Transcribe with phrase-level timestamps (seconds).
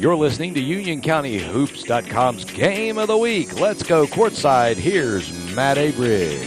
[0.00, 3.60] You're listening to UnionCountyHoops.com's Game of the Week.
[3.60, 4.76] Let's go courtside.
[4.76, 6.40] Here's Matt Aberg.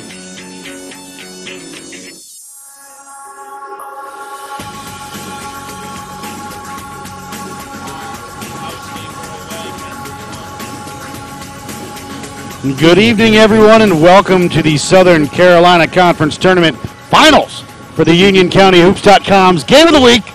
[12.79, 16.75] Good evening, everyone, and welcome to the Southern Carolina Conference Tournament
[17.11, 17.61] Finals
[17.93, 20.32] for the UnionCountyHoops.com's Game of the Week.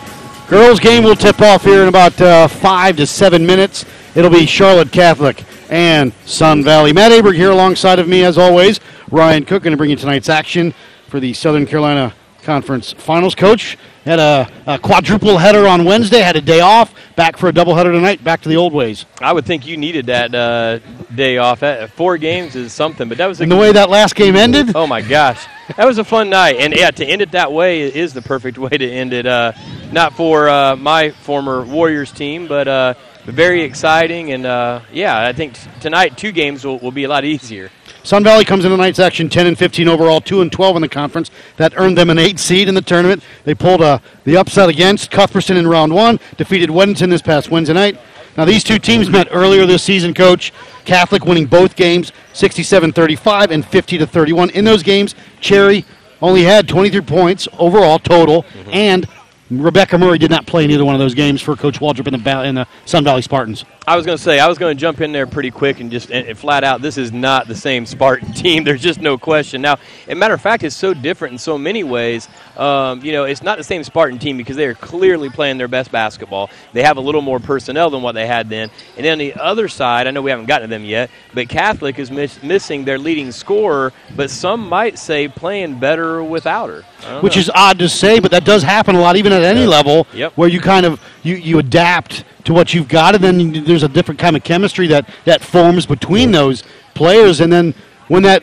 [0.48, 3.84] Girls' game will tip off here in about uh, five to seven minutes.
[4.14, 6.90] It'll be Charlotte Catholic and Sun Valley.
[6.94, 8.80] Matt Aberg here alongside of me, as always.
[9.10, 10.72] Ryan Cook going to bring you tonight's action
[11.08, 12.14] for the Southern Carolina
[12.48, 13.34] Conference Finals.
[13.34, 17.52] Coach had a, a quadruple header on Wednesday, had a day off, back for a
[17.52, 19.04] double header tonight, back to the old ways.
[19.20, 20.78] I would think you needed that uh,
[21.14, 21.62] day off.
[21.92, 24.74] Four games is something, but that was a And the way that last game ended,
[24.74, 25.44] Oh my gosh,
[25.76, 28.56] that was a fun night, and yeah, to end it that way is the perfect
[28.56, 29.26] way to end it.
[29.26, 29.52] Uh,
[29.92, 32.94] not for uh, my former Warriors team, but uh,
[33.26, 37.10] very exciting, and uh, yeah, I think t- tonight two games will, will be a
[37.10, 37.70] lot easier.
[38.08, 40.88] Sun Valley comes in tonight's action 10 and 15 overall, 2 and 12 in the
[40.88, 41.30] conference.
[41.58, 43.22] That earned them an 8 seed in the tournament.
[43.44, 47.74] They pulled uh, the upset against Cuthbertson in round 1, defeated Weddington this past Wednesday
[47.74, 48.00] night.
[48.38, 50.54] Now, these two teams met earlier this season, coach.
[50.86, 54.48] Catholic winning both games 67 35 and 50 31.
[54.50, 55.84] In those games, Cherry
[56.22, 59.06] only had 23 points overall total, and
[59.50, 62.22] Rebecca Murray did not play in either one of those games for Coach Waldrop in
[62.22, 63.64] the, in the Sun Valley Spartans.
[63.86, 65.90] I was going to say I was going to jump in there pretty quick and
[65.90, 66.82] just and, flat out.
[66.82, 68.62] This is not the same Spartan team.
[68.62, 69.62] There's just no question.
[69.62, 72.28] Now, as a matter of fact, it's so different in so many ways.
[72.58, 75.68] Um, you know, it's not the same Spartan team because they are clearly playing their
[75.68, 76.50] best basketball.
[76.74, 78.70] They have a little more personnel than what they had then.
[78.96, 81.98] And then the other side, I know we haven't gotten to them yet, but Catholic
[81.98, 83.94] is miss, missing their leading scorer.
[84.14, 86.84] But some might say playing better without her.
[87.20, 87.40] Which know.
[87.40, 90.32] is odd to say, but that does happen a lot, even at any level, Yep.
[90.36, 93.88] where you kind of you, you adapt to what you've got, and then there's a
[93.88, 96.62] different kind of chemistry that that forms between those
[96.94, 97.74] players, and then
[98.08, 98.42] when that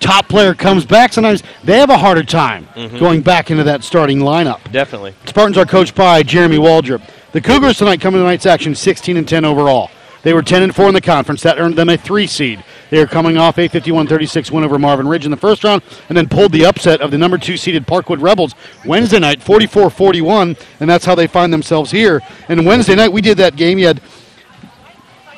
[0.00, 2.98] top player comes back, sometimes they have a harder time Mm-hmm.
[2.98, 4.60] going back into that starting lineup.
[4.70, 5.14] definitely.
[5.24, 7.00] Spartans are coached by Jeremy Waldrop.
[7.32, 9.90] The Cougars tonight come to tonight's action 16 and 10 overall.
[10.26, 11.42] They were 10 and 4 in the conference.
[11.42, 12.64] That earned them a three seed.
[12.90, 16.18] They are coming off a 51-36 win over Marvin Ridge in the first round, and
[16.18, 20.90] then pulled the upset of the number two seeded Parkwood Rebels Wednesday night, 44-41, and
[20.90, 22.22] that's how they find themselves here.
[22.48, 23.78] And Wednesday night we did that game.
[23.78, 24.02] You had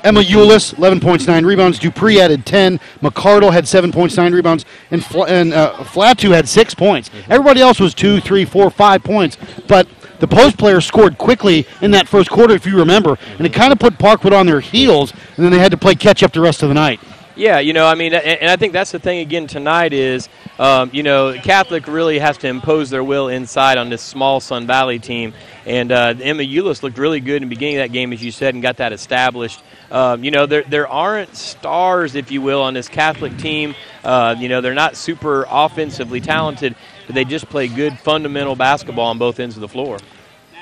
[0.05, 1.79] Emma Eulis, 11 points, 9 rebounds.
[1.79, 2.79] Dupree added 10.
[3.03, 4.65] McCardle had 7 points, 9 rebounds.
[4.91, 7.11] And, Fla- and uh, Flatu had 6 points.
[7.29, 9.37] Everybody else was two, three, four, five points.
[9.67, 9.87] But
[10.19, 13.19] the post players scored quickly in that first quarter, if you remember.
[13.39, 15.13] And it kind of put Parkwood on their heels.
[15.37, 17.01] And then they had to play catch up the rest of the night.
[17.39, 20.29] Yeah, you know, I mean, and, I think that's the thing again tonight is,
[20.59, 24.67] um, you know, Catholic really has to impose their will inside on this small Sun
[24.67, 25.33] Valley team.
[25.65, 28.33] And uh, Emma Eulis looked really good in the beginning of that game, as you
[28.33, 29.63] said, and got that established.
[29.93, 33.77] Um, you know, there, there aren't stars, if you will, on this Catholic team.
[34.03, 36.75] Uh, you know, they're not super offensively talented,
[37.09, 39.99] but they just play good fundamental basketball on both ends of the floor.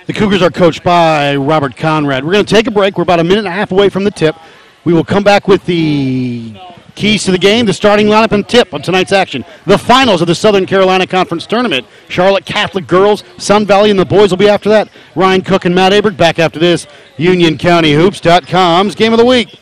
[0.07, 2.25] The Cougars are coached by Robert Conrad.
[2.25, 2.97] We're going to take a break.
[2.97, 4.37] We're about a minute and a half away from the tip.
[4.85, 6.57] We will come back with the
[6.95, 9.45] keys to the game, the starting lineup, and tip on tonight's action.
[9.67, 11.85] The finals of the Southern Carolina Conference Tournament.
[12.09, 14.89] Charlotte Catholic girls, Sun Valley, and the boys will be after that.
[15.17, 16.87] Ryan Cook and Matt Aberg back after this.
[17.17, 19.59] UnionCountyHoops.com's Game of the Week.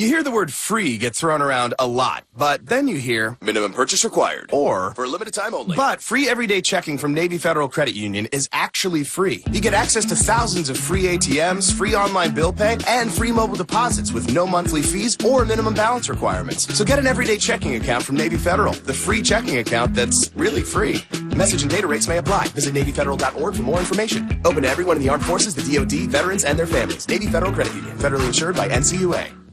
[0.00, 3.72] You hear the word free get thrown around a lot, but then you hear Minimum
[3.72, 4.48] purchase required.
[4.52, 5.74] or For a limited time only.
[5.74, 9.42] but free everyday checking from Navy Federal Credit Union is actually free.
[9.50, 13.56] You get access to thousands of free ATMs, free online bill pay, and free mobile
[13.56, 16.72] deposits with no monthly fees or minimum balance requirements.
[16.78, 20.62] So get an everyday checking account from Navy Federal, the free checking account that's really
[20.62, 21.02] free.
[21.34, 22.46] Message and data rates may apply.
[22.54, 24.40] Visit NavyFederal.org for more information.
[24.44, 27.08] Open to everyone in the armed forces, the DoD, veterans, and their families.
[27.08, 29.47] Navy Federal Credit Union, federally insured by NCUA.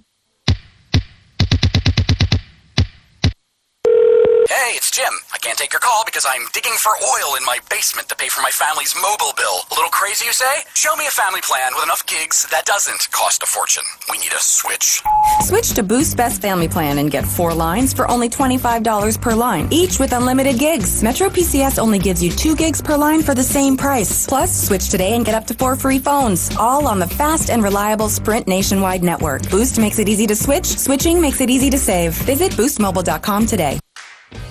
[4.66, 5.14] Hey, it's Jim.
[5.32, 8.30] I can't take your call because I'm digging for oil in my basement to pay
[8.30, 9.62] for my family's mobile bill.
[9.70, 10.64] A little crazy, you say?
[10.74, 13.84] Show me a family plan with enough gigs that doesn't cost a fortune.
[14.10, 15.04] We need a switch.
[15.42, 19.68] Switch to Boost Best Family Plan and get four lines for only $25 per line,
[19.70, 21.04] each with unlimited gigs.
[21.04, 24.26] Metro PCS only gives you two gigs per line for the same price.
[24.26, 27.62] Plus, switch today and get up to four free phones, all on the fast and
[27.62, 29.48] reliable Sprint nationwide network.
[29.52, 32.16] Boost makes it easy to switch, switching makes it easy to save.
[32.26, 33.80] Visit boostmobile.com today.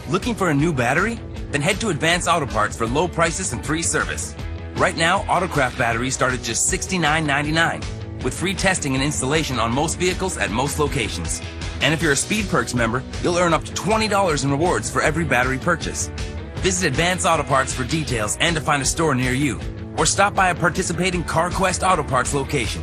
[0.08, 1.18] Looking for a new battery?
[1.50, 4.34] Then head to Advance Auto Parts for low prices and free service.
[4.76, 9.98] Right now, Autocraft batteries start at just $69.99 with free testing and installation on most
[9.98, 11.40] vehicles at most locations.
[11.80, 15.02] And if you're a Speed Perks member, you'll earn up to $20 in rewards for
[15.02, 16.08] every battery purchase.
[16.56, 19.60] Visit Advance Auto Parts for details and to find a store near you.
[19.98, 22.82] Or stop by a participating CarQuest Auto Parts location.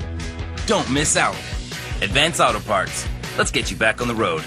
[0.68, 1.36] Don't miss out.
[2.02, 3.08] Advance Auto Parts.
[3.38, 4.44] Let's get you back on the road.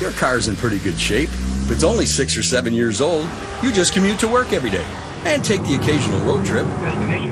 [0.00, 1.28] Your car's in pretty good shape.
[1.28, 3.28] If it's only six or seven years old,
[3.62, 4.86] you just commute to work every day
[5.24, 6.66] and take the occasional road trip.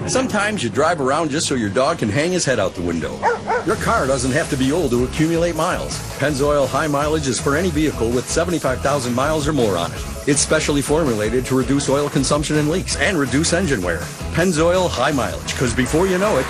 [0.08, 3.16] Sometimes you drive around just so your dog can hang his head out the window.
[3.64, 5.98] Your car doesn't have to be old to accumulate miles.
[6.18, 10.04] Pennzoil High Mileage is for any vehicle with 75,000 miles or more on it.
[10.26, 14.00] It's specially formulated to reduce oil consumption and leaks and reduce engine wear.
[14.34, 16.46] Pennzoil High Mileage, because before you know it,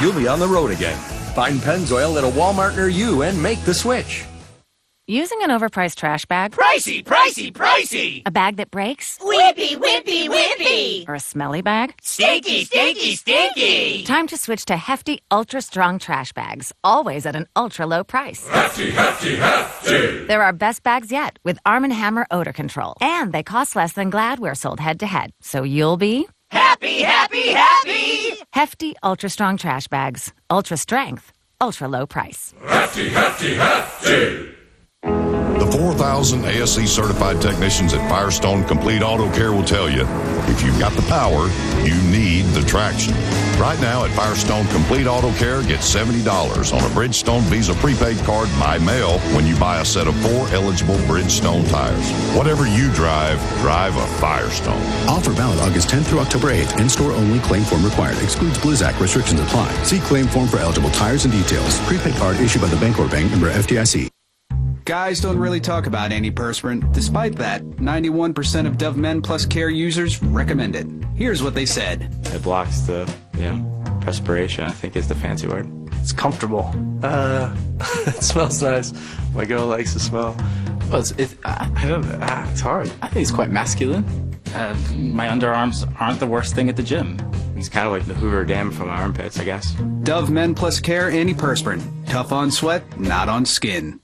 [0.00, 0.98] you'll be on the road again.
[1.34, 4.24] Find Pennzoil at a Walmart near you and make the switch.
[5.10, 6.52] Using an overpriced trash bag?
[6.52, 8.20] Pricey, pricey, pricey!
[8.26, 9.16] A bag that breaks?
[9.20, 11.08] Whippy, whippy, whippy!
[11.08, 11.94] Or a smelly bag?
[12.02, 14.04] Stinky, stinky, stinky!
[14.04, 18.46] Time to switch to hefty, ultra strong trash bags, always at an ultra low price.
[18.48, 20.26] Hefty, hefty, hefty!
[20.26, 22.92] They're our best bags yet with Arm & Hammer odor control.
[23.00, 25.30] And they cost less than Glad we're sold head to head.
[25.40, 28.42] So you'll be happy, happy, happy!
[28.52, 30.34] Hefty, ultra strong trash bags.
[30.50, 31.32] Ultra strength,
[31.62, 32.52] ultra low price.
[32.66, 34.57] Hefty, hefty, hefty!
[35.58, 40.06] The 4,000 ASE certified technicians at Firestone Complete Auto Care will tell you
[40.46, 41.48] if you've got the power,
[41.84, 43.12] you need the traction.
[43.60, 46.24] Right now at Firestone Complete Auto Care, get $70
[46.72, 50.48] on a Bridgestone Visa prepaid card by mail when you buy a set of four
[50.50, 52.10] eligible Bridgestone tires.
[52.36, 54.80] Whatever you drive, drive a Firestone.
[55.08, 56.80] Offer valid August 10th through October 8th.
[56.80, 57.40] In store only.
[57.40, 58.16] Claim form required.
[58.22, 58.98] Excludes Blizzak.
[59.00, 59.70] Restrictions apply.
[59.82, 61.78] See claim form for eligible tires and details.
[61.80, 64.08] Prepaid card issued by the Bancorp Bank member FDIC.
[64.88, 66.94] Guys don't really talk about antiperspirant.
[66.94, 70.86] Despite that, 91% of Dove Men Plus Care users recommend it.
[71.14, 72.10] Here's what they said.
[72.32, 75.68] It blocks the, you know, perspiration, I think is the fancy word.
[76.00, 76.72] It's comfortable.
[77.02, 77.54] Uh,
[78.06, 78.94] it smells nice.
[79.34, 80.34] My girl likes the smell.
[80.88, 82.90] Well, it's, it, I, I don't uh, it's hard.
[83.02, 84.06] I think it's quite masculine.
[84.54, 87.18] Uh, my underarms aren't the worst thing at the gym.
[87.56, 89.70] It's kind of like the Hoover Dam from my armpits, I guess.
[90.02, 91.82] Dove Men Plus Care antiperspirant.
[92.08, 94.00] Tough on sweat, not on skin.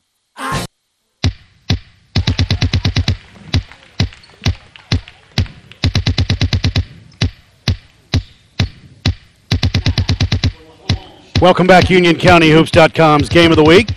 [11.45, 13.91] Welcome back, UnionCountyHoops.com's Game of the Week.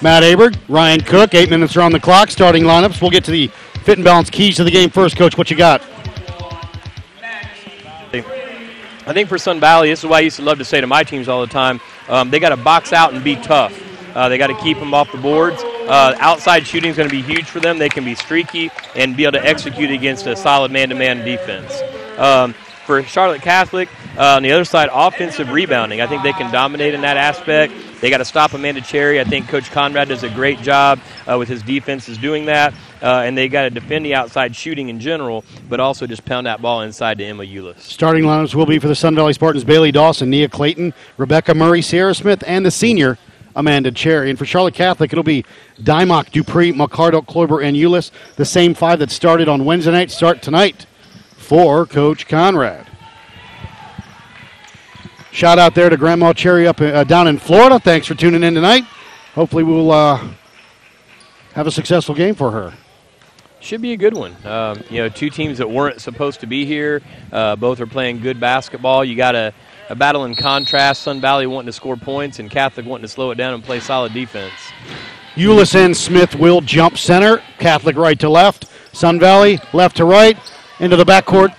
[0.00, 2.30] Matt Aberg, Ryan Cook, eight minutes are on the clock.
[2.30, 3.02] Starting lineups.
[3.02, 3.48] We'll get to the
[3.82, 5.16] fit and balance keys to the game first.
[5.16, 5.82] Coach, what you got?
[8.12, 10.86] I think for Sun Valley, this is what I used to love to say to
[10.86, 11.80] my teams all the time.
[12.08, 13.76] Um, they got to box out and be tough.
[14.14, 15.64] Uh, they got to keep them off the boards.
[15.64, 17.76] Uh, outside shooting is going to be huge for them.
[17.76, 21.74] They can be streaky and be able to execute against a solid man-to-man defense.
[22.18, 23.88] Um, for Charlotte Catholic,
[24.18, 26.00] uh, on the other side, offensive rebounding.
[26.00, 27.72] I think they can dominate in that aspect.
[28.00, 29.20] They got to stop Amanda Cherry.
[29.20, 32.74] I think Coach Conrad does a great job uh, with his defenses doing that.
[33.02, 36.46] Uh, and they got to defend the outside shooting in general, but also just pound
[36.46, 37.78] that ball inside to Emma Eulis.
[37.80, 41.82] Starting lineups will be for the Sun Valley Spartans Bailey Dawson, Nia Clayton, Rebecca Murray,
[41.82, 43.18] Sierra Smith, and the senior
[43.56, 44.30] Amanda Cherry.
[44.30, 45.44] And for Charlotte Catholic, it'll be
[45.82, 48.10] Dymock, Dupree, McCardle, Kloiber, and Eulis.
[48.36, 50.86] The same five that started on Wednesday night start tonight
[51.44, 52.86] for Coach Conrad.
[55.30, 57.78] Shout out there to Grandma Cherry up uh, down in Florida.
[57.78, 58.84] Thanks for tuning in tonight.
[59.34, 60.28] Hopefully, we'll uh,
[61.54, 62.72] have a successful game for her.
[63.60, 64.34] Should be a good one.
[64.46, 67.02] Um, you know, two teams that weren't supposed to be here.
[67.32, 69.04] Uh, both are playing good basketball.
[69.04, 69.52] You got a,
[69.88, 71.02] a battle in contrast.
[71.02, 73.80] Sun Valley wanting to score points, and Catholic wanting to slow it down and play
[73.80, 74.52] solid defense.
[75.36, 77.42] And Smith will jump center.
[77.58, 78.66] Catholic right to left.
[78.94, 80.38] Sun Valley left to right.
[80.80, 81.54] Into the backcourt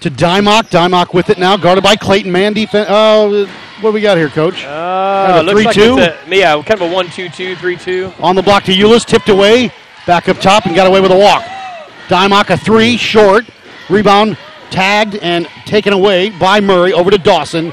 [0.00, 0.64] to Dymock.
[0.70, 2.30] Dymock with it now, guarded by Clayton.
[2.32, 2.86] Man defense.
[2.90, 3.46] Oh,
[3.80, 4.64] what do we got here, Coach?
[4.64, 5.98] Uh, Kind of a looks like 3-2?
[5.98, 8.12] it's a- yeah, kind of a 1 2 2 3 2.
[8.20, 9.72] On the block to Eulis, tipped away,
[10.06, 11.42] back up top, and got away with a walk.
[12.08, 13.46] Dymock a three, short.
[13.88, 14.36] Rebound
[14.70, 17.72] tagged and taken away by Murray over to Dawson.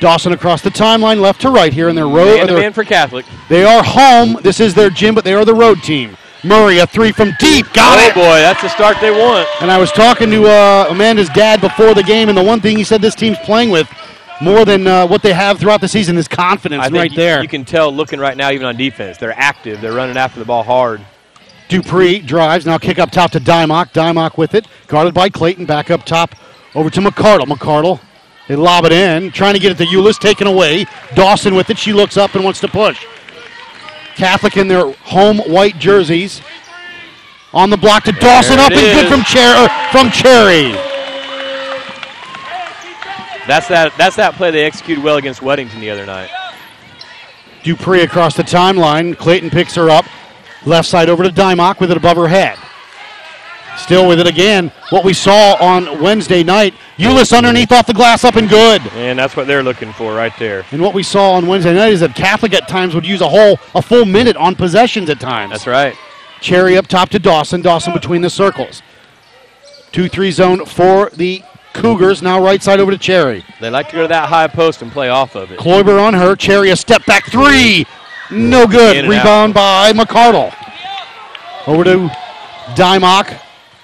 [0.00, 2.36] Dawson across the timeline, left to right here in their road.
[2.38, 3.26] Man their- man for Catholic.
[3.48, 4.38] They are home.
[4.42, 6.16] This is their gym, but they are the road team.
[6.44, 7.66] Murray, a three from deep.
[7.72, 8.14] Got oh it.
[8.14, 9.48] boy, that's the start they want.
[9.60, 12.76] And I was talking to uh, Amanda's dad before the game, and the one thing
[12.76, 13.88] he said this team's playing with
[14.40, 17.42] more than uh, what they have throughout the season is confidence I right you- there.
[17.42, 19.80] You can tell looking right now, even on defense, they're active.
[19.80, 21.04] They're running after the ball hard.
[21.68, 23.92] Dupree drives, now kick up top to Dymock.
[23.92, 26.34] Dymock with it, guarded by Clayton, back up top
[26.74, 27.46] over to McCardle.
[27.46, 28.00] McCardle,
[28.46, 30.86] they lob it in, trying to get it to Euless, taken away.
[31.14, 33.04] Dawson with it, she looks up and wants to push.
[34.18, 36.42] Catholic in their home white jerseys.
[37.54, 40.72] On the block to Dawson, up and good from, Cher- uh, from Cherry.
[43.46, 43.94] That's that.
[43.96, 46.28] That's that play they executed well against Weddington the other night.
[47.62, 49.16] Dupree across the timeline.
[49.16, 50.04] Clayton picks her up.
[50.66, 52.58] Left side over to Dymock with it above her head.
[53.78, 54.70] Still with it again.
[54.90, 56.74] What we saw on Wednesday night.
[56.98, 58.82] Euless underneath off the glass up and good.
[58.94, 60.64] And that's what they're looking for right there.
[60.72, 63.28] And what we saw on Wednesday night is that Catholic at times would use a
[63.28, 65.52] whole a full minute on possessions at times.
[65.52, 65.96] That's right.
[66.40, 67.62] Cherry up top to Dawson.
[67.62, 68.82] Dawson between the circles.
[69.92, 71.42] 2 3 zone for the
[71.72, 72.20] Cougars.
[72.22, 73.44] Now right side over to Cherry.
[73.60, 75.58] They like to go to that high post and play off of it.
[75.58, 76.36] Kloiber on her.
[76.36, 77.86] Cherry a step back three.
[78.30, 79.08] No good.
[79.08, 80.54] Rebound by McCardle.
[81.66, 82.08] Over to
[82.74, 83.40] Dymock.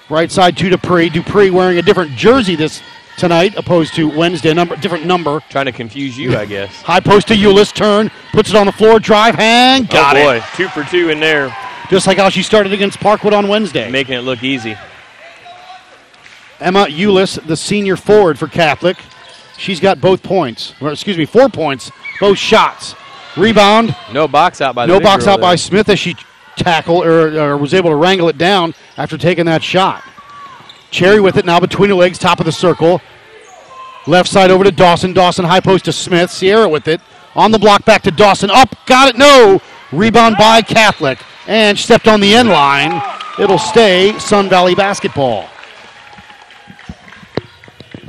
[0.09, 1.09] Right side to Dupree.
[1.09, 2.81] Dupree wearing a different jersey this
[3.17, 4.53] tonight opposed to Wednesday.
[4.53, 5.41] Number different number.
[5.49, 6.81] Trying to confuse you, I guess.
[6.83, 7.73] High post to Euless.
[7.73, 8.11] Turn.
[8.31, 8.99] Puts it on the floor.
[8.99, 9.35] Drive.
[9.35, 9.83] Hang.
[9.83, 10.43] Oh, got oh boy, it.
[10.55, 11.55] two for two in there,
[11.89, 13.89] Just like how she started against Parkwood on Wednesday.
[13.89, 14.77] making it look easy.
[16.59, 18.97] Emma Eulis, the senior forward for Catholic.
[19.57, 20.73] She's got both points.
[20.81, 22.95] Or excuse me, four points, both shots.
[23.35, 23.95] Rebound.
[24.13, 25.55] No box out by no box out by.
[25.55, 26.15] Smith as she
[26.57, 30.03] tackled or, or was able to wrangle it down after taking that shot.
[30.91, 33.01] Cherry with it now between the legs, top of the circle.
[34.07, 35.13] Left side over to Dawson.
[35.13, 36.29] Dawson high post to Smith.
[36.29, 37.01] Sierra with it.
[37.35, 38.49] On the block back to Dawson.
[38.51, 38.75] Up.
[38.85, 39.17] Got it.
[39.17, 39.61] No.
[39.91, 41.19] Rebound by Catholic.
[41.47, 43.01] And stepped on the end line.
[43.39, 45.49] It'll stay Sun Valley basketball.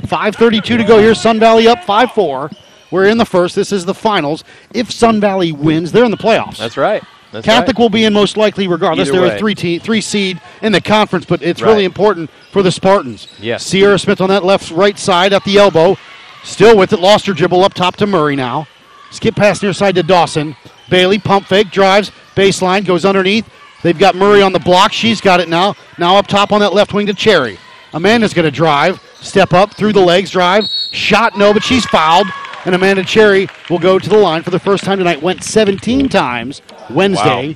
[0.03, 1.13] 5.32 to go here.
[1.13, 2.51] Sun Valley up 5 4.
[2.91, 3.55] We're in the first.
[3.55, 4.43] This is the finals.
[4.73, 6.57] If Sun Valley wins, they're in the playoffs.
[6.57, 7.03] That's right.
[7.37, 7.81] That's Catholic right.
[7.83, 9.09] will be in most likely regardless.
[9.09, 9.35] Either They're way.
[9.35, 11.69] a three te- three seed in the conference, but it's Right.
[11.71, 13.27] really important for the Spartans.
[13.39, 13.65] Yes.
[13.65, 15.97] Sierra Smith on that left right side at the elbow.
[16.43, 16.99] Still with it.
[16.99, 18.67] Lost her dribble up top to Murray now.
[19.11, 20.55] Skip pass near side to Dawson.
[20.89, 23.45] Bailey pump fake drives baseline goes underneath.
[23.83, 24.91] They've got Murray on the block.
[24.93, 25.75] She's got it now.
[25.97, 27.57] Now up top on that left wing to Cherry.
[27.93, 32.27] Amanda's going to drive, step up through the legs, drive, shot no, but she's fouled.
[32.67, 35.21] And Amanda Cherry will go to the line for the first time tonight.
[35.21, 37.55] Went 17 times Wednesday.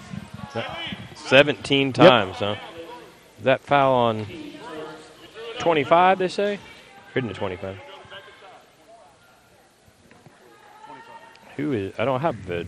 [0.56, 0.64] Wow.
[1.16, 2.56] 17 times, huh?
[3.38, 4.26] Is that foul on
[5.60, 6.56] 25, they say?
[6.56, 7.78] Or isn't 25?
[11.58, 12.66] Who is, I don't have the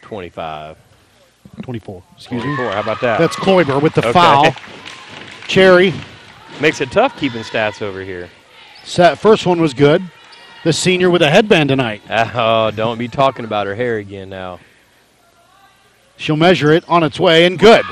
[0.00, 0.78] 25.
[1.60, 2.02] 24.
[2.16, 2.54] Excuse me.
[2.56, 3.18] 24, how about that?
[3.18, 4.12] That's Kloiber with the Okay.
[4.12, 4.54] foul.
[5.46, 5.92] Cherry.
[6.58, 8.30] Makes it tough keeping stats over here.
[8.82, 10.02] Set, first one was good.
[10.62, 12.02] The senior with a headband tonight.
[12.10, 14.60] Oh, don't be talking about her hair again now.
[16.16, 17.84] She'll measure it on its way and good.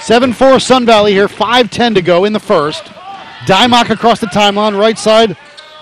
[0.00, 1.28] 7 4 Sun Valley here.
[1.28, 2.84] 5 10 to go in the first.
[3.46, 5.36] Dymock across the timeline, right side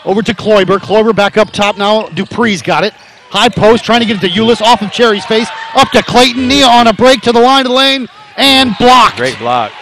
[0.05, 0.79] over to Kloiber.
[0.79, 2.05] Kloiber back up top now.
[2.07, 2.93] Dupree's got it.
[3.31, 5.49] High post trying to get it to Euless off of Cherry's face.
[5.75, 6.49] Up to Clayton.
[6.49, 9.17] Nia on a break to the line of the lane and blocked.
[9.17, 9.73] Great block.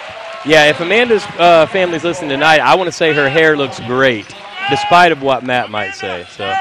[0.45, 4.27] Yeah, if Amanda's uh, family's listening tonight, I want to say her hair looks great,
[4.71, 6.27] despite of what Matt might say.
[6.31, 6.53] So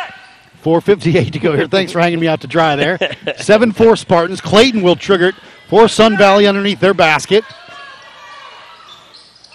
[0.62, 1.68] 458 to go here.
[1.68, 2.98] Thanks for hanging me out to dry there.
[3.38, 4.42] 7 4 Spartans.
[4.42, 5.36] Clayton will trigger it
[5.68, 7.44] for Sun Valley underneath their basket.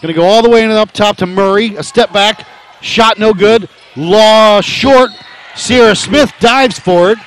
[0.00, 1.76] Going to go all the way in up top to Murray.
[1.76, 2.46] A step back.
[2.80, 3.68] Shot no good.
[3.96, 5.10] Law short.
[5.54, 7.18] Sierra Smith dives for it.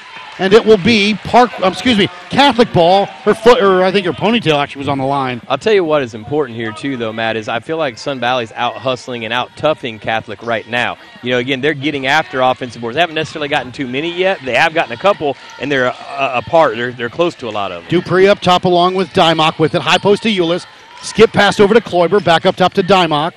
[0.44, 3.06] And it will be Park, um, excuse me, Catholic ball.
[3.06, 5.42] Her foot, or I think her ponytail actually was on the line.
[5.48, 8.20] I'll tell you what is important here too, though, Matt, is I feel like Sun
[8.20, 10.98] Valley's out hustling and out toughing Catholic right now.
[11.22, 12.96] You know, again, they're getting after offensive boards.
[12.96, 14.42] They haven't necessarily gotten too many yet.
[14.44, 16.76] They have gotten a couple, and they're uh, apart.
[16.76, 17.90] They're they're close to a lot of them.
[17.90, 19.82] Dupree up top along with Dymock with it.
[19.82, 20.66] High post to Euless.
[21.04, 22.22] Skip pass over to Kloiber.
[22.22, 23.32] Back up top to Dymock.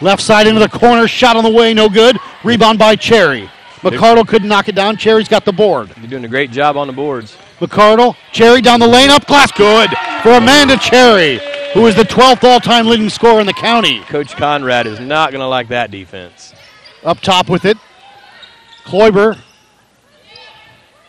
[0.00, 1.06] Left side into the corner.
[1.06, 1.74] Shot on the way.
[1.74, 2.16] No good.
[2.44, 3.50] Rebound by Cherry.
[3.82, 4.96] McCardle couldn't knock it down.
[4.96, 5.90] Cherry's got the board.
[5.98, 7.36] You're doing a great job on the boards.
[7.58, 8.16] McCardle.
[8.32, 9.10] Cherry down the lane.
[9.10, 9.50] Up glass.
[9.52, 9.90] Good
[10.22, 11.40] for Amanda Cherry,
[11.74, 14.00] who is the 12th all time leading scorer in the county.
[14.02, 16.54] Coach Conrad is not going to like that defense.
[17.02, 17.76] Up top with it.
[18.84, 19.36] Kloiber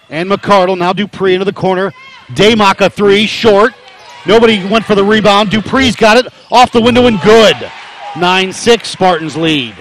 [0.09, 0.77] and McCardle.
[0.77, 1.93] Now Dupree into the corner.
[2.29, 3.73] Dymock a three, short.
[4.25, 5.51] Nobody went for the rebound.
[5.51, 7.55] Dupree's got it off the window and good.
[8.17, 9.75] 9 6 Spartans lead.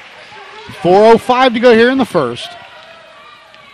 [0.82, 2.48] 4.05 to go here in the first.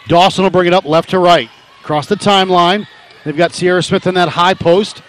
[0.08, 1.50] Dawson will bring it up left to right.
[1.82, 2.86] Across the timeline.
[3.24, 5.02] They've got Sierra Smith in that high post.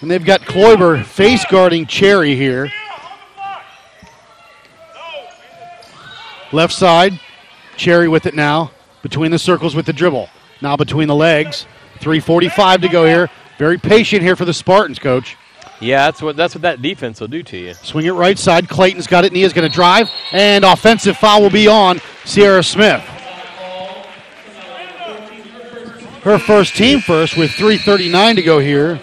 [0.00, 2.70] And they've got Kloiber face guarding Cherry here.
[6.52, 7.18] Left side,
[7.76, 8.70] Cherry with it now.
[9.02, 10.28] Between the circles with the dribble.
[10.60, 11.66] Now between the legs.
[12.00, 13.30] 3.45 to go here.
[13.58, 15.36] Very patient here for the Spartans, coach.
[15.80, 17.74] Yeah, that's what that's what that defense will do to you.
[17.74, 18.68] Swing it right side.
[18.68, 19.32] Clayton's got it.
[19.32, 20.08] Nia's going to drive.
[20.32, 23.04] And offensive foul will be on Sierra Smith.
[26.24, 28.98] Her first team first with 3.39 to go here.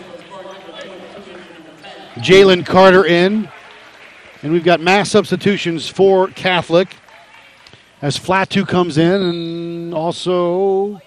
[2.16, 3.48] Jalen Carter in.
[4.42, 6.96] And we've got mass substitutions for Catholic
[8.02, 11.00] as Flatu comes in and also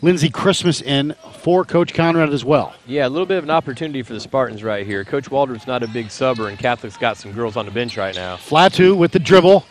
[0.00, 2.74] Lindsey Christmas in for Coach Conrad as well.
[2.86, 5.04] Yeah, a little bit of an opportunity for the Spartans right here.
[5.04, 8.14] Coach Waldrop's not a big subber, and Catholic's got some girls on the bench right
[8.14, 8.36] now.
[8.36, 9.66] Flatu with the dribble.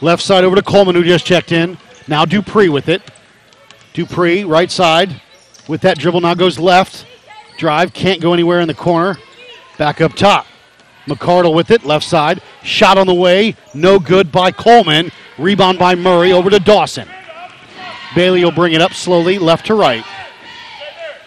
[0.00, 1.78] Left side over to Coleman, who just checked in.
[2.08, 3.00] Now Dupree with it.
[3.96, 5.22] Dupree, right side,
[5.68, 6.20] with that dribble.
[6.20, 7.06] Now goes left.
[7.56, 9.16] Drive, can't go anywhere in the corner.
[9.78, 10.44] Back up top.
[11.06, 12.42] McCardle with it, left side.
[12.62, 15.10] Shot on the way, no good by Coleman.
[15.38, 17.08] Rebound by Murray over to Dawson.
[18.14, 20.04] Bailey will bring it up slowly, left to right.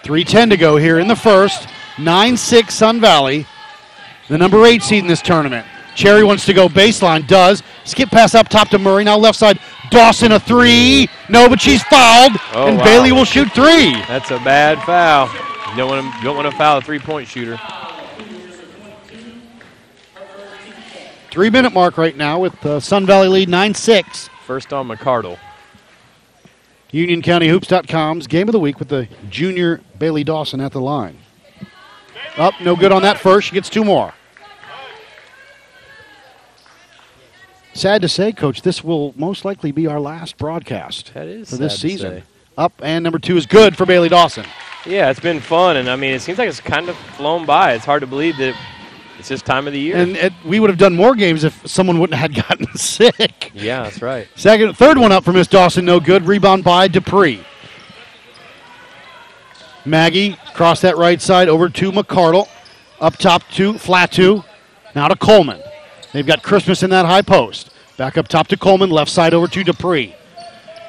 [0.03, 1.67] 3.10 to go here in the first.
[1.97, 3.47] 9 6 Sun Valley,
[4.27, 5.65] the number 8 seed in this tournament.
[5.95, 7.63] Cherry wants to go baseline, does.
[7.83, 9.03] Skip pass up top to Murray.
[9.03, 9.59] Now left side,
[9.89, 11.07] Dawson a three.
[11.29, 12.83] No, but she's fouled, Oh, and wow.
[12.83, 13.93] Bailey will shoot three.
[14.07, 15.27] That's a bad foul.
[15.71, 17.59] You don't want to, don't want to foul a three-point shooter.
[21.31, 24.29] Three minute mark right now with uh, Sun Valley lead 9 6.
[24.45, 25.37] First on McCardle.
[26.91, 31.19] UnionCountyHoops.com's game of the week with the junior Bailey Dawson at the line.
[32.37, 33.47] Up, no good on that first.
[33.49, 34.11] She gets two more.
[37.79, 42.23] Sad to say, Coach, this will most likely be our last broadcast for this season.
[42.57, 44.45] Up and number two is good for Bailey Dawson.
[44.85, 47.75] Yeah, it's been fun, and I mean, it seems like it's kind of flown by.
[47.75, 48.53] It's hard to believe that
[49.17, 49.95] it's this time of the year.
[49.95, 53.51] And it, we would have done more games if someone wouldn't have had gotten sick.
[53.53, 54.27] yeah, that's right.
[54.35, 56.25] Second, third one up for Miss Dawson, no good.
[56.25, 57.45] Rebound by Dupree.
[59.85, 62.49] Maggie cross that right side over to McCardle.
[62.99, 64.43] Up top to Flatu.
[64.95, 65.61] Now to Coleman.
[66.13, 67.69] They've got Christmas in that high post.
[67.97, 68.89] Back up top to Coleman.
[68.89, 70.15] Left side over to Dupree.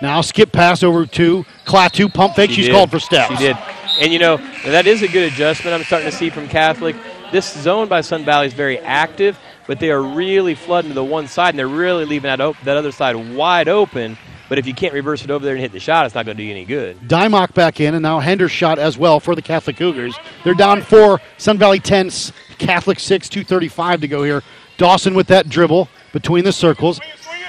[0.00, 2.12] Now skip pass over to Clatu.
[2.12, 2.50] Pump fake.
[2.50, 2.72] She She's did.
[2.72, 3.30] called for steps.
[3.32, 3.56] She did.
[4.00, 6.96] And you know, that is a good adjustment I'm starting to see from Catholic.
[7.32, 11.04] This zone by Sun Valley is very active, but they are really flooding to the
[11.04, 14.16] one side, and they're really leaving that, op- that other side wide open.
[14.48, 16.36] But if you can't reverse it over there and hit the shot, it's not going
[16.36, 16.98] to do you any good.
[17.06, 20.18] Dymock back in, and now Hendershot as well for the Catholic Cougars.
[20.42, 21.20] They're down four.
[21.38, 24.42] Sun Valley 10, S- Catholic 6, 235 to go here.
[24.80, 27.00] Dawson with that dribble between the circles.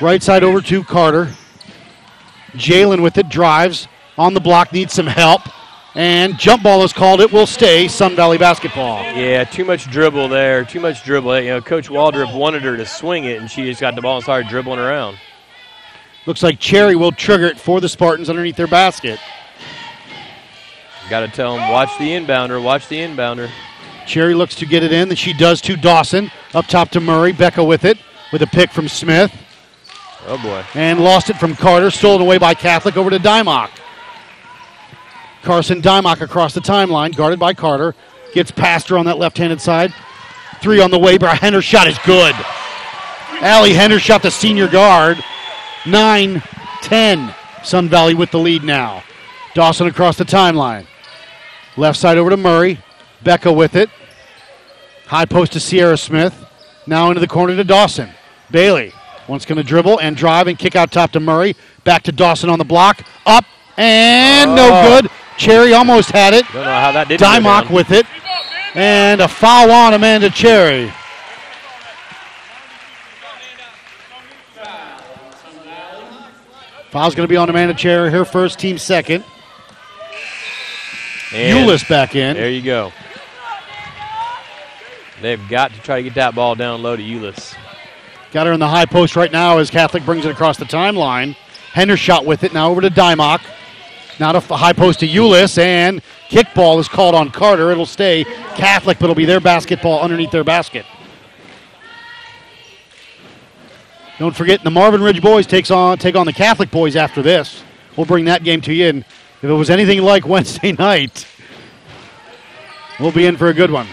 [0.02, 1.34] Right side over to Carter.
[2.52, 5.42] Jalen with it, drives on the block, needs some help.
[5.96, 7.22] And jump ball is called.
[7.22, 9.02] It will stay Sun Valley basketball.
[9.16, 10.66] Yeah, too much dribble there.
[10.66, 11.40] Too much dribble.
[11.40, 14.16] You know, Coach Waldrop wanted her to swing it, and she just got the ball
[14.16, 15.18] and started dribbling around.
[16.26, 19.22] Looks like Cherry will trigger it for the Spartans underneath their basket.
[21.10, 23.50] Got to tell them, watch the inbounder, watch the inbounder.
[24.12, 26.30] Cherry looks to get it in, and she does to Dawson.
[26.54, 27.32] Up top to Murray.
[27.32, 27.98] Becca with it,
[28.34, 29.34] with a pick from Smith.
[30.28, 30.66] Oh, boy.
[30.74, 31.90] And lost it from Carter.
[31.90, 33.70] Stolen away by Catholic over to Dymock.
[35.44, 37.96] Carson Dymock across the timeline, guarded by Carter.
[38.34, 39.94] Gets past her on that left handed side.
[40.62, 42.36] Three on the way, but Hendershot is good.
[43.40, 45.24] Allie Hendershot the senior guard.
[45.86, 46.44] 9
[46.82, 47.36] 10.
[47.64, 49.04] Sun Valley with the lead now.
[49.54, 50.86] Dawson across the timeline.
[51.78, 52.78] Left side over to Murray.
[53.24, 53.90] Becca with it.
[55.12, 56.34] High post to Sierra Smith.
[56.88, 58.12] Now into the corner to Dawson.
[58.50, 58.94] Bailey
[59.28, 61.54] once going to dribble and drive and kick out top to Murray.
[61.84, 63.04] Back to Dawson on the block.
[63.26, 63.44] Up
[63.76, 65.02] and no Oh.
[65.02, 65.12] good.
[65.36, 66.46] Cherry almost had it.
[66.54, 68.06] Don't know how that go Dymock with it.
[68.74, 70.90] And a foul on Amanda Cherry.
[76.90, 78.10] Foul's going to be on Amanda Cherry.
[78.12, 79.26] Her first, team second.
[81.34, 82.38] And Eulis back in.
[82.38, 82.94] There you go.
[85.22, 87.56] They've got to try to get that ball down low to Eulis.
[88.32, 91.36] Got her in the high post right now as Catholic brings it across the timeline.
[91.74, 92.54] Hendershot with it.
[92.54, 93.42] Now over to Dymock.
[94.20, 97.72] Now to high post to Eulis, and kickball is called on Carter.
[97.72, 98.24] It'll stay
[98.56, 100.86] Catholic, but it'll be their basketball underneath their basket.
[104.20, 107.64] Don't forget, the Marvin Ridge boys takes on take on the Catholic boys after this.
[107.96, 108.88] We'll bring that game to you.
[108.88, 109.00] And
[109.42, 111.28] if it was anything like Wednesday night,
[113.00, 113.88] we'll be in for a good one.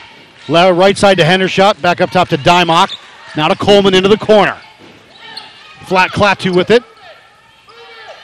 [0.48, 2.90] Right side to Hendershot, back up top to Dymock.
[3.36, 4.58] Now to Coleman into the corner.
[5.86, 6.82] Flat Clatu with it.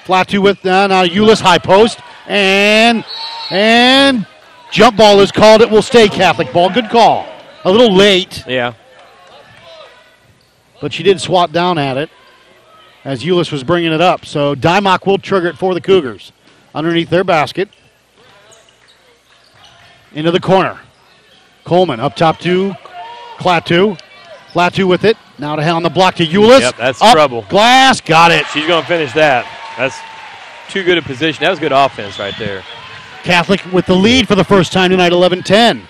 [0.04, 3.04] Flatu with uh, now Eulis high post and
[3.50, 4.26] and
[4.70, 5.60] Jump ball is called.
[5.60, 6.70] It will stay Catholic ball.
[6.70, 7.26] Good call.
[7.64, 8.74] A little late, Yeah.
[10.82, 12.10] but she did swat down at it
[13.04, 14.26] as Euless was bringing it up.
[14.26, 16.32] So Dymock will trigger it for the Cougars
[16.74, 17.68] underneath their basket.
[20.12, 20.80] Into the corner.
[21.64, 22.74] Coleman up top to
[23.38, 23.98] Klaatu.
[24.52, 25.16] Klaatu with it.
[25.38, 26.60] Now to hell on the block to Euless.
[26.60, 27.42] Yep, that's Up, trouble.
[27.48, 28.46] Glass got it.
[28.46, 29.46] She's going to finish that.
[29.76, 29.98] That's
[30.72, 31.42] too good a position.
[31.42, 32.62] That was good offense right there.
[33.24, 35.88] Catholic with the lead for the first time tonight, 11 10.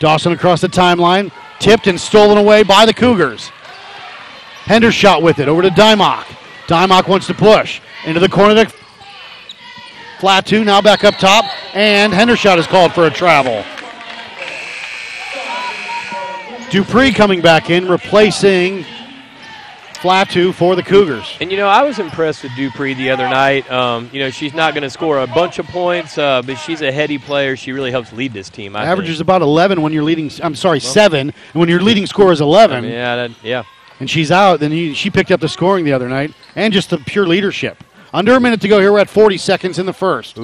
[0.00, 3.50] Dawson across the timeline, tipped and stolen away by the Cougars.
[4.64, 6.24] Hendershot with it over to Dymock.
[6.66, 8.72] Dymock wants to push into the corner to
[10.18, 11.44] Flatu, now back up top,
[11.74, 13.64] and Hendershot is called for a travel.
[16.72, 18.84] Dupree coming back in, replacing
[19.94, 21.36] Flatu for the Cougars.
[21.40, 23.70] And you know, I was impressed with Dupree the other night.
[23.70, 26.80] Um, you know, she's not going to score a bunch of points, uh, but she's
[26.80, 27.56] a heady player.
[27.56, 28.74] She really helps lead this team.
[28.74, 29.26] I Averages think.
[29.26, 30.30] about 11 when you're leading.
[30.42, 31.28] I'm sorry, seven.
[31.52, 33.64] And when your leading score is 11, Yeah, that, yeah.
[34.00, 36.88] and she's out, then he, she picked up the scoring the other night and just
[36.90, 37.84] the pure leadership.
[38.14, 38.92] Under a minute to go here.
[38.92, 40.38] We're at 40 seconds in the first.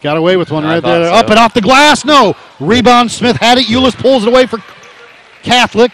[0.00, 1.04] Got away with one I right there.
[1.08, 1.12] so.
[1.14, 2.04] Up and off the glass.
[2.04, 2.34] No.
[2.58, 3.10] Rebound.
[3.10, 3.66] Smith had it.
[3.66, 4.58] Euless pulls it away for
[5.42, 5.92] Catholic.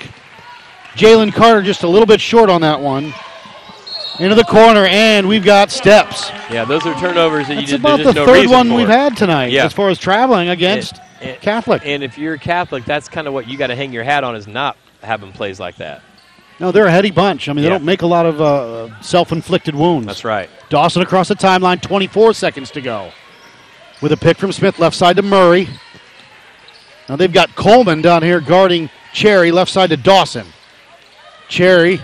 [0.94, 3.12] Jalen Carter just a little bit short on that one.
[4.20, 6.30] Into the corner, and we've got steps.
[6.48, 8.76] Yeah, those are turnovers that you That's just, about the no third one for.
[8.76, 9.64] we've had tonight Yeah.
[9.64, 11.82] as far as traveling against And- and- Catholic.
[11.84, 14.36] And if you're Catholic, that's kind of what you got to hang your hat on
[14.36, 16.00] is not having plays like that.
[16.60, 17.48] No, they're a heady bunch.
[17.48, 20.06] I mean, they don't make a lot of uh, self-inflicted wounds.
[20.06, 20.48] That's right.
[20.68, 23.10] Dawson across the timeline, 24 seconds to go.
[24.00, 25.68] With a pick from Smith, left side to Murray.
[27.08, 30.46] Now they've got Coleman down here guarding Cherry, left side to Dawson.
[31.48, 32.00] Cherry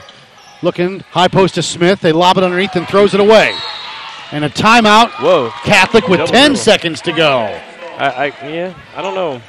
[0.62, 2.00] looking high post to Smith.
[2.00, 3.54] They lob it underneath and throws it away.
[4.32, 5.10] And a timeout.
[5.22, 5.50] Whoa.
[5.64, 6.56] Catholic with Double 10 dribble.
[6.58, 7.38] seconds to go.
[7.98, 8.06] I,
[8.42, 9.40] I yeah, I don't know.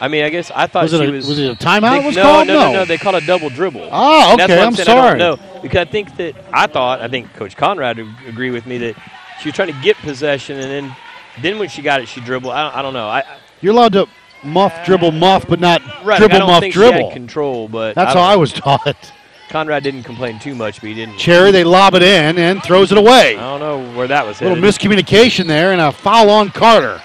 [0.00, 1.26] I mean, I guess I thought Was it she a- was.
[1.26, 2.46] was it a timeout They- was no, called?
[2.46, 2.72] No, no, No.
[2.72, 3.88] no, They called a double dribble.
[3.90, 5.18] Ah, oh, okay, what I'm saying I sorry.
[5.18, 8.78] don't because I think that I thought I think Coach Conrad would agree with me
[8.78, 8.96] that
[9.42, 10.96] she was trying to get possession and then
[11.42, 12.52] then when she got it she dribbled.
[12.54, 13.08] I don't, I don't know.
[13.08, 13.24] I,
[13.60, 14.06] You're allowed to
[14.42, 17.10] muff, dribble, muff, but not right, dribble, don't muff, dribble.
[17.12, 19.12] control, but That's I how I was taught.
[19.50, 21.18] Conrad didn't complain too much, but he didn't.
[21.18, 23.36] Cherry, they lob it in and throws it away.
[23.36, 27.02] I don't know where that was A little miscommunication there and a foul on Carter.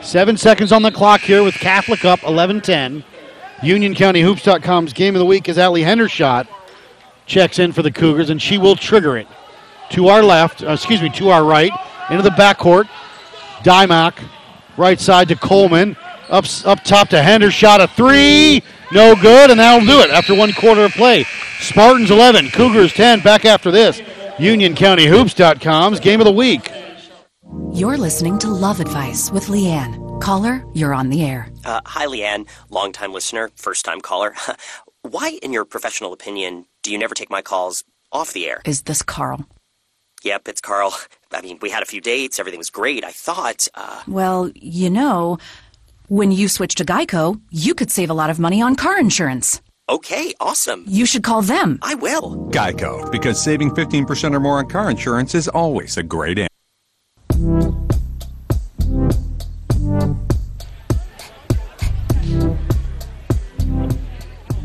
[0.00, 3.04] Seven seconds on the clock here with Catholic up 11 10.
[3.58, 6.48] UnionCountyHoops.com's game of the week is Allie Hendershot.
[7.26, 9.28] Checks in for the Cougars, and she will trigger it.
[9.90, 11.72] To our left, uh, excuse me, to our right,
[12.08, 12.88] into the backcourt.
[13.62, 14.14] Dymock,
[14.76, 15.96] right side to Coleman.
[16.28, 18.62] Up, up top to Hendershot, a three.
[18.92, 21.24] No good, and that'll do it after one quarter of play.
[21.60, 23.20] Spartans 11, Cougars 10.
[23.20, 24.00] Back after this.
[24.38, 26.70] UnionCountyHoops.com's game of the week.
[27.72, 30.20] You're listening to Love Advice with Leanne.
[30.20, 31.48] Caller, you're on the air.
[31.64, 34.34] Uh, hi, Leanne, longtime listener, first time caller.
[35.02, 38.60] Why, in your professional opinion, do you never take my calls off the air?
[38.64, 39.46] Is this Carl?
[40.22, 40.94] Yep, it's Carl.
[41.32, 43.04] I mean, we had a few dates, everything was great.
[43.04, 45.38] I thought, uh, Well, you know,
[46.08, 49.60] when you switch to Geico, you could save a lot of money on car insurance.
[49.88, 50.84] okay, awesome.
[50.86, 51.78] You should call them.
[51.82, 52.48] I will.
[52.52, 56.48] Geico, because saving 15% or more on car insurance is always a great answer.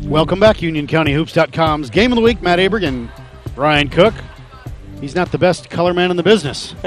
[0.02, 2.40] Welcome back, UnionCountyHoops.com's game of the week.
[2.42, 3.10] Matt Aberg and
[3.56, 4.14] Ryan Cook.
[5.00, 6.74] He's not the best color man in the business.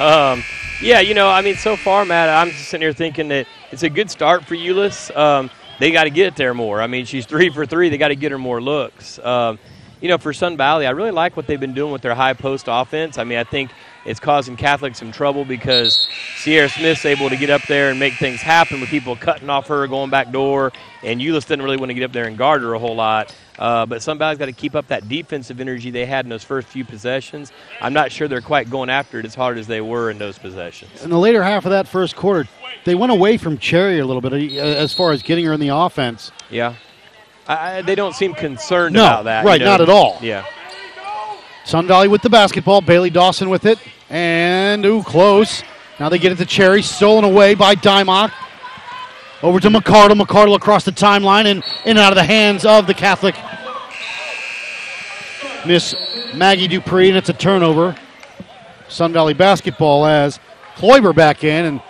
[0.00, 0.42] Um,
[0.80, 3.84] yeah, you know, I mean, so far, Matt, I'm just sitting here thinking that it's
[3.84, 5.14] a good start for Euless.
[5.16, 6.82] Um, they got to get there more.
[6.82, 7.90] I mean, she's three for three.
[7.90, 9.20] They got to get her more looks.
[9.20, 9.60] Um,
[10.00, 12.32] you know, for Sun Valley, I really like what they've been doing with their high
[12.32, 13.18] post offense.
[13.18, 13.70] I mean, I think
[14.04, 18.14] it's causing Catholic some trouble because Sierra Smith's able to get up there and make
[18.14, 21.90] things happen with people cutting off her, going back door, and Euless didn't really want
[21.90, 23.34] to get up there and guard her a whole lot.
[23.58, 26.66] Uh, but Valley's got to keep up that defensive energy they had in those first
[26.66, 27.52] few possessions.
[27.80, 30.38] I'm not sure they're quite going after it as hard as they were in those
[30.38, 31.04] possessions.
[31.04, 32.48] in the later half of that first quarter,
[32.84, 35.60] they went away from Cherry a little bit uh, as far as getting her in
[35.60, 36.32] the offense.
[36.50, 36.74] Yeah.
[37.46, 39.42] I, they don't seem concerned No, about that.
[39.42, 39.66] you right, know?
[39.66, 40.18] not at all.
[40.20, 40.44] Yeah.
[41.64, 42.82] Sun Valley with the basketball.
[42.82, 43.78] Bailey Dawson with it.
[44.10, 45.62] And, ooh, close.
[45.98, 46.82] Now they get it to Cherry.
[46.82, 48.32] Stolen away by Dymock.
[49.42, 50.20] Over to McCardle.
[50.20, 53.34] McCardle across the timeline and in and out of the hands of the Catholic.
[55.66, 55.94] Miss
[56.34, 57.96] Maggie Dupree, and it's a turnover.
[58.88, 60.38] Sun Valley basketball as
[60.76, 61.80] Kloiber back in, and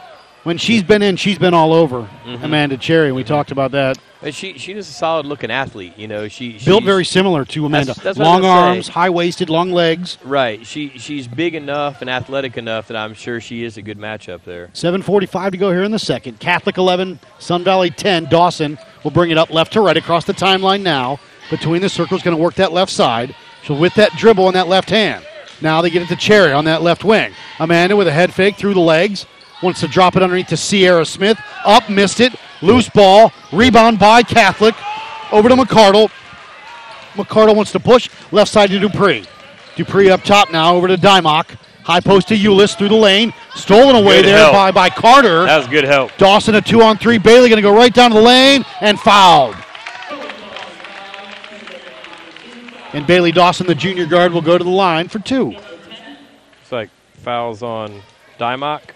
[0.45, 2.43] when she's been in, she's been all over Mhm.
[2.45, 3.13] Amanda Cherry.
[3.13, 3.99] We talked about that.
[4.31, 5.93] She she is a solid looking athlete.
[5.99, 7.89] You know, she Built very similar to Amanda.
[7.89, 10.17] That's- that's what I was long arms, high waisted, long legs.
[10.25, 10.67] Right.
[10.67, 14.41] She she's big enough and athletic enough that I'm sure she is a good matchup
[14.47, 14.71] there.
[14.73, 16.41] 7.45 to go here in the second.
[16.41, 18.27] Catholic 11, Sun Valley 10.
[18.31, 21.19] Dawson will bring it up left to right across the timeline now.
[21.51, 23.35] Between the circles, going to work that left side.
[23.67, 25.23] So with that dribble on that left hand.
[25.61, 27.33] Now they get it to Cherry on that left wing.
[27.61, 29.27] Amanda with a head fake through the legs.
[29.63, 31.39] Wants to drop it underneath to Sierra Smith.
[31.65, 32.35] Up, missed it.
[32.61, 33.33] Loose ball.
[33.53, 34.75] Rebound by Catholic.
[35.33, 36.11] Over to McCardle.
[37.15, 38.11] McCardle wants to push.
[38.33, 39.25] Left side to Dupree.
[39.77, 41.57] Dupree up top now over to Dymock.
[41.83, 43.33] High post to Eulis through the lane.
[43.55, 44.53] Stolen away Good there help.
[44.53, 45.45] by, by Carter.
[45.45, 46.11] That was good help.
[46.17, 47.19] Dawson a two on three.
[47.19, 49.55] Bailey going to go right down to the lane and fouled.
[52.95, 55.55] And Bailey Dawson, the junior guard, will go to the line for two.
[56.63, 58.01] It's like fouls on
[58.39, 58.94] Dymock.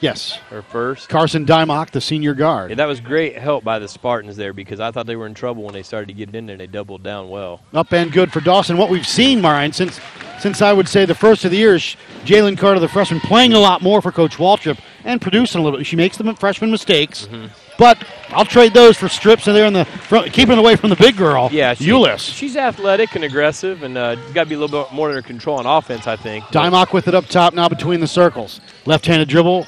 [0.00, 0.38] Yes.
[0.52, 1.08] Or first.
[1.08, 2.70] Carson Dymock, the senior guard.
[2.70, 5.34] Yeah, that was great help by the Spartans there because I thought they were in
[5.34, 6.54] trouble when they started to get in there.
[6.54, 7.60] and They doubled down well.
[7.74, 8.76] Up and good for Dawson.
[8.76, 10.00] What we've seen, Marion, since
[10.38, 13.54] since I would say the first of the year is Jalen Carter, the freshman, playing
[13.54, 15.86] a lot more for Coach Waldrop and producing a little bit.
[15.86, 17.46] She makes the freshman mistakes, Mm-hmm.
[17.76, 20.96] but I'll trade those for strips in there in the front, keeping away from the
[20.96, 21.48] big girl.
[21.50, 21.86] Yeah, she,
[22.18, 25.58] she's athletic and aggressive, and uh, got to be a little bit more under control
[25.58, 26.06] on offense.
[26.06, 26.44] I think.
[26.52, 28.60] Dymock with it up top now between the circles.
[28.86, 29.66] Left-handed dribble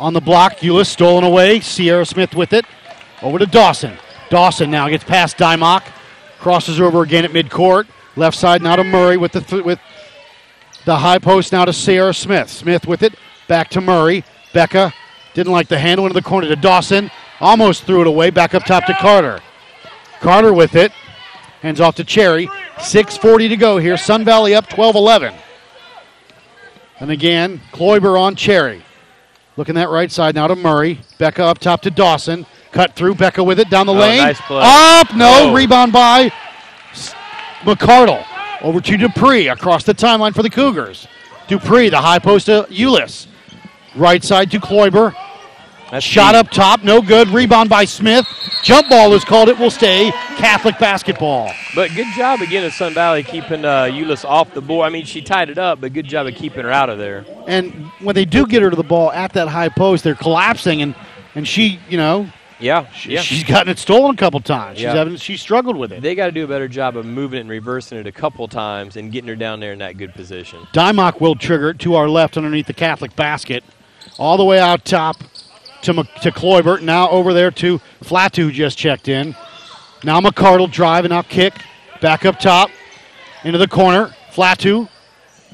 [0.00, 0.56] on the block.
[0.56, 1.60] Eulis stolen away.
[1.60, 2.64] Sierra Smith with it.
[3.22, 3.96] Over to Dawson.
[4.30, 5.82] Dawson now gets past Dymock.
[6.38, 7.86] Crosses over again at midcourt.
[8.16, 9.78] Left side now to Murray with the th- with
[10.86, 12.48] the high post now to Sierra Smith.
[12.48, 13.14] Smith with it.
[13.46, 14.24] Back to Murray.
[14.52, 14.92] Becca
[15.34, 17.10] didn't like the handle into the corner to Dawson.
[17.40, 18.30] Almost threw it away.
[18.30, 19.40] Back up top to Carter.
[20.20, 20.92] Carter with it.
[21.60, 22.46] Hands off to Cherry.
[22.76, 23.96] 6.40 to go here.
[23.96, 25.34] Sun Valley up 12 11.
[27.00, 28.82] And again, Kloiber on Cherry.
[29.60, 31.00] Looking that right side now to Murray.
[31.18, 32.46] Becca up top to Dawson.
[32.72, 33.16] Cut through.
[33.16, 34.16] Becca with it down the Oh, lane.
[34.16, 34.40] nice.
[34.48, 35.14] Up.
[35.14, 35.50] No.
[35.50, 35.52] Oh.
[35.52, 36.32] Rebound by
[37.64, 38.24] McCardle.
[38.62, 41.06] Over to Dupree across the timeline for the Cougars.
[41.46, 43.26] Dupree, the high post to Eulis.
[43.94, 45.14] Right side to Kloiber.
[45.98, 47.28] Shot up top, no good.
[47.28, 48.24] Rebound by Smith.
[48.62, 49.48] Jump ball is called.
[49.48, 50.10] It will stay.
[50.36, 51.50] Catholic basketball.
[51.74, 54.86] But good job again at Sun Valley keeping uh, Euless off the board.
[54.86, 57.24] I mean, she tied it up, but good job of keeping her out of there.
[57.48, 60.82] And when they do get her to the ball at that high post, they're collapsing,
[60.82, 60.94] and
[61.34, 63.20] and she, you know, Yeah, she, yeah.
[63.20, 64.78] she's gotten it stolen a couple times.
[64.78, 64.94] She's Yeah.
[64.94, 66.02] having she struggled with it.
[66.02, 68.46] They got to do a better job of moving it and reversing it a couple
[68.48, 70.66] times and getting her down there in that good position.
[70.72, 73.64] Dymock will trigger it to our left underneath the Catholic basket,
[74.18, 75.16] all the way out top
[75.82, 76.82] to Mc- to Kloibert.
[76.82, 79.34] Now over there to Flatu, who just checked in.
[80.04, 81.54] Now McCardle drive and now kick
[82.00, 82.70] back up top
[83.44, 84.14] into the corner.
[84.32, 84.88] Flatu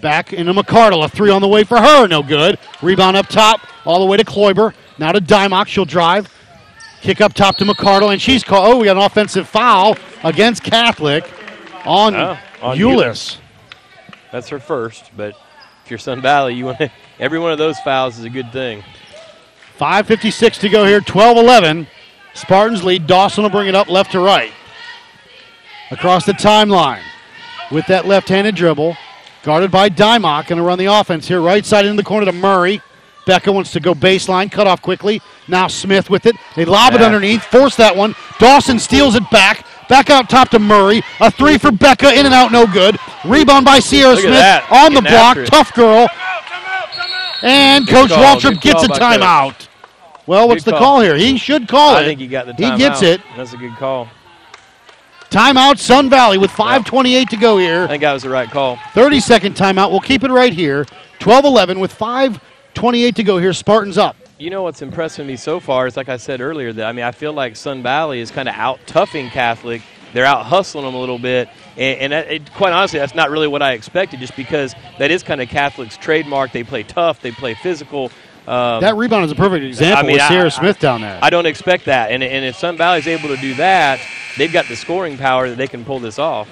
[0.01, 1.05] back into McCardle.
[1.05, 2.59] A three on the way for her, no good.
[2.83, 4.75] Rebound up top, all the way to Kloiber.
[4.99, 6.33] Now to Dymock, she'll drive.
[7.03, 8.67] Kick up top to McCardle, and she's called.
[8.73, 11.25] Oh, we got an offensive foul against Catholic
[11.85, 13.37] on, Oh, on Eulis.
[14.33, 15.35] That's her first, but
[15.85, 16.81] if you're Sun Valley, you want
[17.21, 18.83] every one of those fouls is a good thing.
[19.79, 21.87] 5.56 to go here, 12 11.
[22.35, 23.07] Spartans lead.
[23.07, 24.53] Dawson will bring it up left to right.
[25.91, 27.03] Across the timeline
[27.71, 28.97] with that left handed dribble.
[29.43, 30.49] Guarded by Dymock.
[30.49, 31.41] Going to run the offense here.
[31.41, 32.83] Right side in the corner to Murray.
[33.27, 35.21] Becca wants to go baseline, cut off quickly.
[35.49, 36.37] Now Smith with it.
[36.55, 38.15] They lob it underneath, force that one.
[38.39, 39.67] Dawson steals it back.
[39.89, 41.03] Back out top to Murray.
[41.21, 42.97] A three for Becca, in and out, no good.
[43.25, 45.39] Rebound by Sierra Look Smith on the block.
[45.47, 46.09] Tough girl.
[47.47, 49.69] And Coach call, Waldrop gets a timeout.
[50.27, 50.97] Well, what's Good the call.
[50.97, 51.17] call here?
[51.17, 52.01] He should call it.
[52.01, 52.73] I think he got the timeout.
[52.73, 53.21] He gets it.
[53.37, 54.09] That's a good call.
[55.31, 57.85] Timeout, Sun Valley with 5.28 to go here.
[57.85, 58.79] I think that was the right call.
[58.95, 59.91] 30 second timeout.
[59.91, 60.87] We'll keep it right here.
[61.21, 63.53] 12 11 with 5.28 to go here.
[63.53, 64.17] Spartans up.
[64.39, 67.05] You know what's impressing me so far is, like I said earlier, that I mean
[67.05, 69.83] I feel like Sun Valley is kind of out toughing Catholic.
[70.12, 73.31] They're out hustling them a little bit, and, and that- it, quite honestly, that's not
[73.31, 74.21] really what I expected.
[74.21, 76.53] Just because that is kind of Catholic's trademark.
[76.53, 77.21] They play tough.
[77.21, 78.11] They play physical.
[78.47, 81.19] Um, that rebound is a perfect example I mean, with Sierra I- Smith down there.
[81.21, 84.01] I don't expect that, and, and if Sun Valley's able to do that,
[84.38, 86.49] they've got the scoring power that they can pull this off.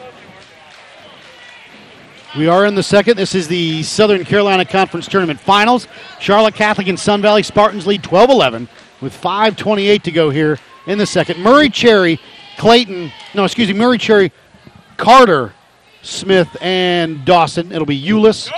[2.36, 3.16] We are in the second.
[3.16, 5.86] This is the Southern Carolina Conference Tournament Finals.
[6.18, 8.68] Charlotte Catholic and Sun Valley Spartans lead 12 11
[9.00, 11.40] with 5.28 to go here in the second.
[11.40, 12.18] Murray Cherry,
[12.58, 14.32] Clayton, no, excuse me, Murray Cherry,
[14.96, 15.52] Carter,
[16.02, 17.72] Smith, and Dawson.
[17.72, 18.50] It'll be Eulis.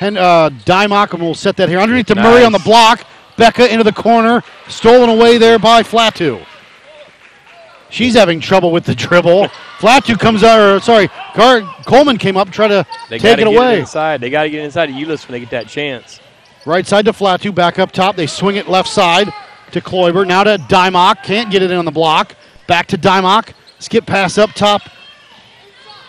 [0.00, 1.78] And uh, Dymock, and we'll set that here.
[1.78, 3.06] Underneath to Murray on the block.
[3.38, 4.42] Becca into the corner.
[4.68, 6.44] Stolen away there by Flatu.
[7.88, 9.46] She's having trouble with the dribble.
[9.78, 13.46] Flatu comes out, or sorry, Car- Coleman came up, try to They take it get
[13.46, 13.80] away.
[13.80, 14.20] inside.
[14.20, 16.20] They got to get inside of Euless when they get that chance.
[16.66, 18.16] Right side to Flatu, back up top.
[18.16, 19.32] They swing it left side
[19.70, 20.26] to Kloiber.
[20.26, 21.22] Now to Dymock.
[21.22, 22.34] Can't get it in on the block.
[22.66, 23.52] Back to Dymock.
[23.78, 24.82] Skip pass up top.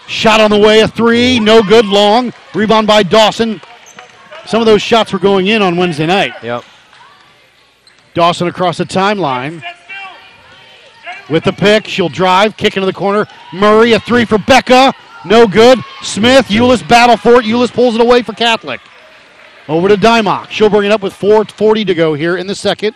[0.07, 1.39] Shot on the way, a three.
[1.39, 2.33] No good, long.
[2.53, 3.61] Rebound by Dawson.
[4.45, 6.33] Some of those shots were going in on Wednesday night.
[6.41, 6.63] Yep.
[8.13, 9.61] Dawson across the timeline.
[11.29, 13.27] With the pick, she'll drive, kick into the corner.
[13.53, 14.93] Murray, a three for Becca.
[15.25, 15.79] No good.
[16.01, 17.45] Smith, Euless battle for it.
[17.45, 18.79] Euless pulls it away for Catholic.
[19.67, 20.49] Over to Dymock.
[20.49, 22.95] She'll bring it up with 4.40 to go here in the second.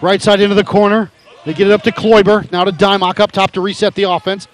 [0.00, 1.12] Right side into the corner.
[1.48, 2.52] They get it up to Kloiber.
[2.52, 4.48] Now to Dymock up top to reset the offense.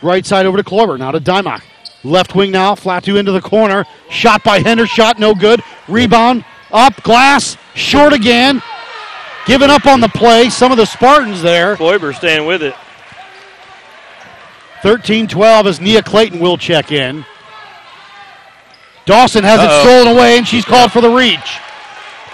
[0.00, 0.98] Right side over to Kloiber.
[0.98, 1.60] Now to Dymock.
[2.04, 2.74] Left wing now.
[2.74, 3.84] Flatu into the corner.
[4.08, 5.18] Shot by Hendershot.
[5.18, 5.62] No good.
[5.88, 6.46] Rebound.
[6.70, 7.02] Up.
[7.02, 7.58] Glass.
[7.74, 8.62] Short again.
[9.44, 10.48] Giving up on the play.
[10.48, 11.76] Some of the Spartans there.
[11.76, 12.74] Kloiber staying with it.
[14.82, 17.26] 13 12 as Nia Clayton will check in.
[19.04, 19.66] Dawson has Uh-oh.
[19.66, 21.58] it stolen away, and she's called for the reach.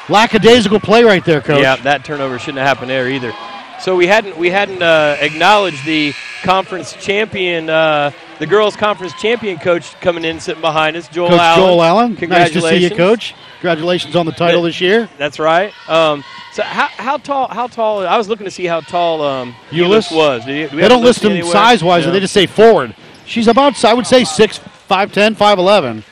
[0.08, 1.62] Lackadaisical play right there, coach.
[1.62, 3.34] Yeah, that turnover shouldn't have happened there either.
[3.80, 6.12] So we hadn't we hadn't uh, acknowledged the
[6.42, 11.40] conference champion, uh, the girls' conference champion coach coming in sitting behind us, Joel Coach
[11.40, 11.60] Allen.
[11.60, 12.18] Joel Allen.
[12.28, 13.34] Nice to see you, Coach.
[13.60, 15.08] Congratulations on the title this year.
[15.16, 15.72] That's right.
[15.88, 17.48] Um, so how, how tall?
[17.48, 18.06] How tall?
[18.06, 19.54] I was looking to see how tall um?
[19.70, 20.44] Euless was.
[20.44, 22.12] Do you- do They don't list them size wise, No.
[22.12, 22.94] they just say forward.
[23.26, 26.02] She's about, I would say, 6, 5'10, 5'11.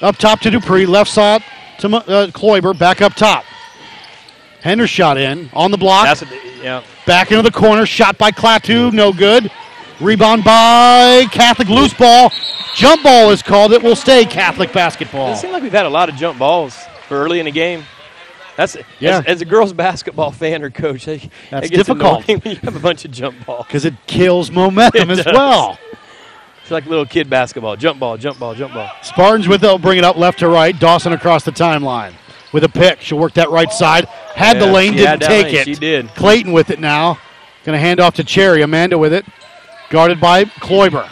[0.00, 1.42] Up top to Dupree, left side
[1.80, 3.44] to uh, Kloiber, back up top.
[4.62, 6.04] Hendershot in on the block.
[6.04, 6.28] That's a,
[6.62, 6.82] yeah.
[7.06, 9.50] Back into the corner, shot by Klaatu, no good.
[10.00, 12.32] Rebound by Catholic, loose ball.
[12.74, 13.72] Jump ball is called.
[13.72, 15.32] It will stay Catholic basketball.
[15.32, 17.84] It seems like we've had a lot of jump balls for early in the game.
[18.56, 19.18] That's Yeah.
[19.18, 21.04] as, as a girls basketball fan or coach.
[21.06, 22.26] That, That's that gets difficult.
[22.28, 23.66] when you have a bunch of jump balls.
[23.66, 25.34] Because it kills momentum It as does.
[25.34, 25.78] well.
[26.62, 27.76] It's like little kid basketball.
[27.76, 28.90] Jump ball, jump ball, jump ball.
[29.02, 30.78] Spartans with it, will bring it up left to right.
[30.78, 32.12] Dawson across the timeline
[32.52, 33.00] with a pick.
[33.00, 34.06] She'll work that right side.
[34.34, 35.54] Had the lane, didn't take lane.
[35.56, 35.64] it.
[35.64, 36.08] She did.
[36.10, 37.18] Clayton with it now.
[37.64, 38.62] Going to hand off to Cherry.
[38.62, 39.24] Amanda with it.
[39.90, 41.08] Guarded by Kloiber.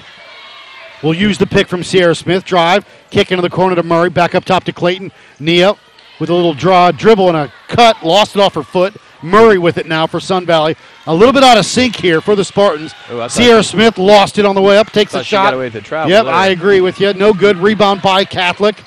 [1.03, 2.45] We'll use the pick from Sierra Smith.
[2.45, 2.87] Drive.
[3.11, 4.11] Kick into the corner to Murray.
[4.11, 5.13] Back up top to Clayton.
[5.39, 5.75] Nia
[6.19, 8.03] with a little draw, dribble, and a cut.
[8.05, 8.95] Lost it off her foot.
[9.23, 10.77] Murray with it now for Sun Valley.
[11.07, 12.95] A little bit out of sync here for the Spartans.
[13.09, 14.91] Oh, thought Sierra Smith lost it on the way up.
[14.91, 15.47] Takes a shot.
[15.47, 16.35] got away with the travel Yep, there.
[16.35, 17.13] I agree with you.
[17.15, 17.57] No good.
[17.57, 18.83] Rebound by Catholic.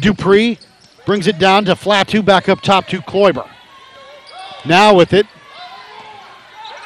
[0.00, 0.58] Dupree
[1.08, 2.22] brings it down to Flatu.
[2.22, 3.48] Back up top to Kloiber.
[4.66, 5.26] Now with it.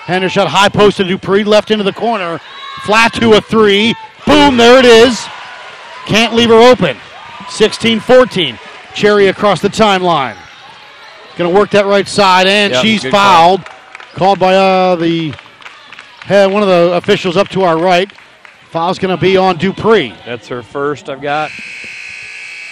[0.04, 1.42] Hendershot high post to Dupree.
[1.42, 2.40] Left into the corner.
[2.84, 3.94] flat Flatu a three.
[4.24, 5.20] Boom, there it is.
[6.06, 6.96] Can't leave her open.
[7.50, 8.58] 16 14.
[8.94, 10.36] Cherry across the timeline.
[11.36, 13.64] Going to work that right side, and Yep, she's fouled.
[14.14, 15.34] Called by uh, the
[16.20, 18.12] head, one of the officials up to our right.
[18.70, 20.14] Foul's going to be on Dupree.
[20.24, 21.50] That's her first I've got.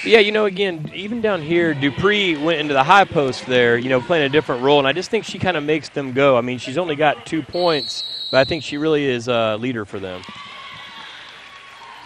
[0.03, 3.91] Yeah, you know, again, even down here, Dupree went into the high post there, you
[3.91, 6.39] know, playing a different role, and I just think she kind of makes them go.
[6.39, 9.85] I mean, she's only got two points, but I think she really is a leader
[9.85, 10.23] for them.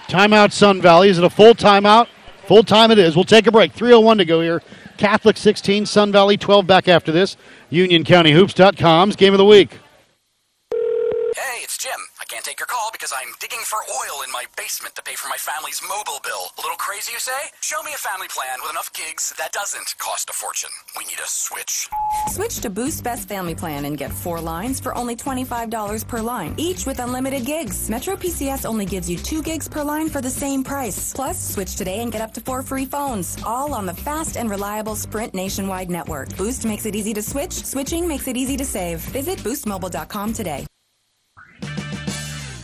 [0.08, 1.08] Timeout, Sun Valley.
[1.08, 2.08] Is it a full timeout?
[2.46, 3.14] Full time it is.
[3.14, 3.72] We'll take a break.
[3.72, 4.60] 301 to go here.
[4.96, 7.36] Catholic 16, Sun Valley 12 back after this.
[7.70, 9.78] UnionCountyHoops.com's game of the week.
[12.58, 15.82] Your call because I'm digging for oil in my basement to pay for my family's
[15.82, 16.52] mobile bill.
[16.56, 17.50] A little crazy, you say?
[17.60, 20.70] Show me a family plan with enough gigs that doesn't cost a fortune.
[20.96, 21.88] We need a switch.
[22.28, 26.54] Switch to Boost Best Family Plan and get four lines for only $25 per line,
[26.56, 27.90] each with unlimited gigs.
[27.90, 31.12] Metro PCS only gives you two gigs per line for the same price.
[31.12, 34.48] Plus, switch today and get up to four free phones, all on the fast and
[34.48, 36.36] reliable Sprint nationwide network.
[36.36, 39.00] Boost makes it easy to switch, switching makes it easy to save.
[39.10, 40.66] Visit boostmobile.com today.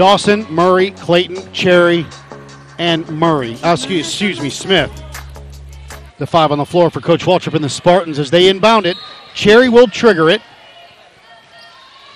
[0.00, 2.06] Dawson, Murray, Clayton, Cherry,
[2.78, 3.58] and Murray.
[3.62, 4.90] Uh, excuse, excuse me, Smith.
[6.16, 8.96] The five on the floor for Coach Waldrop and the Spartans as they inbound it.
[9.34, 10.40] Cherry will trigger it.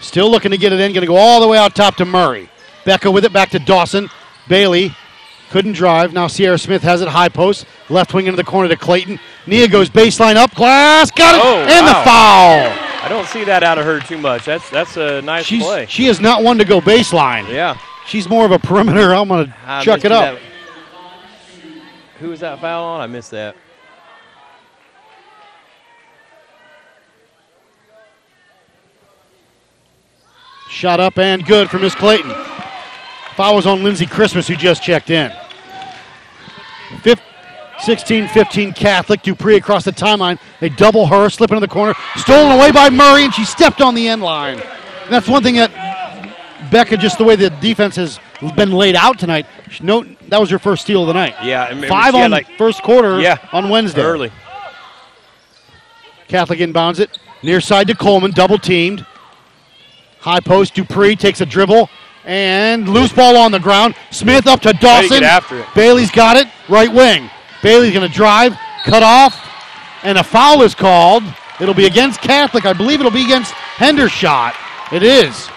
[0.01, 0.94] Still looking to get it in.
[0.94, 2.49] Going to go all the way out top to Murray.
[2.87, 4.09] Becca with it back to Dawson.
[4.49, 4.97] Bailey
[5.51, 6.14] couldn't drive.
[6.14, 7.66] Now Sierra Smith has it high post.
[7.90, 9.20] Left wing into the corner to Clayton.
[9.47, 10.55] Nia goes baseline up.
[10.55, 11.11] Glass.
[11.11, 11.42] Got it.
[11.44, 11.92] Oh, and wow.
[11.92, 12.84] the foul.
[13.04, 14.46] I don't see that out of her too much.
[14.46, 15.84] That's that's a nice She's, play.
[15.90, 17.46] She is not one to go baseline.
[17.50, 17.78] Yeah.
[18.07, 19.14] She's more of a perimeter.
[19.14, 20.38] I'm going to chuck it up.
[20.38, 20.42] That.
[22.20, 23.02] Who was that foul on?
[23.02, 23.57] I missed that.
[30.70, 32.32] Shot up and good for Miss Clayton.
[33.36, 35.30] Foul was on Lindsey Christmas, who just checked in.
[37.02, 37.22] Fifth,
[37.81, 39.22] 16 15 Catholic.
[39.22, 40.39] Dupree across the timeline.
[40.61, 41.95] They double her, slip into the corner.
[42.16, 44.59] Stolen away by Murray, and she stepped on the end line.
[44.59, 45.70] And that's one thing that
[46.70, 48.18] Becca, just the way the defense has
[48.57, 49.47] been laid out tonight,
[49.81, 51.35] no, that was your first steal of the night.
[51.43, 54.03] Yeah, I remember Five on like- first quarter Yeah, on Wednesday.
[54.03, 54.31] early.
[56.29, 57.18] Catholic inbounds it.
[57.43, 59.05] Near side to Coleman, double teamed.
[60.20, 61.91] High post, Dupree takes a dribble.
[62.25, 63.95] And loose ball on the ground.
[64.11, 65.20] Smith up to Dawson.
[65.20, 65.66] get after it.
[65.75, 66.47] Bailey's got it.
[66.70, 67.29] Right wing.
[67.64, 68.54] Bailey's going to drive,
[68.84, 69.40] cut off,
[70.02, 71.22] and a foul is called.
[71.58, 72.66] It'll be against Catholic.
[72.66, 74.52] I believe it'll be against Hendershot.
[74.92, 75.48] It is.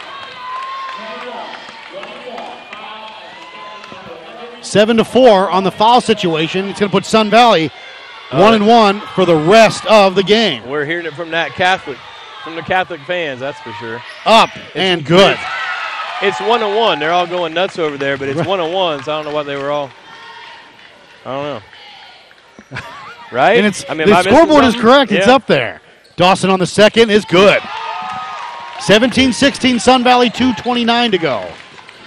[4.65, 6.69] Seven to four on the foul situation.
[6.69, 7.71] It's going to put Sun Valley
[8.31, 10.65] one and one for the rest of the game.
[10.65, 11.97] We're hearing it from that Catholic,
[12.41, 14.01] from the Catholic fans, that's for sure.
[14.25, 15.37] Up and good.
[16.21, 16.99] It's one on one.
[16.99, 19.35] They're all going nuts over there, but it's one on one, so I don't know
[19.35, 19.91] what they were all.
[21.25, 21.61] I don't know.
[23.32, 23.57] right?
[23.57, 25.11] And it's I mean, the scoreboard is correct.
[25.11, 25.82] It's up there.
[26.15, 27.61] Dawson on the second is good.
[28.80, 31.51] 17-16 Sun Valley 229 to go.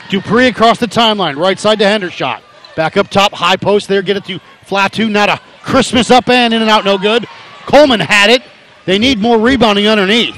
[0.09, 2.43] Dupree across the timeline, right side to Hendershot.
[2.77, 5.11] Back up top, high post there, get it to Flatu.
[5.11, 7.27] Not a Christmas up and in and out, no good.
[7.67, 8.43] Coleman had it.
[8.87, 10.37] They need more rebounding underneath.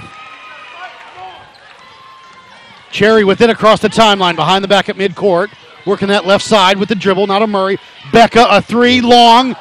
[2.91, 5.51] Cherry with it across the timeline, behind the back at midcourt.
[5.87, 7.79] Working that left side with the dribble, not a Murray.
[8.12, 9.57] Becca, a three, long.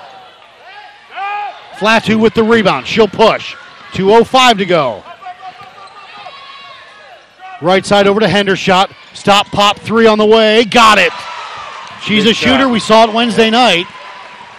[1.82, 2.86] Flatu with the rebound.
[2.86, 3.56] She'll push.
[3.94, 5.04] 2.05 to go.
[7.60, 8.92] Right side over to Hendershot.
[9.14, 10.64] Stop, pop, three on the way.
[10.66, 11.12] Got it.
[12.04, 12.64] She's Good a shooter.
[12.64, 12.72] shot.
[12.72, 13.86] We saw it Wednesday night.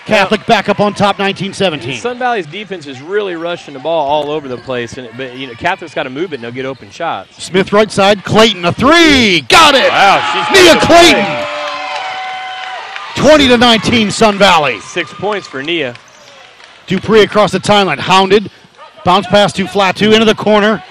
[0.04, 1.98] Catholic back up on top 19-17.
[1.98, 5.46] Sun Valley's defense is really rushing the ball all over the place, and but you
[5.46, 7.40] know Catholic's got to move it and they'll get open shots.
[7.42, 8.24] Smith right side.
[8.24, 9.42] Clayton a three.
[9.42, 9.88] Got it.
[9.88, 11.46] Wow, she's Nia Clayton.
[13.14, 14.80] 20 to 19 Sun Valley.
[14.80, 15.94] Six points for Nia.
[16.92, 17.98] Dupree across the timeline.
[17.98, 18.50] Hounded.
[19.02, 20.84] Bounce pass to Flatu into the corner.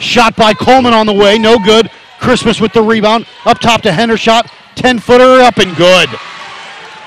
[0.00, 1.38] Shot by Coleman on the way.
[1.38, 1.88] No good.
[2.18, 3.26] Christmas with the rebound.
[3.44, 4.50] Up top to Hendershot.
[4.74, 6.08] 10 footer up and good.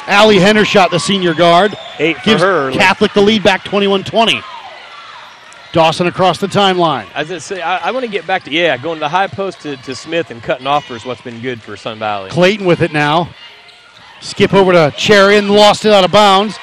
[0.07, 1.75] Allie Hendershot, the senior guard.
[1.99, 2.71] Eight gives her.
[2.71, 4.41] Catholic the lead back 21 20.
[5.73, 7.07] Dawson across the timeline.
[7.13, 9.27] As I say, I, I want to get back to yeah, going to the high
[9.27, 12.29] post to, to Smith and cutting off is what's been good for Sun Valley.
[12.29, 13.33] Clayton with it now.
[14.21, 16.57] Skip over to Cherry and lost it out of bounds.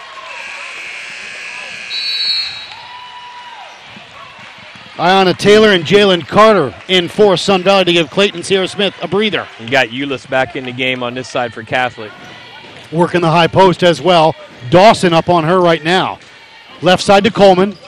[5.01, 9.09] Iona Taylor and Jalen Carter in for Sun Valley to give Clayton Sierra Smith a
[9.09, 9.49] breather.
[9.59, 12.13] You got Euless back in the game on this side for Catholic.
[12.93, 14.35] Working the high post as well.
[14.69, 16.19] Dawson up on her right now.
[16.83, 17.79] Left side to Coleman.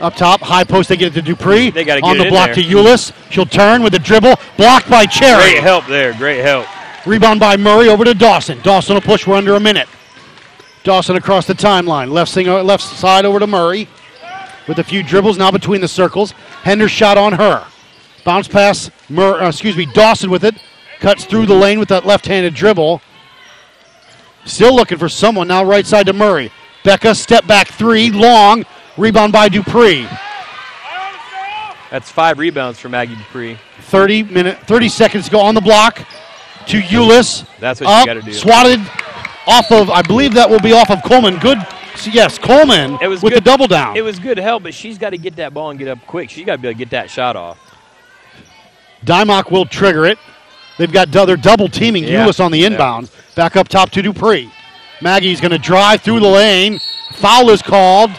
[0.00, 1.70] Up top, high post, they get it to Dupree.
[1.70, 2.56] They gotta on the block there.
[2.56, 3.12] to Euless.
[3.30, 4.34] She'll turn with a dribble.
[4.58, 5.52] Blocked by Cherry.
[5.52, 6.12] Great help there.
[6.12, 6.66] Great help.
[7.06, 8.60] Rebound by Murray over to Dawson.
[8.60, 9.26] Dawson will push.
[9.26, 9.88] We're under a minute.
[10.84, 12.12] Dawson across the timeline.
[12.12, 13.88] Left, sing, uh, left side over to Murray
[14.68, 16.32] with a few dribbles now between the circles.
[16.62, 17.66] Hendershot on her.
[18.24, 18.90] Bounce pass.
[19.08, 19.86] Mur- uh, excuse me.
[19.86, 20.54] Dawson with it.
[21.00, 23.00] Cuts through the lane with that left-handed dribble.
[24.44, 25.64] Still looking for someone now.
[25.64, 26.52] Right side to Murray.
[26.84, 28.64] Becca step back three long.
[28.96, 30.06] Rebound by Dupree.
[31.90, 33.58] That's five rebounds for Maggie Dupree.
[33.82, 36.04] 30 minute, 30 seconds to go on the block
[36.66, 37.46] to Euless.
[37.58, 38.32] That's what you gotta do.
[38.34, 38.80] Swatted
[39.46, 41.38] off of, I believe that will be off of Coleman.
[41.38, 41.58] Good,
[42.06, 43.42] yes, Coleman It was with good.
[43.42, 43.96] the double down.
[43.96, 46.30] It was good help, but she's got to get that ball and get up quick.
[46.30, 47.58] She's got to be able to get that shot off.
[49.04, 50.18] Dymock will trigger it.
[50.76, 52.24] They've got other double teaming Yeah.
[52.26, 52.68] Euless on the Yeah.
[52.70, 53.10] inbounds.
[53.34, 54.50] Back up top to Dupree.
[55.00, 56.80] Maggie's going to drive through the lane.
[57.14, 58.10] Foul is called,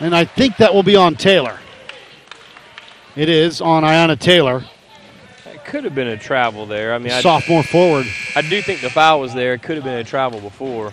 [0.00, 1.58] and I think that will be on Taylor.
[3.16, 4.64] It is on Iona Taylor,
[5.46, 6.94] It could have been a travel there.
[6.94, 8.06] I mean, I, sophomore forward.
[8.36, 9.54] I do think the foul was there.
[9.54, 10.92] It could have been a travel before.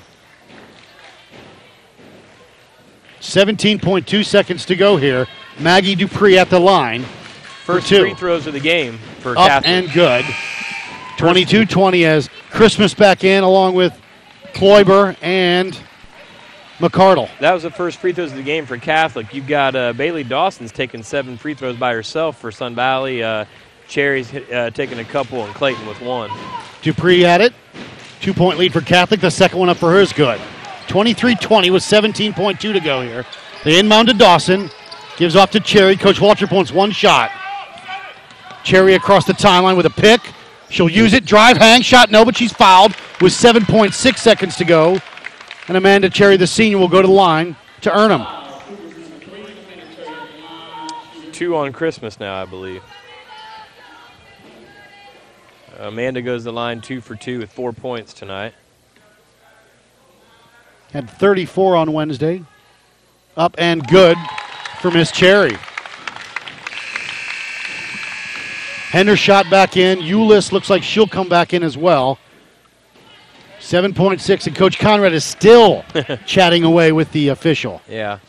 [3.22, 5.28] 17.2 seconds to go here.
[5.60, 7.04] Maggie Dupree at the line.
[7.66, 8.02] First two.
[8.02, 9.70] free throws of the game for Up Catholic.
[9.70, 10.26] and good.
[11.18, 14.00] 22 20 as Christmas back in along with
[14.54, 15.78] Kloiber and
[16.78, 17.28] McCardle.
[17.40, 19.34] That was the first free throws of the game for Catholic.
[19.34, 23.24] You've got uh, Bailey Dawson's taking seven free throws by herself for Sun Valley.
[23.24, 23.46] Uh,
[23.88, 26.30] Cherry's uh, taking a couple, and Clayton with one.
[26.84, 27.54] Dupree at it.
[28.22, 29.20] Two point lead for Catholic.
[29.22, 30.40] The second one up for her is good.
[30.88, 33.26] 23 20 with 17.2 to go here.
[33.64, 34.70] They inbound to Dawson.
[35.18, 35.96] Gives off to Cherry.
[35.96, 37.32] Coach Walter points one shot.
[38.64, 40.22] Cherry across the timeline with a pick.
[40.70, 41.26] She'll use it.
[41.26, 45.00] Drive, hang, shot, no, but she's fouled with 7.6 seconds to go.
[45.68, 48.26] And Amanda Cherry, the senior, will go to the line to earn them.
[51.32, 52.84] Two on Christmas now, I believe.
[55.78, 58.54] Amanda goes the line two for two with four points tonight.
[60.94, 62.44] Had 34 on Wednesday.
[63.36, 64.18] Up and good
[64.80, 65.58] for Miss Cherry.
[68.90, 70.00] Hendershot back in.
[70.00, 72.18] Eulis looks like she'll come back in as well.
[73.60, 75.84] 7.6, and Coach Conrad is still
[76.26, 77.82] chatting away with the official.
[77.88, 78.20] Yeah.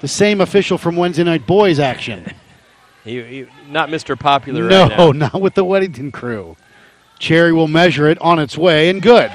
[0.00, 2.32] The same official from Wednesday night boys action.
[3.04, 4.16] He, he not Mr.
[4.16, 5.10] Popular no, right now.
[5.32, 6.56] not with the Weddington crew.
[7.18, 9.28] Cherry will measure it on its way, and good.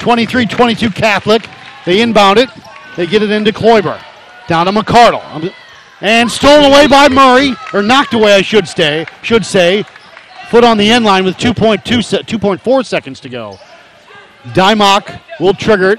[0.00, 1.48] 23 22 Catholic.
[1.84, 2.50] They inbound it.
[2.96, 4.00] They get it into Kloiber.
[4.48, 5.24] Down to McCardle.
[5.34, 5.50] Um,
[6.00, 9.06] and stolen away by Murray, or knocked away, I should say.
[9.22, 9.84] Should say.
[10.50, 13.58] Foot on the end line with 2.2 se- 2.4 seconds to go.
[14.48, 15.98] Dymock will trigger it.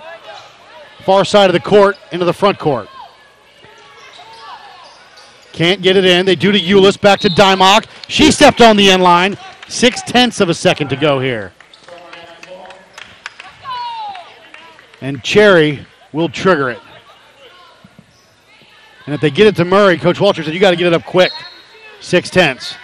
[1.04, 2.88] Far side of the court into the front court.
[5.52, 6.26] Can't get it in.
[6.26, 7.00] They do to Eulis.
[7.00, 7.88] Back to Dymock.
[8.08, 9.38] She stepped on the end line.
[9.68, 11.52] Six tenths of a second to go here.
[15.02, 16.80] And Cherry will trigger it.
[19.06, 20.94] And if they get it to Murray, Coach Walter said, you got to get it
[20.94, 21.32] up quick.
[22.02, 22.76] Six tenths.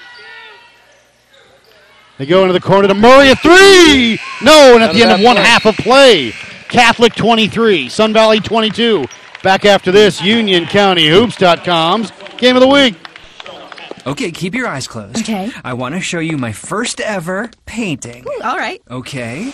[2.18, 4.20] They go into the corner to Murray, a three!
[4.42, 5.44] No, and at Out the of end of one play.
[5.44, 6.32] half of play,
[6.70, 9.06] Catholic 23, Sun Valley 22.
[9.42, 12.96] Back after this, UnionCountyHoops.com's Game of the Week.
[14.06, 15.18] Okay, keep your eyes closed.
[15.18, 15.50] Okay.
[15.64, 18.26] I want to show you my first ever painting.
[18.28, 18.82] Ooh, all right.
[18.92, 19.52] Okay.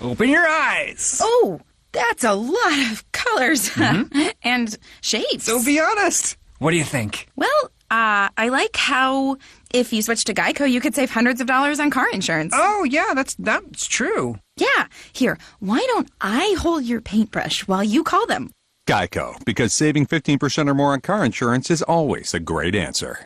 [0.00, 1.18] Open your eyes.
[1.22, 1.60] Oh,
[1.92, 3.70] that's a lot of colors
[4.42, 5.44] and shapes.
[5.44, 6.36] So be honest.
[6.58, 7.28] What do you think?
[7.36, 9.36] Well, uh, I like how
[9.72, 12.52] if you switch to Geico, you could save hundreds of dollars on car insurance.
[12.56, 14.38] Oh, yeah, that's that's true.
[14.56, 14.86] Yeah.
[15.12, 18.50] Here, why don't I hold your paintbrush while you call them?
[18.88, 23.24] Geico, because saving 15% or more on car insurance is always a great answer.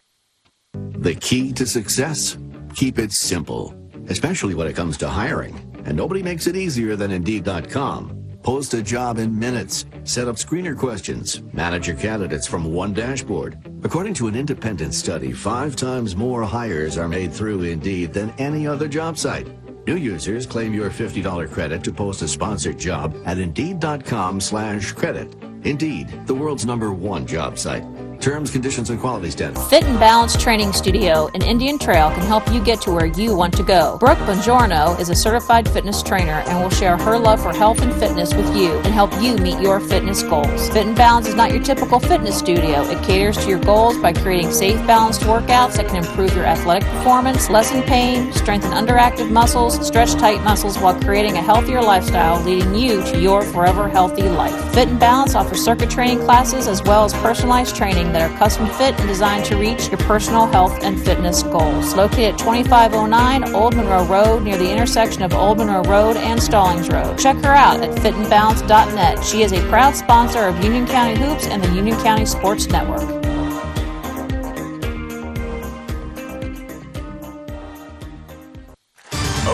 [0.73, 2.39] The key to success?
[2.75, 3.75] Keep it simple,
[4.09, 5.57] especially when it comes to hiring.
[5.85, 8.20] And nobody makes it easier than Indeed.com.
[8.43, 9.85] Post a job in minutes.
[10.05, 11.43] Set up screener questions.
[11.53, 13.59] Manage your candidates from one dashboard.
[13.85, 18.67] According to an independent study, five times more hires are made through Indeed than any
[18.67, 19.47] other job site.
[19.87, 25.35] New users claim your $50 credit to post a sponsored job at Indeed.com slash credit.
[25.65, 27.85] Indeed, the world's number one job site.
[28.21, 29.67] Terms, conditions, and quality standards.
[29.69, 33.35] Fit and Balance Training Studio in Indian Trail can help you get to where you
[33.35, 33.97] want to go.
[33.99, 37.95] Brooke Bongiorno is a certified fitness trainer and will share her love for health and
[37.95, 40.69] fitness with you and help you meet your fitness goals.
[40.69, 42.83] Fit and Balance is not your typical fitness studio.
[42.91, 46.87] It caters to your goals by creating safe, balanced workouts that can improve your athletic
[46.91, 52.75] performance, lessen pain, strengthen underactive muscles, stretch tight muscles while creating a healthier lifestyle, leading
[52.75, 54.75] you to your forever healthy life.
[54.75, 58.67] Fit and Balance offers circuit training classes as well as personalized training that are custom
[58.67, 61.95] fit and designed to reach your personal health and fitness goals.
[61.95, 66.89] Located at 2509 Old Monroe Road near the intersection of Old Monroe Road and Stallings
[66.89, 67.19] Road.
[67.19, 69.25] Check her out at fitandbalance.net.
[69.25, 73.21] She is a proud sponsor of Union County Hoops and the Union County Sports Network.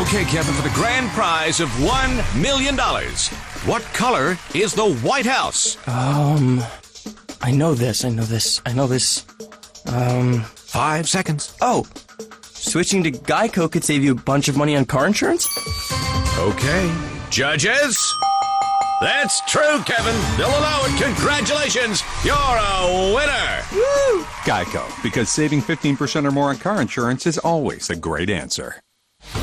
[0.07, 2.77] Okay, Kevin, for the grand prize of $1 million.
[3.67, 5.77] What color is the White House?
[5.89, 6.63] Um,
[7.43, 8.05] I know this.
[8.05, 8.61] I know this.
[8.67, 9.25] I know this.
[9.87, 11.57] Um, five seconds.
[11.61, 11.87] Oh,
[12.43, 15.47] switching to Geico could save you a bunch of money on car insurance.
[16.39, 16.93] Okay.
[17.31, 17.99] Judges?
[19.01, 20.15] That's true, Kevin.
[20.39, 21.03] They'll allow it.
[21.03, 22.03] Congratulations.
[22.25, 23.63] You're a winner.
[23.73, 24.23] Woo!
[24.45, 28.81] Geico, because saving 15% or more on car insurance is always a great answer.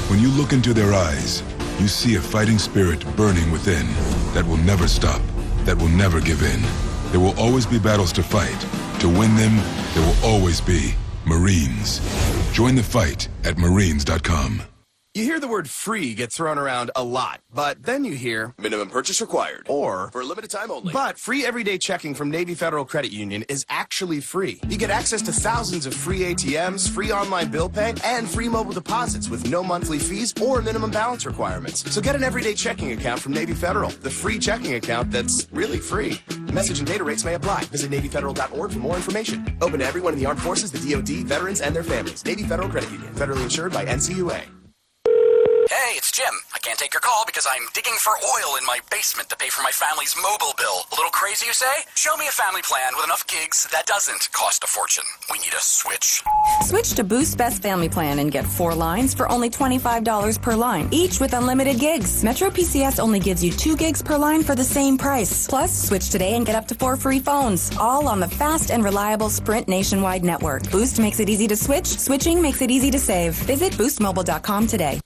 [0.07, 1.43] When you look into their eyes,
[1.79, 3.87] you see a fighting spirit burning within
[4.33, 5.21] that will never stop,
[5.65, 6.61] that will never give in.
[7.13, 8.59] There will always be battles to fight.
[9.01, 9.57] To win them,
[9.93, 10.95] there will always be
[11.27, 12.01] Marines.
[12.51, 14.72] Join the fight at marines.com.
[15.15, 18.89] You hear the word free get thrown around a lot, but then you hear Minimum
[18.89, 19.67] purchase required.
[19.69, 20.91] or For a limited time only.
[20.91, 24.59] But free everyday checking from Navy Federal Credit Union is actually free.
[24.67, 28.71] You get access to thousands of free ATMs, free online bill pay, and free mobile
[28.73, 31.87] deposits with no monthly fees or minimum balance requirements.
[31.93, 35.77] So get an everyday checking account from Navy Federal, the free checking account that's really
[35.77, 36.19] free.
[36.51, 37.65] Message and data rates may apply.
[37.65, 39.55] Visit NavyFederal.org for more information.
[39.61, 42.25] Open to everyone in the armed forces, the DoD, veterans, and their families.
[42.25, 44.41] Navy Federal Credit Union, federally insured by NCUA.
[45.69, 46.33] Hey, it's Jim.
[46.53, 49.49] I can't take your call because I'm digging for oil in my basement to pay
[49.49, 50.83] for my family's mobile bill.
[50.91, 51.73] A little crazy, you say?
[51.95, 55.05] Show me a family plan with enough gigs that doesn't cost a fortune.
[55.31, 56.23] We need a switch.
[56.63, 60.89] Switch to Boost Best Family Plan and get four lines for only $25 per line,
[60.91, 62.23] each with unlimited gigs.
[62.23, 65.47] Metro PCS only gives you two gigs per line for the same price.
[65.47, 68.83] Plus, switch today and get up to four free phones, all on the fast and
[68.83, 70.69] reliable Sprint nationwide network.
[70.71, 73.33] Boost makes it easy to switch, switching makes it easy to save.
[73.45, 74.99] Visit boostmobile.com today.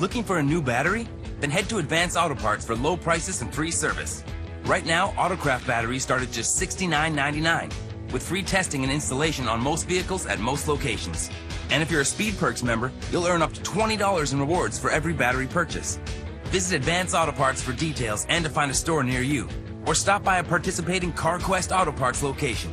[0.00, 1.06] Looking for a new battery?
[1.40, 4.24] Then head to Advance Auto Parts for low prices and free service.
[4.64, 7.70] Right now, Autocraft batteries start at just $69.99,
[8.10, 11.28] with free testing and installation on most vehicles at most locations.
[11.68, 14.88] And if you're a Speed Perks member, you'll earn up to $20 in rewards for
[14.88, 16.00] every battery purchase.
[16.44, 19.50] Visit Advance Auto Parts for details and to find a store near you,
[19.84, 22.70] or stop by a participating CarQuest Auto Parts location.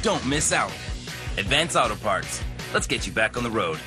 [0.00, 0.72] Don't miss out.
[1.36, 2.42] Advance Auto Parts.
[2.72, 3.78] Let's get you back on the road.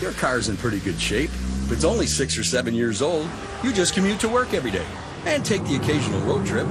[0.00, 1.30] Your car's in pretty good shape.
[1.30, 3.28] If it's only six or seven years old,
[3.62, 4.86] you just commute to work every day
[5.24, 6.66] and take the occasional road trip.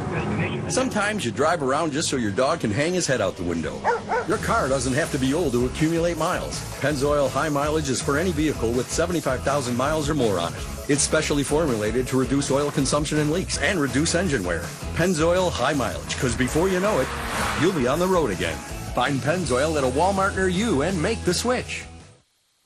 [0.69, 3.81] Sometimes you drive around just so your dog can hang his head out the window.
[4.27, 6.61] Your car doesn't have to be old to accumulate miles.
[6.79, 10.59] Pennzoil High Mileage is for any vehicle with 75,000 miles or more on it.
[10.87, 14.61] It's specially formulated to reduce oil consumption and leaks and reduce engine wear.
[14.95, 17.07] Pennzoil High Mileage, because before you know it,
[17.59, 18.57] you'll be on the road again.
[18.93, 21.83] Find Pennzoil at a Walmart near you and make the switch.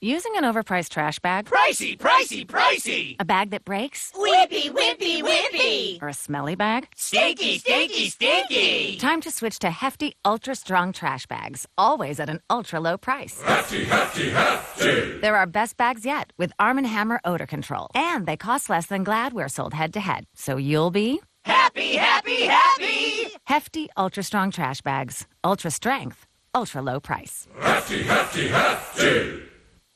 [0.01, 1.43] Using an overpriced trash bag?
[1.43, 3.17] Pricey, pricey, pricey!
[3.19, 4.13] A bag that breaks?
[4.15, 6.01] Whippy, whippy, whippy!
[6.01, 6.87] Or a smelly bag?
[6.95, 8.95] Stinky, stinky, stinky!
[8.95, 13.41] Time to switch to hefty, ultra strong trash bags, always at an ultra low price.
[13.41, 15.19] Hefty, hefty, hefty!
[15.19, 17.89] They're our best bags yet with Arm & Hammer odor control.
[17.93, 20.23] And they cost less than Gladware sold head to head.
[20.33, 23.35] So you'll be happy, happy, happy!
[23.43, 25.27] Hefty, ultra strong trash bags.
[25.43, 26.25] Ultra strength,
[26.55, 27.49] ultra low price.
[27.59, 29.48] Hefty, hefty, hefty!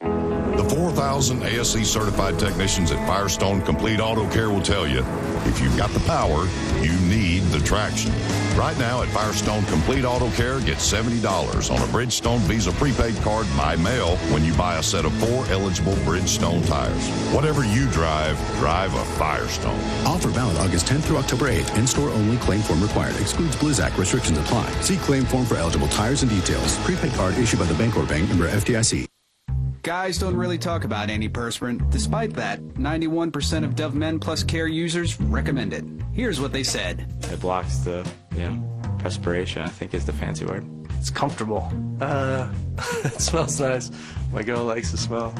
[0.03, 5.03] The 4,000 ASE certified technicians at Firestone Complete Auto Care will tell you
[5.45, 6.47] if you've got the power,
[6.81, 8.11] you need the traction.
[8.57, 13.47] Right now at Firestone Complete Auto Care, get $70 on a Bridgestone Visa prepaid card
[13.57, 17.07] by mail when you buy a set of four eligible Bridgestone tires.
[17.33, 19.79] Whatever you drive, drive a Firestone.
[20.05, 21.77] Offer valid August 10th through October 8th.
[21.77, 22.37] In-store only.
[22.37, 23.15] Claim form required.
[23.21, 23.97] Excludes Blizzak.
[23.97, 24.69] Restrictions apply.
[24.81, 26.77] See claim form for eligible tires and details.
[26.79, 29.12] Prepaid card issued by the Bancorp Bank member FDIC.
[29.83, 31.91] Guys don't really talk about antiperspirant.
[31.91, 35.83] Despite that, 91% of Dove Men Plus Care users recommend it.
[36.13, 37.05] Here's what they said.
[37.23, 40.65] It blocks the, you know, perspiration, I think is the fancy word.
[40.97, 41.69] It's comfortable.
[41.99, 42.49] Uh,
[43.03, 43.91] it smells nice.
[44.31, 45.35] My girl likes the smell.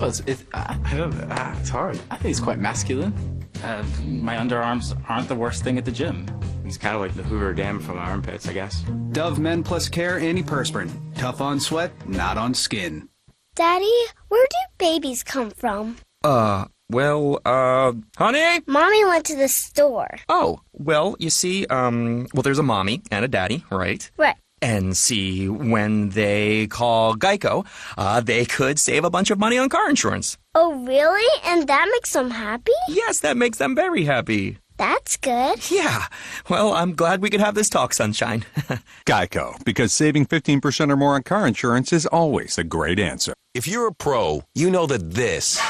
[0.00, 1.96] Well, it's, it, I, I don't, uh, it's hard.
[2.10, 3.14] I think it's quite masculine.
[3.62, 6.26] Uh, my underarms aren't the worst thing at the gym.
[6.64, 8.82] It's kind of like the Hoover Dam from my armpits, I guess.
[9.12, 10.90] Dove Men Plus Care antiperspirant.
[11.14, 13.08] Tough on sweat, not on skin.
[13.54, 13.94] Daddy,
[14.28, 15.96] where do babies come from?
[16.24, 18.60] Uh, well, uh, honey?
[18.66, 20.08] Mommy went to the store.
[20.28, 24.10] Oh, well, you see, um, well, there's a mommy and a daddy, right?
[24.16, 24.34] Right.
[24.60, 27.64] And see, when they call Geico,
[27.96, 30.36] uh, they could save a bunch of money on car insurance.
[30.56, 31.40] Oh, really?
[31.44, 32.72] And that makes them happy?
[32.88, 34.58] Yes, that makes them very happy.
[34.76, 35.70] That's good.
[35.70, 36.06] Yeah.
[36.48, 38.44] Well, I'm glad we could have this talk, Sunshine.
[39.06, 43.34] Geico, because saving 15% or more on car insurance is always a great answer.
[43.54, 45.60] If you're a pro, you know that this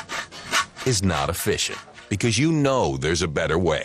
[0.86, 1.78] is not efficient
[2.09, 3.84] because you know there's a better way.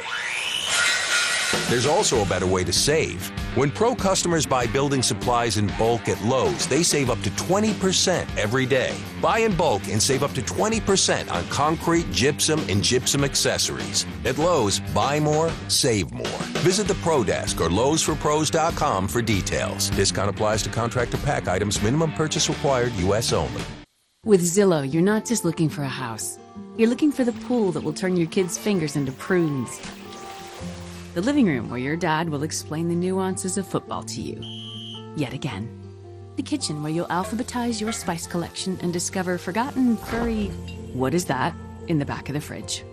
[1.67, 3.31] There's also a better way to save.
[3.55, 8.37] When pro customers buy building supplies in bulk at Lowe's, they save up to 20%
[8.37, 8.95] every day.
[9.19, 14.05] Buy in bulk and save up to 20% on concrete, gypsum, and gypsum accessories.
[14.23, 16.43] At Lowe's, buy more, save more.
[16.61, 19.89] Visit the Pro Desk or Lowe'sForPros.com for details.
[19.95, 21.81] Discount applies to contractor pack items.
[21.81, 23.33] Minimum purchase required, U.S.
[23.33, 23.63] only.
[24.25, 26.37] With Zillow, you're not just looking for a house.
[26.77, 29.81] You're looking for the pool that will turn your kids' fingers into prunes.
[31.19, 34.41] The living room where your dad will explain the nuances of football to you.
[35.17, 35.67] Yet again.
[36.37, 40.45] The kitchen where you'll alphabetize your spice collection and discover forgotten furry,
[40.93, 41.53] what is that,
[41.89, 42.85] in the back of the fridge.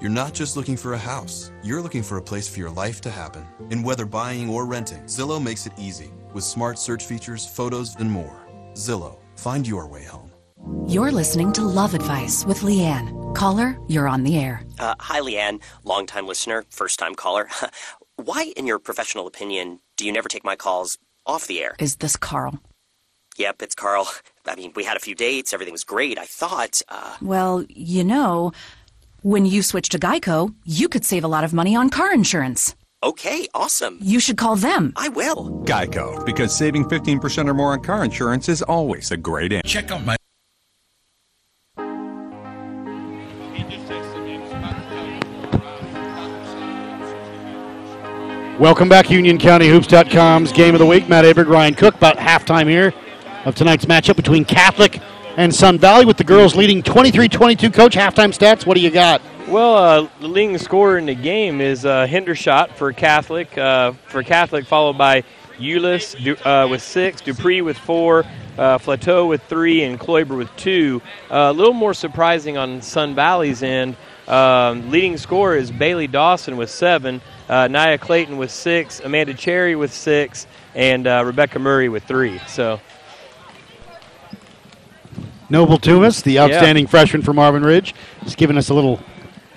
[0.00, 3.00] You're not just looking for a house, you're looking for a place for your life
[3.00, 3.44] to happen.
[3.72, 8.08] And whether buying or renting, Zillow makes it easy with smart search features, photos, and
[8.08, 8.46] more.
[8.74, 10.21] Zillow, find your way home.
[10.86, 13.34] You're listening to Love Advice with Leanne.
[13.34, 14.62] Caller, you're on the air.
[14.78, 15.60] Uh, hi, Leanne.
[15.84, 17.48] Longtime listener, first time caller.
[18.16, 21.74] Why, in your professional opinion, do you never take my calls off the air?
[21.78, 22.60] Is this Carl?
[23.38, 24.06] Yep, it's Carl.
[24.46, 26.18] I mean, we had a few dates, everything was great.
[26.18, 27.16] I thought, uh.
[27.22, 28.52] Well, you know,
[29.22, 32.76] when you switch to Geico, you could save a lot of money on car insurance.
[33.02, 33.98] Okay, awesome.
[34.00, 34.92] You should call them.
[34.94, 35.64] I will.
[35.64, 39.66] Geico, because saving 15% or more on car insurance is always a great answer.
[39.66, 40.16] Check out my
[48.62, 51.08] Welcome back, UnionCountyHoops.com's Game of the Week.
[51.08, 52.94] Matt Aberg, Ryan Cook, about halftime here
[53.44, 55.00] of tonight's matchup between Catholic
[55.36, 57.74] and Sun Valley, with the girls leading 23-22.
[57.74, 59.20] Coach, halftime stats, what do you got?
[59.48, 63.58] Well, uh, the leading scorer in the game is uh, Hendershot for Catholic.
[63.58, 65.24] Uh, for Catholic, followed by
[65.58, 68.20] Euless du- uh, with six, Dupree with four,
[68.58, 71.02] uh, Flatu with three, and Kloiber with two.
[71.28, 73.96] Uh, a little more surprising on Sun Valley's end.
[74.28, 77.20] Um, leading scorer is Bailey Dawson with seven,
[77.52, 82.38] uh, Nia Clayton with six, Amanda Cherry with six, and uh, Rebecca Murray with three.
[82.48, 82.80] So
[85.50, 87.94] Noble Tumas, the outstanding freshman from Marvin Ridge,
[88.24, 89.00] is giving us a little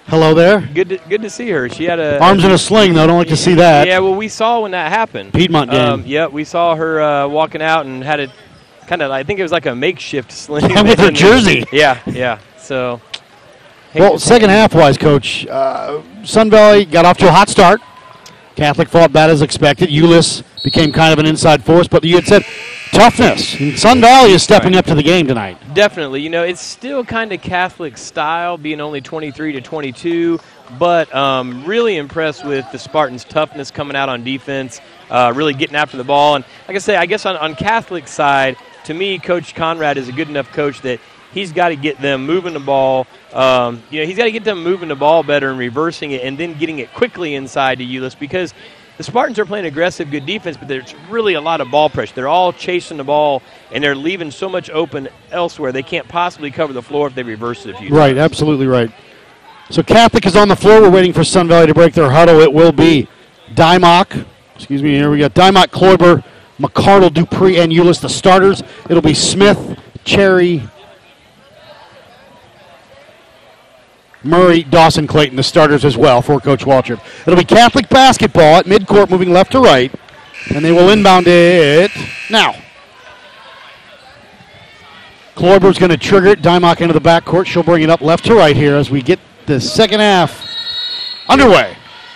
[0.08, 0.60] hello there.
[0.74, 1.70] good, to, good to see her.
[1.70, 3.06] She had a Arms in a sling, though.
[3.06, 3.88] I don't like to see that.
[3.88, 5.34] Yeah, well, we saw when that happened.
[5.34, 5.80] Piedmont game.
[5.80, 8.30] Um, yeah, we saw her uh, walking out and had it
[8.88, 9.10] kind of.
[9.10, 10.64] I think it was like a makeshift sling.
[10.86, 11.64] With her jersey.
[11.72, 12.40] Yeah, yeah.
[12.58, 13.00] So.
[13.96, 17.80] Well, second half wise, Coach, uh, Sun Valley got off to a hot start.
[18.58, 19.88] Catholic fought bad as expected.
[19.88, 22.44] Euless became kind of an inside force, but you had said
[22.92, 23.80] toughness.
[23.80, 25.58] Sun Valley is stepping up to the game tonight.
[25.74, 30.42] Definitely, you know, it's still kind of Catholic style, being only 23 to 22,
[30.78, 35.78] but um, really impressed with the Spartans' toughness coming out on defense, uh, really getting
[35.78, 36.36] after the ball.
[36.36, 40.10] And like I say, I guess on, on Catholic side, to me, Coach Conrad is
[40.10, 41.00] a good enough coach that
[41.36, 43.06] he's got to get them moving the ball.
[43.32, 46.24] Um, you know, he's got to get them moving the ball better and reversing it,
[46.24, 48.56] and then getting it quickly inside to Euless because
[48.98, 52.16] the Spartans are playing aggressive, good defense, but there's really a lot of ball pressure.
[52.16, 55.72] They're all chasing the ball, and they're leaving so much open elsewhere.
[55.74, 58.20] They can't possibly cover the floor if they reverse it a few Right, times.
[58.20, 58.90] absolutely right.
[59.70, 60.82] So Catholic is on the floor.
[60.82, 62.40] We're waiting for Sun Valley to break their huddle.
[62.40, 63.08] It will be
[63.54, 64.26] Dymock.
[64.56, 64.92] Excuse me.
[64.92, 66.24] Here we got Dymock, Kloiber,
[66.60, 68.64] McCardle, Dupree, and Euless, the starters.
[68.90, 70.64] It'll be Smith, Cherry,
[74.26, 77.00] Murray, Dawson, Clayton, the starters as well for Coach Waldrop.
[77.28, 79.92] It'll be Catholic basketball at midcourt, moving left to right,
[80.54, 81.92] and they will inbound it
[82.30, 82.56] now.
[85.36, 86.42] Kloiber's going to trigger it.
[86.42, 87.46] Dymock into the backcourt.
[87.46, 90.46] She'll bring it up left to right here as we get the second half
[91.28, 91.76] underway.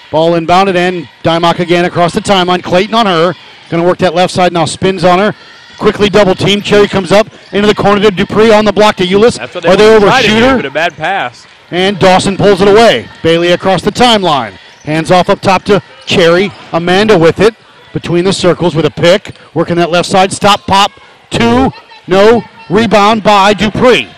[0.10, 2.64] Ball inbounded and Dymock again across the timeline.
[2.64, 3.34] Clayton on her.
[3.70, 4.66] Going to work that left side now.
[4.66, 5.36] Spins on her.
[5.78, 6.62] Quickly double team.
[6.62, 9.38] Cherry comes up into the corner to Dupree on the block to Euless.
[9.38, 10.68] That's what they Are they over try to do, shooter?
[10.68, 11.46] a bad pass.
[11.72, 13.08] And Dawson pulls it away.
[13.22, 14.54] Bailey across the timeline.
[14.84, 16.52] Hands off up top to Cherry.
[16.74, 17.56] Amanda with it.
[17.94, 19.36] Between the circles with a pick.
[19.54, 20.32] Working that left side.
[20.32, 20.92] Stop, pop.
[21.30, 21.72] Two.
[22.08, 22.44] No.
[22.70, 24.10] Rebound by Dupree.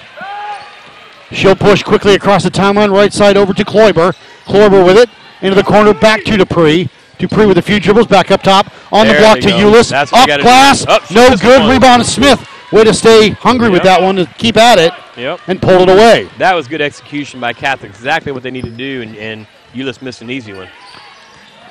[1.31, 2.91] She'll push quickly across the timeline.
[2.91, 4.13] Right side over to Kloiber.
[4.45, 5.09] Kloiber with it.
[5.41, 5.93] Into the corner.
[5.93, 6.89] Back to Dupree.
[7.17, 8.07] Dupree with a few dribbles.
[8.07, 8.67] Back up top.
[8.91, 9.57] On There the block to go.
[9.57, 9.89] Euless.
[9.89, 10.85] That's what you Up glass.
[10.85, 11.61] Up, no good.
[11.61, 11.69] one.
[11.69, 12.45] Rebound Smith.
[12.71, 14.93] Way to stay hungry with that one to keep at it.
[15.17, 15.41] Yep.
[15.47, 16.29] And pull it away.
[16.37, 17.91] That was good execution by Catholic.
[17.91, 20.69] Exactly what they need to do, and, and Euless missed an easy one.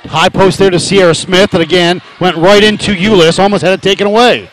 [0.03, 3.39] High post there to Sierra Smith, and again went right into Euless.
[3.39, 4.49] Almost had it taken away.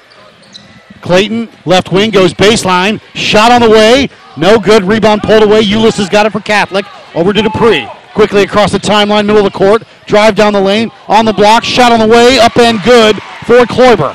[1.01, 3.01] Clayton, left wing, goes baseline.
[3.15, 4.09] Shot on the way.
[4.37, 4.85] No good.
[4.85, 5.63] Rebound pulled away.
[5.63, 6.85] Euless has got it for Catholic.
[7.15, 7.89] Over to Dupree.
[8.15, 9.85] Quickly across the timeline, middle of the court.
[10.07, 10.91] Drive down the lane.
[11.07, 11.63] On the block.
[11.63, 12.39] Shot on the way.
[12.39, 14.15] Up and good for Kloiber.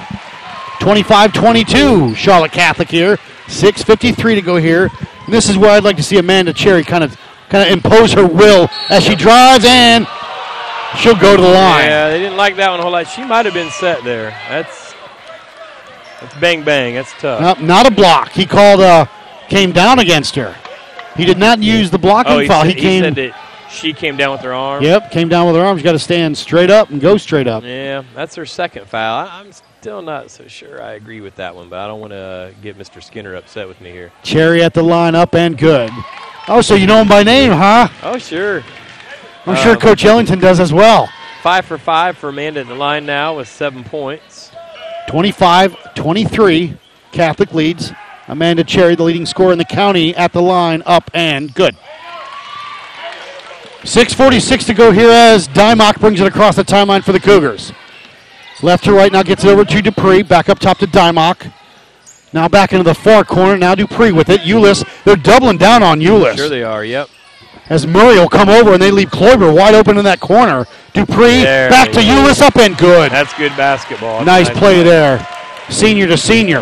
[0.83, 2.13] 25 22.
[2.13, 3.15] Charlotte Catholic here.
[3.45, 4.89] 6.53 to go here.
[5.25, 7.17] And this is where I'd like to see Amanda Cherry kind of
[7.47, 10.05] kind of impose her will as she drives and
[10.97, 11.85] she'll go to the line.
[11.85, 13.07] Yeah, they didn't like that one a whole lot.
[13.07, 14.31] She might have been set there.
[14.49, 14.93] That's
[16.19, 16.95] that's bang bang.
[16.95, 17.39] That's tough.
[17.39, 18.31] Nope, not a block.
[18.31, 19.05] He called, uh,
[19.47, 20.53] came down against her.
[21.15, 22.63] He did not use the blocking oh, he, foul.
[22.63, 23.03] said, he came.
[23.03, 24.83] said that she came down with her arm.
[24.83, 25.81] Yep, came down with her arms.
[25.81, 27.63] Got to stand straight up and go straight up.
[27.63, 29.27] Yeah, that's her second foul.
[29.27, 29.51] I, I'm
[29.83, 32.77] still not so sure I agree with that one, but I don't want to get
[32.77, 33.03] Mr.
[33.03, 34.13] Skinner upset with me here.
[34.23, 35.89] Cherry at the line, up and good.
[36.47, 37.89] Oh, so you know him by name, huh?
[38.01, 38.63] Oh, sure.
[39.45, 41.09] I'm sure Um, Coach Ellington does as well.
[41.41, 44.53] Five for five for Amanda at the line now with seven points.
[45.09, 46.77] 25 23.
[47.11, 47.91] Catholic leads.
[48.29, 51.75] Amanda Cherry, the leading scorer in the county, at the line, up and good.
[53.81, 57.73] 6.46 to go here as Dymock brings it across the timeline for the Cougars.
[58.63, 60.23] Left to right now gets it over to Dupree.
[60.23, 61.51] Back up top to Dymock.
[62.31, 63.57] Now back into the far corner.
[63.57, 64.41] Now Dupree with it.
[64.41, 64.85] Euless.
[65.03, 66.37] They're doubling down on Euless.
[66.37, 67.09] Sure they are, yep.
[67.69, 70.65] As Murray will come over and they leave Kloiber wide open in that corner.
[70.93, 72.01] Dupree There back to go.
[72.01, 73.11] Euless up and good.
[73.11, 74.23] That's good basketball.
[74.23, 75.27] Nice Nice play there.
[75.69, 76.61] Senior to senior.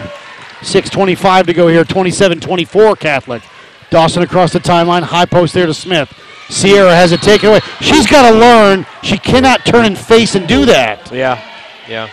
[0.62, 1.84] 6.25 to go here.
[1.84, 3.44] 27 24 Catholic.
[3.92, 5.04] Dawson across the timeline.
[5.04, 6.12] High post there to Smith.
[6.50, 7.60] Sierra has it taken away.
[7.80, 11.12] She's got to learn she cannot turn and face and do that.
[11.12, 11.40] Yeah,
[11.88, 12.10] yeah.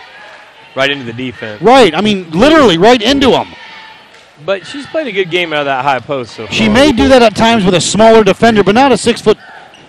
[0.75, 1.61] Right into the defense.
[1.61, 1.93] Right.
[1.95, 3.47] I mean, literally right into him.
[4.45, 6.53] But she's played a good game out of that high post so far.
[6.53, 9.37] She may do that at times with a smaller defender, but not a six foot,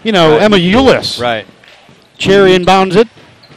[0.03, 0.43] you know, Right.
[0.43, 1.21] Emma Eulis.
[1.21, 1.47] Right.
[2.19, 3.09] Cherry inbounds it.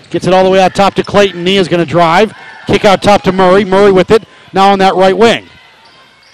[0.10, 1.44] Gets it all the way out top to Clayton.
[1.44, 2.34] Nia's going to drive.
[2.68, 3.66] Kick out top to Murray.
[3.66, 4.24] Murray with it.
[4.54, 5.48] Now on that right wing.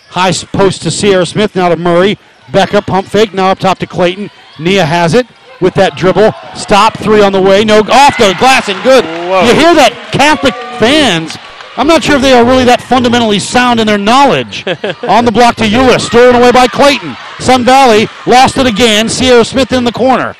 [0.09, 1.55] High post to Sierra Smith.
[1.55, 2.17] Now to Murray.
[2.51, 3.33] Becca pump fake.
[3.33, 4.29] Now up top to Clayton.
[4.59, 5.27] Nia has it
[5.61, 6.31] with that dribble.
[6.55, 6.97] Stop.
[6.97, 7.63] Three on the way.
[7.63, 7.79] No.
[7.79, 9.05] Off the glass and good.
[9.05, 11.37] You hear that Catholic fans.
[11.77, 14.67] I'm not sure if they are really that fundamentally sound in their knowledge.
[15.07, 16.01] on the block to Euless.
[16.01, 17.15] Stolen away by Clayton.
[17.39, 19.07] Sun Valley lost it again.
[19.07, 20.35] Sierra Smith in the corner.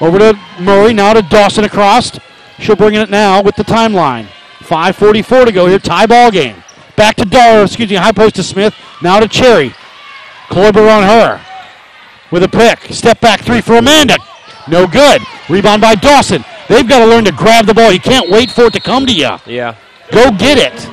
[0.00, 0.92] Over to Murray.
[0.92, 2.18] Now to Dawson across.
[2.58, 4.26] She'll bring it now with the timeline.
[4.60, 5.78] 5.44 to go here.
[5.78, 6.62] Tie ball game.
[6.96, 8.74] Back to Dar, excuse me, high post to Smith.
[9.00, 9.70] Now to Cherry.
[10.48, 11.40] Kloiber on her.
[12.30, 12.92] With a pick.
[12.92, 14.16] Step back three for Amanda.
[14.68, 15.22] No good.
[15.48, 16.44] Rebound by Dawson.
[16.68, 17.92] They've got to learn to grab the ball.
[17.92, 19.30] You can't wait for it to come to you.
[19.46, 19.74] Yeah.
[20.12, 20.88] Go get it.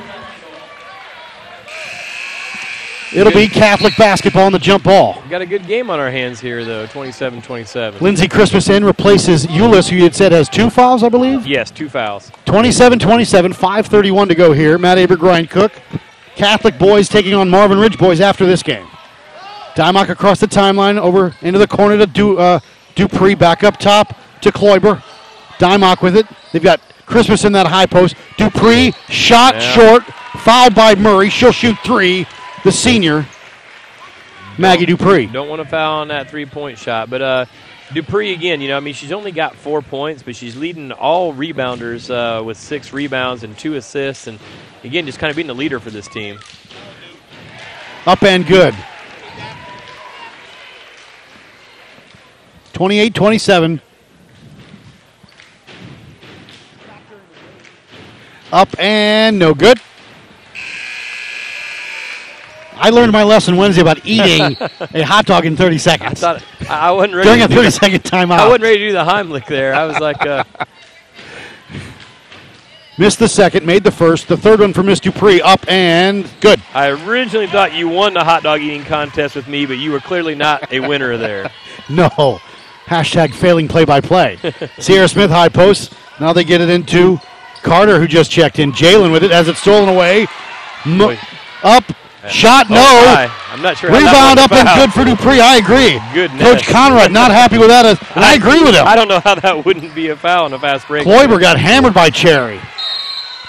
[3.14, 5.22] It'll be Catholic basketball on the jump ball.
[5.30, 8.00] Got a good game on our hands here, though 27 27.
[8.02, 11.46] Lindsey Christmas in replaces Euless, who you had said has two fouls, I believe.
[11.46, 12.30] Yes, two fouls.
[12.46, 14.76] 27 27, 531 to go here.
[14.76, 15.72] Matt Aberg Ryan Cook.
[16.34, 18.86] Catholic boys taking on Marvin Ridge boys after this game.
[19.76, 22.60] Dymock across the timeline over into the corner to do, uh,
[22.96, 23.34] Dupree.
[23.36, 25.02] Back up top to Kloiber.
[25.58, 26.26] Dymock with it.
[26.52, 28.16] They've got Christmas in that high post.
[28.36, 29.60] Dupree shot Yeah.
[29.72, 30.04] short.
[30.40, 31.30] Fouled by Murray.
[31.30, 32.26] She'll shoot three.
[32.64, 33.24] The senior,
[34.58, 35.26] Maggie Dupree.
[35.26, 37.08] Don't want to foul on that three point shot.
[37.08, 37.44] But uh,
[37.94, 41.32] Dupree, again, you know, I mean, she's only got four points, but she's leading all
[41.32, 44.26] rebounders uh, with six rebounds and two assists.
[44.26, 44.40] And
[44.82, 46.38] again, just kind of being the leader for this team.
[48.04, 48.74] Up and good.
[52.76, 53.80] 28 27.
[58.52, 59.80] Up and no good.
[62.78, 64.58] I learned my lesson Wednesday about eating
[64.92, 66.20] a hot dog in 30 I seconds.
[66.20, 68.38] thought I I wasn't ready During a do 30 the- second timeout.
[68.40, 69.74] I wasn't ready to do the Heimlich there.
[69.74, 70.44] I was like, uh,
[72.98, 74.28] Missed the second, made the first.
[74.28, 75.40] The third one for Miss Dupree.
[75.40, 76.60] Up and good.
[76.74, 80.00] I originally thought you won the hot dog eating contest with me, but you were
[80.00, 81.50] clearly not a winner there.
[81.88, 82.40] No.
[82.86, 84.38] Hashtag failing play by play.
[84.78, 85.92] Sierra Smith high post.
[86.20, 87.20] Now they get it into
[87.62, 88.72] Carter, who just checked in.
[88.72, 90.26] Jalen with it as it's stolen away.
[90.86, 91.16] Mo-
[91.62, 91.84] up.
[92.28, 92.68] Shot.
[92.70, 92.76] No.
[92.78, 93.46] Oh.
[93.52, 93.90] I'm not sure.
[93.90, 95.40] Rebound up and good for Dupree.
[95.40, 96.00] I agree.
[96.12, 96.42] Goodness.
[96.42, 97.86] Coach Conrad not happy with that.
[97.86, 98.86] And I agree with him.
[98.86, 101.06] I don't know how that wouldn't be a foul in a fast break.
[101.06, 102.58] Kloiber got hammered by Cherry.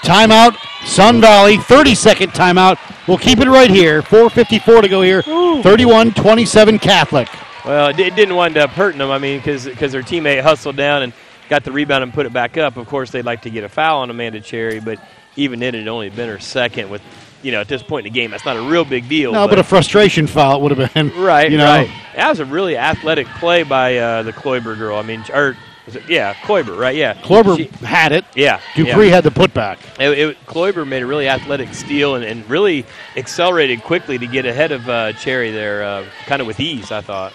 [0.02, 1.58] Timeout, Sun Valley.
[1.58, 2.78] 30 second timeout.
[3.08, 4.02] We'll keep it right here.
[4.02, 5.22] 4.54 to go here.
[5.22, 7.28] 31 27 Catholic.
[7.68, 9.10] Well, it, it didn't wind up hurting them.
[9.10, 11.12] I mean, because their teammate hustled down and
[11.50, 12.78] got the rebound and put it back up.
[12.78, 14.98] Of course, they'd like to get a foul on Amanda Cherry, but
[15.36, 16.88] even then, it had only been her second.
[16.88, 17.02] With
[17.42, 19.32] you know, at this point in the game, that's not a real big deal.
[19.32, 21.12] No, but a frustration foul would have been.
[21.16, 21.90] Right, You know, right.
[22.16, 24.96] That was a really athletic play by uh, the Kloiber girl.
[24.96, 25.56] I mean, or
[25.86, 26.96] it, yeah, Kloiber, right?
[26.96, 28.24] Yeah, Kloiber She- had it.
[28.34, 29.14] yeah, Dupree yeah.
[29.14, 29.78] had the putback.
[30.00, 32.84] It, it, Kloiber made a really athletic steal and, and really
[33.16, 36.90] accelerated quickly to get ahead of uh, Cherry there, uh, kind of with ease.
[36.90, 37.32] I thought.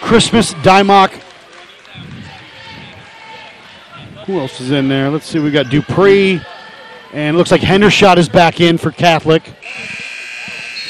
[0.00, 1.12] Christmas, Dymock.
[4.26, 5.08] Who else is in there?
[5.10, 5.38] Let's see.
[5.38, 6.40] We got Dupree.
[7.12, 9.42] And looks like Hendershot is back in for Catholic.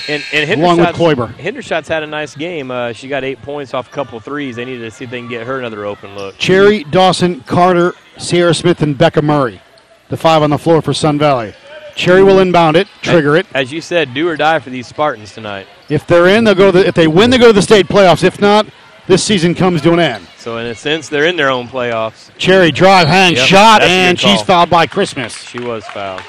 [0.08, 1.32] And, and Along with Kloiber.
[1.34, 2.70] Hendershot's had a nice game.
[2.70, 4.56] Uh, she got eight points off a couple threes.
[4.56, 6.36] They need to see if they can get her another open look.
[6.38, 9.60] Cherry, Dawson, Carter, Sierra Smith, and Becca Murray.
[10.08, 11.54] The five on the floor for Sun Valley.
[11.96, 13.46] Cherry will inbound it, trigger it.
[13.54, 15.66] As you said, do or die for these Spartans tonight.
[15.88, 17.86] If they're in, they'll go to the, if they win, they go to the state
[17.86, 18.22] playoffs.
[18.22, 18.66] If not,
[19.06, 20.26] this season comes to an end.
[20.38, 22.30] So in a sense, they're in their own playoffs.
[22.38, 25.36] Cherry drive, hang, Yep, shot, and she's fouled by Christmas.
[25.36, 26.22] She was fouled.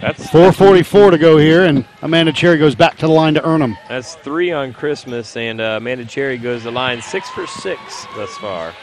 [0.00, 3.60] That's 4:44 to go here, and Amanda Cherry goes back to the line to earn
[3.60, 3.76] them.
[3.88, 8.06] That's three on Christmas, and uh, Amanda Cherry goes to the line six for six
[8.14, 8.74] thus far.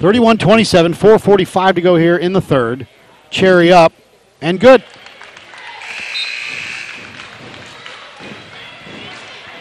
[0.00, 2.86] 31-27, 4:45 to go here in the third.
[3.30, 3.92] Cherry up,
[4.40, 4.82] and good.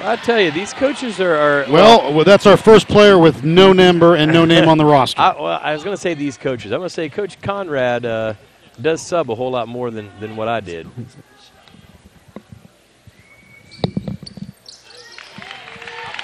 [0.06, 1.36] I tell you, these coaches are.
[1.36, 4.86] are Well, well, that's our first player with no number and no name on the
[4.95, 5.20] roster.
[5.20, 6.72] I, well, I was going to say these coaches.
[6.72, 8.36] I'm going to say Coach Conrad uh,
[8.80, 10.88] does sub a whole lot more than, than what I did.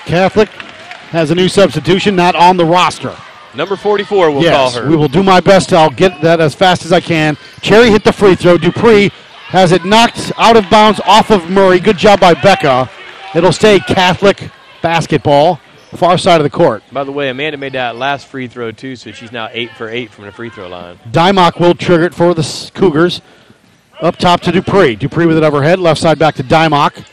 [0.05, 0.49] Catholic
[1.09, 3.15] has a new substitution, not on the roster.
[3.55, 4.89] Number 44, we'll yes, call her.
[4.89, 5.73] we will do my best.
[5.73, 7.35] I'll get that as fast as I can.
[7.61, 8.59] Cherry hit the free throw.
[8.59, 9.09] Dupree
[9.47, 11.79] has it knocked out of bounds off of Murray.
[11.79, 12.89] Good job by Becca.
[13.33, 14.49] It'll stay Catholic
[14.81, 15.61] basketball,
[15.91, 16.83] far side of the court.
[16.91, 19.87] By the way, Amanda made that last free throw too, so she's now eight for
[19.89, 20.99] eight from the free throw line.
[21.11, 23.21] Dymock will trigger it for the Cougars.
[24.01, 24.95] Up top to Dupree.
[24.95, 25.79] Dupree with it overhead.
[25.79, 27.05] Left side back to Dymock.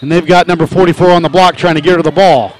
[0.00, 2.56] And they've got number 44 on the block trying to get her to the ball.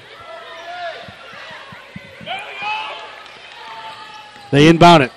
[4.51, 5.11] They inbound it.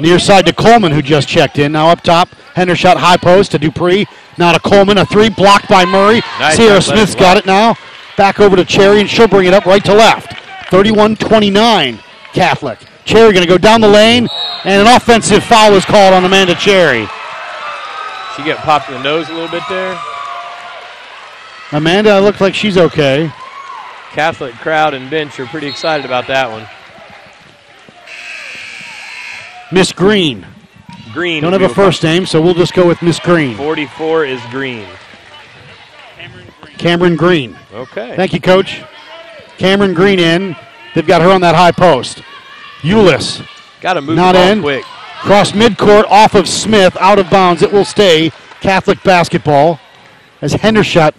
[0.00, 1.72] Near side to Coleman, who just checked in.
[1.72, 4.06] Now up top, Hendershot high post to Dupree.
[4.38, 6.20] Now to Coleman, a three blocked by Murray.
[6.38, 7.76] Nice Sierra Smith's got it now.
[8.16, 10.38] Back over to Cherry, and she'll bring it up right to left.
[10.70, 11.98] 31 29,
[12.32, 12.78] Catholic.
[13.04, 14.28] Cherry going to go down the lane,
[14.64, 17.06] and an offensive foul is called on Amanda Cherry.
[18.36, 20.00] She got popped in the nose a little bit there.
[21.72, 23.30] Amanda looks like she's okay.
[24.12, 26.66] Catholic crowd and bench are pretty excited about that one.
[29.72, 30.46] Miss Green.
[31.12, 31.42] Green.
[31.42, 33.56] Don't have a first name, so we'll just go with Miss Green.
[33.56, 34.86] 44 is Green.
[36.78, 37.56] Cameron Green.
[37.72, 38.16] Okay.
[38.16, 38.82] Thank you, Coach.
[39.58, 40.56] Cameron Green in.
[40.94, 42.22] They've got her on that high post.
[42.80, 43.46] Eulis.
[43.80, 44.60] Got to move Not in.
[44.60, 44.84] quick.
[44.84, 47.62] Cross midcourt off of Smith, out of bounds.
[47.62, 49.78] It will stay Catholic basketball
[50.40, 51.14] as Hendershot.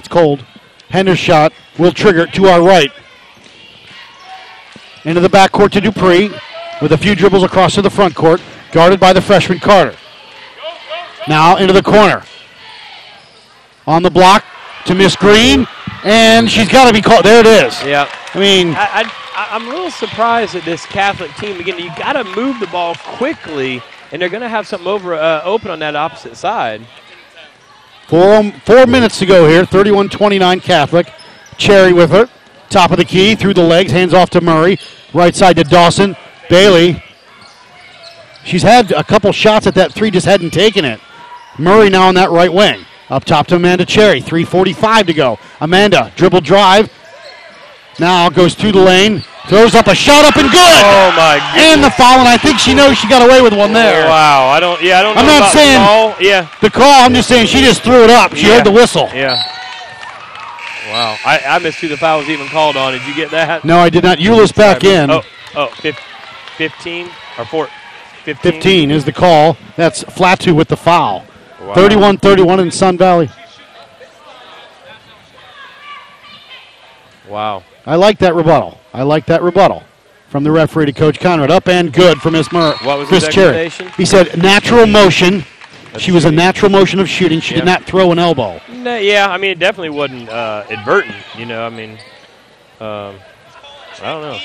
[0.00, 0.44] It's cold.
[0.90, 2.90] Hendershot will trigger to our right.
[5.04, 6.34] Into the backcourt to Dupree
[6.80, 9.96] with a few dribbles across to the front court, guarded by the freshman Carter.
[11.28, 12.24] Now into the corner.
[13.86, 14.44] On the block
[14.86, 15.66] to Miss Green,
[16.04, 17.24] and she's got to be caught.
[17.24, 17.82] There it is.
[17.84, 18.10] Yeah.
[18.34, 19.02] I mean, I,
[19.34, 21.60] I, I'm a little surprised at this Catholic team.
[21.60, 25.14] Again, you got to move the ball quickly, and they're going to have something over
[25.14, 26.86] uh, open on that opposite side.
[28.06, 29.64] Four, four minutes to go here.
[29.64, 31.12] 31 29 Catholic.
[31.58, 32.28] Cherry with her.
[32.70, 34.78] Top of the key, through the legs, hands off to Murray.
[35.12, 36.16] Right side to Dawson.
[36.50, 37.02] Bailey.
[38.44, 41.00] She's had a couple shots at that three, just hadn't taken it.
[41.58, 42.84] Murray now on that right wing.
[43.08, 44.20] Up top to Amanda Cherry.
[44.20, 45.38] 3.45 to go.
[45.60, 46.92] Amanda, dribble drive.
[47.98, 49.24] Now goes through the lane.
[49.48, 50.82] Throws up a shot up and good.
[50.84, 53.72] Oh, my And the foul, and I think she knows she got away with one
[53.72, 54.06] there.
[54.06, 54.46] Wow.
[54.48, 54.80] I don't.
[54.82, 55.16] Yeah, I don't.
[55.16, 56.14] I'm not about saying Call.
[56.20, 56.48] Yeah.
[56.60, 57.04] the call.
[57.04, 58.34] I'm just saying she just threw it up.
[58.34, 58.56] She Yeah.
[58.56, 59.08] heard the whistle.
[59.12, 59.34] Yeah.
[60.88, 61.16] Wow.
[61.24, 62.92] I, I missed who the foul was even called on.
[62.92, 63.64] Did you get that?
[63.64, 64.18] No, I did not.
[64.18, 65.10] Eulis back in.
[65.10, 65.22] Oh,
[65.56, 65.98] oh, fif-
[66.56, 67.68] 15 or 4?
[68.24, 68.52] 15.
[68.52, 69.56] 15 is the call.
[69.76, 71.24] That's flat Flatu with the foul.
[71.60, 71.74] Wow.
[71.74, 73.30] 31 31 in Sun Valley.
[77.28, 77.62] Wow.
[77.86, 78.78] I like that rebuttal.
[78.92, 79.82] I like that rebuttal
[80.28, 81.50] from the referee to Coach Conrad.
[81.50, 82.74] Up and good for Miss Murr.
[82.82, 83.68] What was Chris Cherry.
[83.96, 85.44] He said natural motion.
[85.92, 87.40] That's she was a natural motion of shooting.
[87.40, 88.60] She did not throw an elbow.
[88.68, 91.16] No, yeah, I mean, it definitely wasn't uh, advertent.
[91.36, 91.98] You know, I mean,
[92.80, 93.16] um,
[94.00, 94.38] I don't know.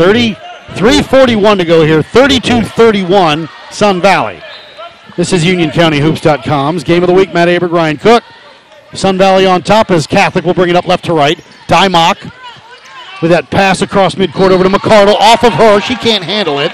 [0.00, 0.32] 30,
[0.78, 2.02] 341 to go here.
[2.02, 4.40] 32 31 Sun Valley.
[5.14, 7.34] This is UnionCountyHoops.com's game of the week.
[7.34, 8.24] Matt Aberg, Ryan Cook.
[8.94, 11.36] Sun Valley on top as Catholic will bring it up left to right.
[11.68, 12.16] Dymock
[13.20, 15.16] with that pass across midcourt over to McCardle.
[15.16, 15.82] Off of her.
[15.82, 16.72] She can't handle it.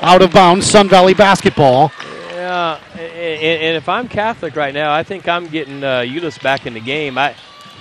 [0.00, 0.64] Out of bounds.
[0.66, 1.92] Sun Valley basketball.
[2.30, 6.64] Yeah, and, and if I'm Catholic right now, I think I'm getting uh, Euless back
[6.64, 7.18] in the game.
[7.18, 7.34] I.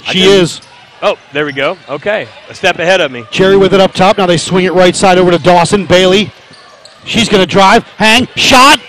[0.05, 0.61] I She didn't- is.
[1.03, 1.77] Oh, there we go.
[1.89, 3.25] Okay, a step ahead of me.
[3.31, 4.17] Cherry with it up top.
[4.17, 5.85] Now they swing it right side over to Dawson.
[5.85, 6.31] Bailey.
[7.05, 7.83] She's going to drive.
[7.97, 8.27] Hang.
[8.35, 8.79] Shot.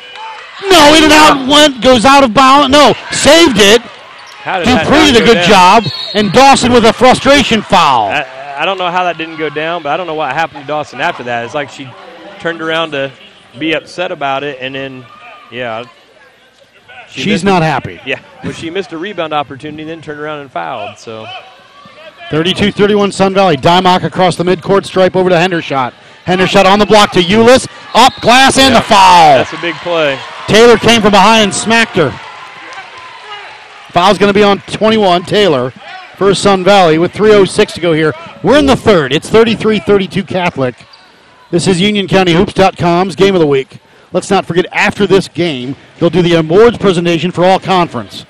[0.63, 1.49] No, in and out.
[1.49, 1.83] Went.
[1.83, 2.71] Goes out of bounds.
[2.71, 2.93] No.
[3.11, 3.81] Saved it.
[3.81, 5.83] How did Dupree did a go good down?
[5.83, 5.85] job.
[6.15, 8.09] And Dawson with a frustration foul.
[8.09, 8.27] I,
[8.59, 10.67] I don't know how that didn't go down, but I don't know what happened to
[10.67, 11.45] Dawson after that.
[11.45, 11.89] It's like she
[12.41, 13.13] turned around to
[13.59, 15.07] be upset about it, and then,
[15.51, 15.85] yeah.
[17.09, 18.01] she She's not happy.
[18.05, 20.99] Yeah, but she missed a rebound opportunity, then turned around and fouled.
[20.99, 21.27] So
[22.33, 23.59] 32 31 Sun Valley.
[23.59, 25.93] Dymock across the midcourt stripe over to Hendershot.
[26.25, 27.69] Hendershot on the block to Eulis.
[27.93, 29.37] Up, glass, and the foul.
[29.37, 30.19] that's a big play.
[30.47, 32.11] Taylor came from behind and smacked her.
[33.93, 35.73] Foul's going to be on 21, Taylor,
[36.17, 38.15] for Sun Valley with 3.06 to go here.
[38.43, 39.13] We're in the third.
[39.13, 40.75] It's 33 32 Catholic.
[41.51, 43.79] This is UnionCountyHoops.com's game of the week.
[44.13, 48.25] Let's not forget, after this game, they'll do the awards presentation for all conference.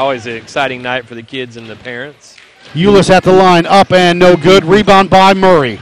[0.00, 2.38] Always an exciting night for the kids and the parents.
[2.72, 4.64] Eulis at the line, up and no good.
[4.64, 5.78] Rebound by Murray.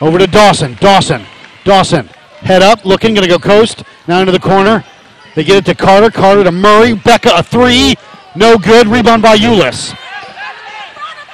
[0.00, 0.72] Over to Dawson.
[0.80, 1.22] Dawson.
[1.64, 2.06] Dawson.
[2.38, 3.82] Head up, looking, going to go coast.
[4.06, 4.86] Now into the corner.
[5.34, 6.10] They get it to Carter.
[6.10, 6.94] Carter to Murray.
[6.94, 7.94] Becca a three.
[8.34, 8.86] No good.
[8.86, 9.94] Rebound by Eulis.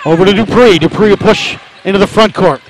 [0.04, 0.80] Over to Dupree.
[0.80, 2.62] Dupree a push into the front court.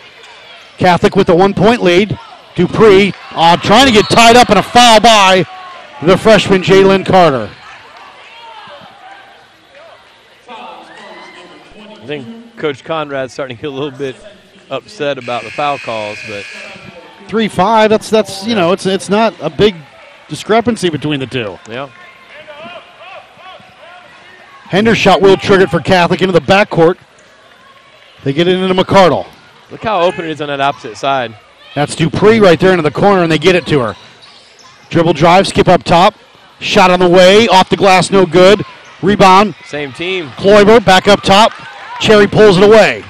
[0.77, 2.19] Catholic with the one point lead.
[2.55, 5.47] Dupree uh, trying to get tied up in a foul by
[6.03, 7.51] the freshman Jalen Carter.
[12.05, 14.15] I think Coach Conrad's starting to get a little bit
[14.69, 16.45] upset about the foul calls, but
[17.29, 17.89] Three five.
[17.89, 19.75] That's that's you know it's it's not a big
[20.29, 21.59] discrepancy between the two.
[21.67, 21.91] yeah.
[24.65, 26.99] Hendershot will trigger it for Catholic into the backcourt.
[28.23, 29.27] They get it into McCardle.
[29.71, 31.35] Look how open it is on that opposite side.
[31.75, 33.97] That's Dupree right there into the corner, and they get it to her.
[34.91, 36.15] Dribble drive, skip up top.
[36.61, 38.63] Shot on the way, off the glass, no good.
[39.01, 39.55] Rebound.
[39.65, 40.29] Same team.
[40.31, 41.53] Kloiber back up top.
[42.01, 43.05] Cherry pulls it away.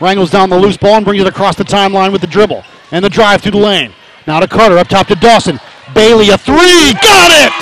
[0.00, 3.04] Wrangles down the loose ball and brings it across the timeline with the dribble and
[3.04, 3.92] the drive through the lane.
[4.26, 5.58] Now to Carter, up top to Dawson.
[5.94, 6.92] Bailey, a three.
[7.02, 7.52] Got it!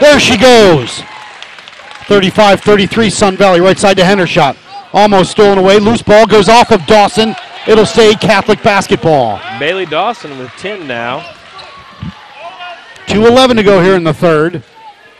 [0.00, 1.02] There she goes.
[2.06, 4.56] 35 33, Sun Valley, right side to Hendershot.
[4.92, 5.78] Almost stolen away.
[5.78, 7.34] Loose ball goes off of Dawson.
[7.66, 9.40] It'll stay Catholic basketball.
[9.58, 11.20] Bailey Dawson with 10 now.
[13.06, 14.62] 2.11 to go here in the third.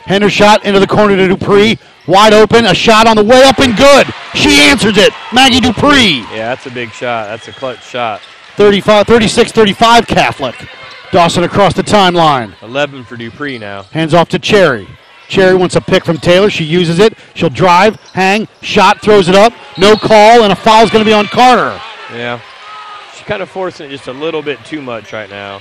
[0.04, 1.78] Hendershot into the corner to Dupree.
[2.06, 2.66] Wide open.
[2.66, 4.06] A shot on the way up and good.
[4.34, 5.12] She answers it.
[5.32, 6.20] Maggie Dupree.
[6.30, 7.26] Yeah, that's a big shot.
[7.26, 8.20] That's a clutch shot.
[8.56, 10.68] 35, 36 35 Catholic.
[11.10, 12.60] Dawson across the timeline.
[12.62, 13.82] 11 for Dupree now.
[13.84, 14.88] Hands off to Cherry.
[15.28, 16.50] Cherry wants a pick from Taylor.
[16.50, 17.16] She uses it.
[17.34, 19.52] She'll drive, hang, shot, throws it up.
[19.78, 21.80] No call, and a foul's going to be on Carter.
[22.12, 22.40] Yeah.
[23.14, 25.60] She's kind of forcing it just a little bit too much right now.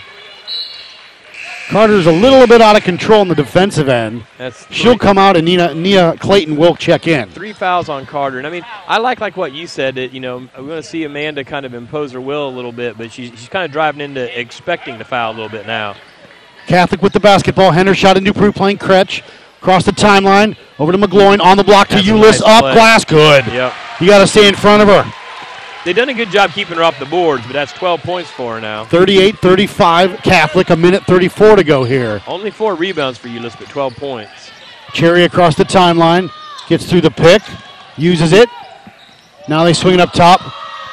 [1.72, 4.26] Carter's a little bit out of control in the defensive end.
[4.38, 7.30] That's She'll come out, and Nina, Nia Clayton will check in.
[7.30, 10.20] Three fouls on Carter, and I mean, I like like what you said that you
[10.20, 13.10] know we're going to see Amanda kind of impose her will a little bit, but
[13.10, 15.96] she's she's kind of driving into expecting the foul a little bit now.
[16.68, 17.72] Catholic with the basketball.
[17.72, 19.22] Hendershot and Dupree playing Kretsch.
[19.62, 22.22] Across the timeline, over to McGloin on the block to That's Ulyss.
[22.22, 22.74] nice up, play.
[22.74, 23.46] glass, good.
[23.46, 23.74] Yep.
[24.02, 25.14] You got to stay in front of her.
[25.84, 28.56] They've done a good job keeping her off the boards, but that's 12 points for
[28.56, 28.86] her now.
[28.86, 32.22] 38 35 Catholic, a minute 34 to go here.
[32.28, 34.52] Only four rebounds for Ulyss, but 12 points.
[34.94, 36.30] Cherry across the timeline,
[36.68, 37.42] gets through the pick,
[37.98, 38.48] uses it.
[39.50, 40.42] Now they swing it up top.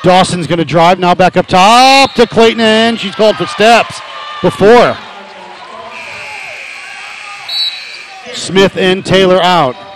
[0.02, 4.00] Dawson's going to drive, now back up top to Clayton, and she's called for steps
[4.40, 4.96] before.
[8.32, 9.87] Smith in, Taylor out.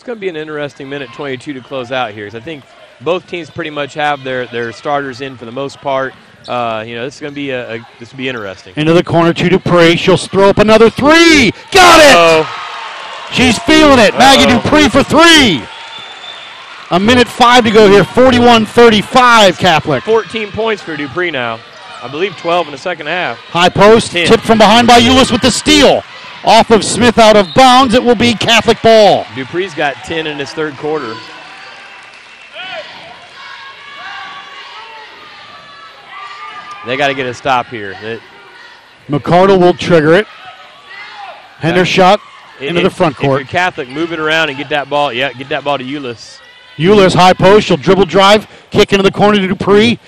[0.00, 2.24] It's going to be an interesting minute 22 to close out here.
[2.24, 2.64] 'cause I think
[3.02, 6.14] both teams pretty much have their, their starters in for the most part.
[6.48, 8.72] Uh, you know, this is going to be a, a this will be interesting.
[8.76, 9.96] Into the corner to Dupree.
[9.96, 11.52] She'll throw up another three.
[11.70, 13.34] Got it!
[13.34, 14.14] She's feeling it.
[14.14, 14.62] Maggie Uh-oh.
[14.62, 15.62] Dupree for three.
[16.92, 18.02] A minute five to go here.
[18.02, 20.02] 41 35 Catholic.
[20.04, 21.60] 14 points for Dupree now.
[22.02, 23.36] I believe 12 in the second half.
[23.50, 26.02] High post, tipped from behind by Ulyss with the steal.
[26.44, 27.94] Off of Smith out of bounds.
[27.94, 29.24] It will be Catholic ball.
[29.34, 31.14] Dupree's got 10 in his third quarter.
[36.86, 37.92] They got to get a stop here.
[38.00, 38.20] That-
[39.08, 40.26] McCardle will trigger it.
[41.60, 42.18] Hendershot
[42.60, 43.46] into if- the front court.
[43.48, 45.12] Catholic, move it around and get that ball.
[45.12, 46.38] Yeah, get that ball to Ulyss.
[46.78, 47.66] Ulyss high post.
[47.66, 49.98] She'll dribble drive, kick into the corner to Dupree.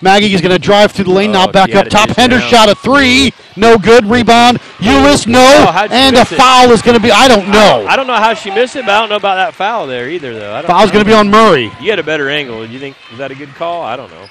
[0.00, 2.08] Maggie is going to drive through the lane, now Oh, back up top.
[2.10, 4.04] Hendershot a three, no good.
[4.04, 4.58] Rebound.
[4.78, 5.40] Ulyss, no.
[5.40, 7.84] Oh, and a foul is going to be, I don't know.
[7.88, 10.08] I don't know how she missed it, but I don't know about that foul there
[10.08, 10.54] either, though.
[10.54, 11.64] I Foul's going to be on Murray.
[11.80, 12.64] You had a better angle.
[12.66, 13.82] Do you think was that a good call?
[13.82, 14.26] I don't know.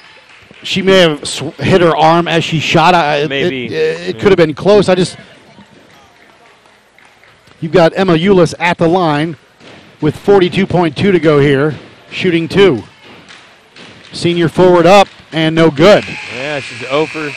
[0.63, 2.95] She may have sw- hit her arm as she shot.
[2.95, 3.65] I, it- Maybe.
[3.65, 4.21] It, it Yeah.
[4.21, 4.87] could have been close.
[4.89, 5.17] I just.
[7.59, 9.35] You've got Emma Ulyss at the line
[9.99, 11.75] with 42.2 to go here,
[12.11, 12.83] shooting two.
[14.17, 16.03] Senior forward up and no good.
[16.33, 17.29] Yeah, she's 0 for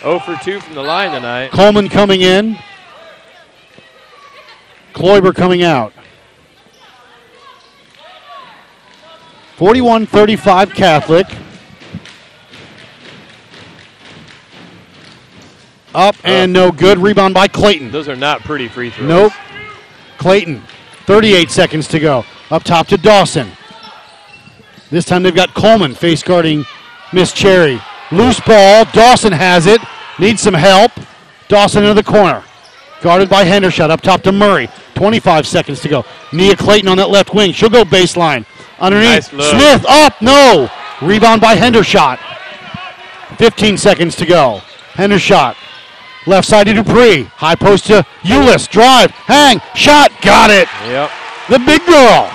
[0.00, 1.50] 0 for 2 from the line tonight.
[1.50, 2.56] Coleman coming in.
[4.94, 5.92] Kloiber coming out.
[9.56, 11.26] 41 35 Catholic.
[15.92, 16.98] Up and no good.
[16.98, 17.90] Rebound by Clayton.
[17.90, 19.08] Those are not pretty free throws.
[19.08, 19.32] Nope.
[20.18, 20.62] Clayton.
[21.06, 22.24] 38 seconds to go.
[22.52, 23.50] Up top to Dawson.
[24.90, 26.64] This time they've got Coleman face guarding
[27.12, 27.80] Miss Cherry.
[28.10, 28.84] Loose ball.
[28.86, 29.80] Dawson has it.
[30.18, 30.92] Needs some help.
[31.48, 32.42] Dawson into the corner.
[33.00, 33.90] Guarded by Hendershot.
[33.90, 34.68] Up top to Murray.
[34.94, 36.04] 25 seconds to go.
[36.32, 37.52] Nia Clayton on that left wing.
[37.52, 38.44] She'll go baseline.
[38.80, 39.32] Underneath.
[39.32, 39.50] Nice.
[39.50, 40.20] Smith up.
[40.20, 40.68] No.
[41.00, 42.18] Rebound by Hendershot.
[43.38, 44.60] 15 seconds to go.
[44.94, 45.56] Hendershot.
[46.26, 47.24] Left side to Dupree.
[47.36, 48.68] High post to Ulyss.
[48.68, 49.10] Drive.
[49.12, 49.60] Hang.
[49.74, 50.10] Shot.
[50.20, 50.68] Got it.
[50.84, 51.10] Yep.
[51.48, 52.28] The big girl.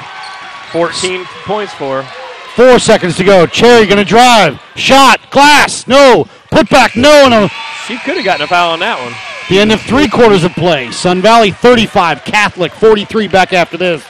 [0.72, 2.25] 14 points for her.
[2.56, 3.46] Four seconds to go.
[3.46, 4.62] Cherry going to drive.
[4.76, 5.30] Shot.
[5.32, 5.88] Glass.
[5.88, 6.26] No.
[6.52, 6.96] Put back.
[6.96, 7.10] No.
[7.26, 7.50] And a,
[7.86, 9.14] She could have gotten a foul on that one.
[9.50, 10.90] the end of three quarters of play.
[10.92, 12.24] Sun Valley 35.
[12.24, 14.04] Catholic 43 back after this.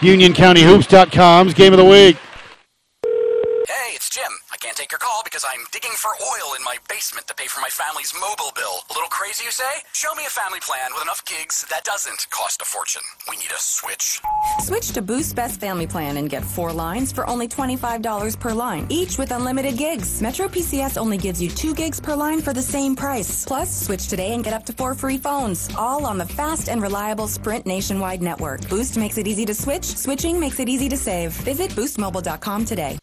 [0.00, 2.16] UnionCountyHoops.com's game of the week.
[3.04, 4.24] Hey, it's Jim.
[4.50, 7.48] I can't take your call because I'm digging for oil in my basement to pay
[7.48, 8.86] for my family's mobile bill.
[8.88, 9.74] A little crazy, you say?
[9.92, 13.02] Show me a family plan with enough gigs that doesn't cost a fortune.
[13.28, 14.20] We need a switch.
[14.60, 18.86] Switch to Boost Best Family Plan and get four lines for only $25 per line,
[18.90, 20.22] each with unlimited gigs.
[20.22, 23.44] Metro PCS only gives you two gigs per line for the same price.
[23.44, 26.80] Plus, switch today and get up to four free phones, all on the fast and
[26.80, 28.60] reliable Sprint nationwide network.
[28.68, 31.32] Boost makes it easy to switch, switching makes it easy to save.
[31.42, 33.00] Visit boostmobile.com today.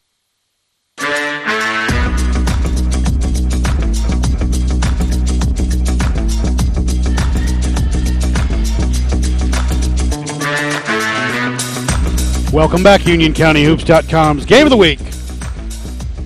[12.58, 15.00] Welcome back, UnionCountyHoops.com's Game of the Week.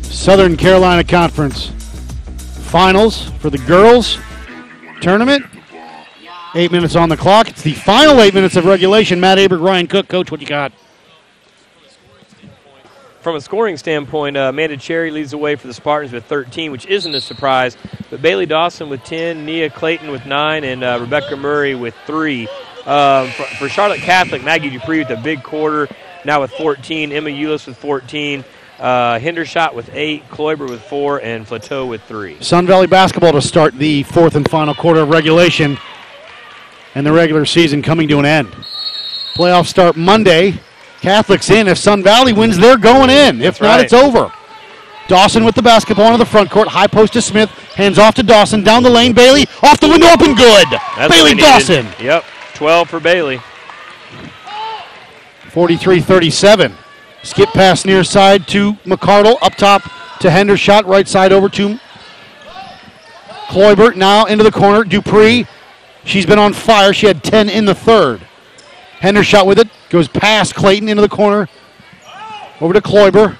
[0.03, 1.71] Southern Carolina Conference
[2.69, 4.17] Finals for the girls
[5.01, 5.43] tournament.
[6.55, 7.49] Eight minutes on the clock.
[7.49, 9.19] It's the final eight minutes of regulation.
[9.19, 10.71] Matt Aberg, Ryan Cook, Coach, what you got?
[13.21, 16.71] From a scoring standpoint, uh, Amanda Cherry leads the way for the Spartans with 13,
[16.71, 17.77] which isn't a surprise.
[18.09, 22.47] But Bailey Dawson with 10, Nia Clayton with 9, and uh, Rebecca Murray with 3.
[22.87, 25.87] Um, for, for Charlotte Catholic, Maggie Dupree with a big quarter,
[26.25, 28.43] now with 14, Emma Eulis with 14,
[28.79, 32.41] uh, Hendershot with 8, Kloiber with 4, and Flatu with 3.
[32.41, 35.77] Sun Valley basketball to start the fourth and final quarter of regulation
[36.95, 38.47] and the regular season coming to an end.
[39.35, 40.59] Playoffs start Monday.
[41.01, 41.67] Catholic's in.
[41.67, 43.41] If Sun Valley wins, they're going in.
[43.41, 43.83] If That's not, right.
[43.85, 44.31] it's over.
[45.07, 46.67] Dawson with the basketball into the front court.
[46.67, 47.49] High post to Smith.
[47.75, 48.63] Hands off to Dawson.
[48.63, 49.13] Down the lane.
[49.13, 50.07] Bailey off the window.
[50.07, 50.67] And good.
[50.69, 51.41] That's Bailey what we needed.
[51.41, 51.87] Dawson.
[51.99, 52.23] Yep,
[52.53, 53.41] 12 for Bailey.
[55.49, 56.73] 43 37.
[57.23, 59.37] Skip pass near side to McCardle.
[59.41, 59.81] Up top
[60.21, 60.85] to Hendershot.
[60.85, 61.77] Right side over to
[63.47, 63.95] Kloiber.
[63.95, 64.83] Now into the corner.
[64.83, 65.45] Dupree.
[66.05, 66.93] She's been on fire.
[66.93, 68.21] She had 10 in the third.
[69.01, 69.67] Hendershot with it.
[69.91, 71.49] Goes past Clayton into the corner.
[72.61, 73.37] Over to Kloiber.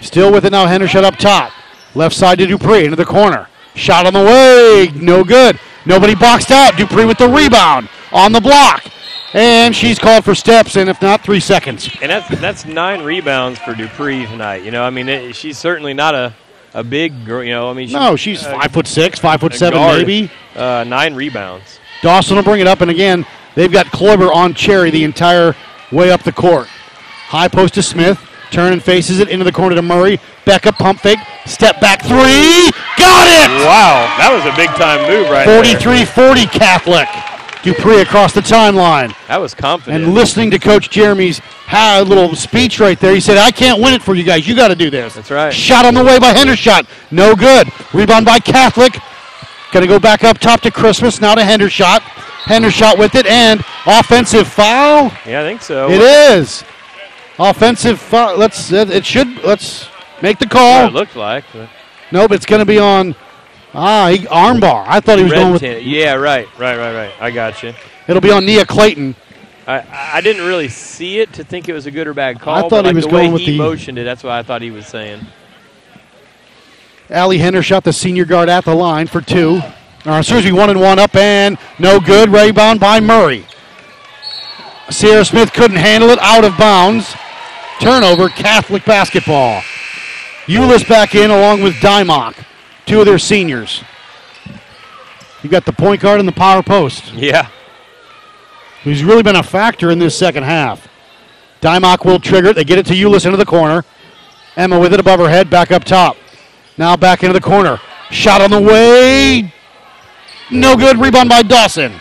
[0.00, 0.66] Still with it now.
[0.66, 1.50] Hendershot up top.
[1.96, 3.48] Left side to Dupree into the corner.
[3.74, 4.88] Shot on the way.
[4.94, 5.58] No good.
[5.84, 6.76] Nobody boxed out.
[6.76, 8.84] Dupree with the rebound on the block.
[9.32, 11.90] And she's called for steps, and if not, three seconds.
[12.00, 14.62] And that's that's nine rebounds for Dupree tonight.
[14.62, 16.32] You know, I mean, it, she's certainly not a,
[16.72, 17.42] a big girl.
[17.42, 19.98] You know, I mean, No, she's five foot six, five foot seven, guard.
[19.98, 20.30] maybe.
[20.54, 21.80] Uh, nine rebounds.
[22.00, 25.54] Dawson will bring it up, and again, they've got Kloiber on Cherry the entire
[25.92, 26.66] way up the court.
[26.66, 28.20] High post to Smith.
[28.50, 30.20] Turn and faces it into the corner to Murray.
[30.44, 31.18] Becca pump fake.
[31.44, 32.70] Step back three.
[32.96, 33.50] Got it!
[33.64, 35.64] Wow, that was a big time move right there.
[35.64, 37.08] 43 40 Catholic.
[37.64, 39.16] Dupree across the timeline.
[39.26, 40.04] That was confident.
[40.04, 43.94] And listening to Coach Jeremy's ha- little speech right there, he said, I can't win
[43.94, 44.46] it for you guys.
[44.46, 45.14] You got to do this.
[45.14, 45.52] That's right.
[45.52, 46.86] Shot on the way by Hendershot.
[47.10, 47.68] No good.
[47.94, 48.94] Rebound by Catholic.
[49.74, 51.20] Going to go back up top to Christmas.
[51.20, 51.98] Now to Hendershot.
[52.44, 53.26] Hendershot with it.
[53.26, 55.10] And offensive foul.
[55.26, 55.90] Yeah, I think so.
[55.90, 56.62] It is.
[57.40, 58.36] Offensive foul.
[58.38, 59.88] Let's, it it should, let's
[60.22, 60.86] make the call.
[60.86, 61.42] It looked like.
[61.52, 61.68] but-
[62.12, 63.16] Nope, it's going to be on,
[63.74, 64.84] ah, he, armbar.
[64.86, 65.82] I thought he was Red going with, tint.
[65.82, 67.12] Yeah, right, right, right, right.
[67.18, 67.74] I got you.
[68.06, 69.16] it'll be on Nia Clayton.
[69.66, 69.84] I,
[70.18, 72.64] I didn't really see it to think it was a good or bad call.
[72.64, 74.04] I thought he was the going way with he the- motioned it.
[74.04, 75.26] That's what I thought he was saying.
[77.14, 79.60] Allie Hendershot, the senior guard, at the line for two.
[80.04, 82.28] Or, excuse me, one and one up and no good.
[82.28, 83.46] Rebound by Murray.
[84.90, 87.14] Sierra Smith couldn't handle it, out of bounds.
[87.80, 89.62] Turnover, Catholic basketball.
[90.46, 92.34] Euless back in along with Dymock,
[92.84, 93.82] two of their seniors.
[95.42, 97.48] You got the point guard and the power post, Yeah.
[98.82, 100.86] who's really been a factor in this second half.
[101.62, 102.56] Dymock will trigger it.
[102.56, 103.84] They get it to Euless into the corner.
[104.56, 106.16] Emma with it above her head, back up top.
[106.76, 107.80] Now back into the corner.
[108.10, 109.52] Shot on the way.
[110.50, 110.98] No good.
[110.98, 112.00] Rebound by Dawson.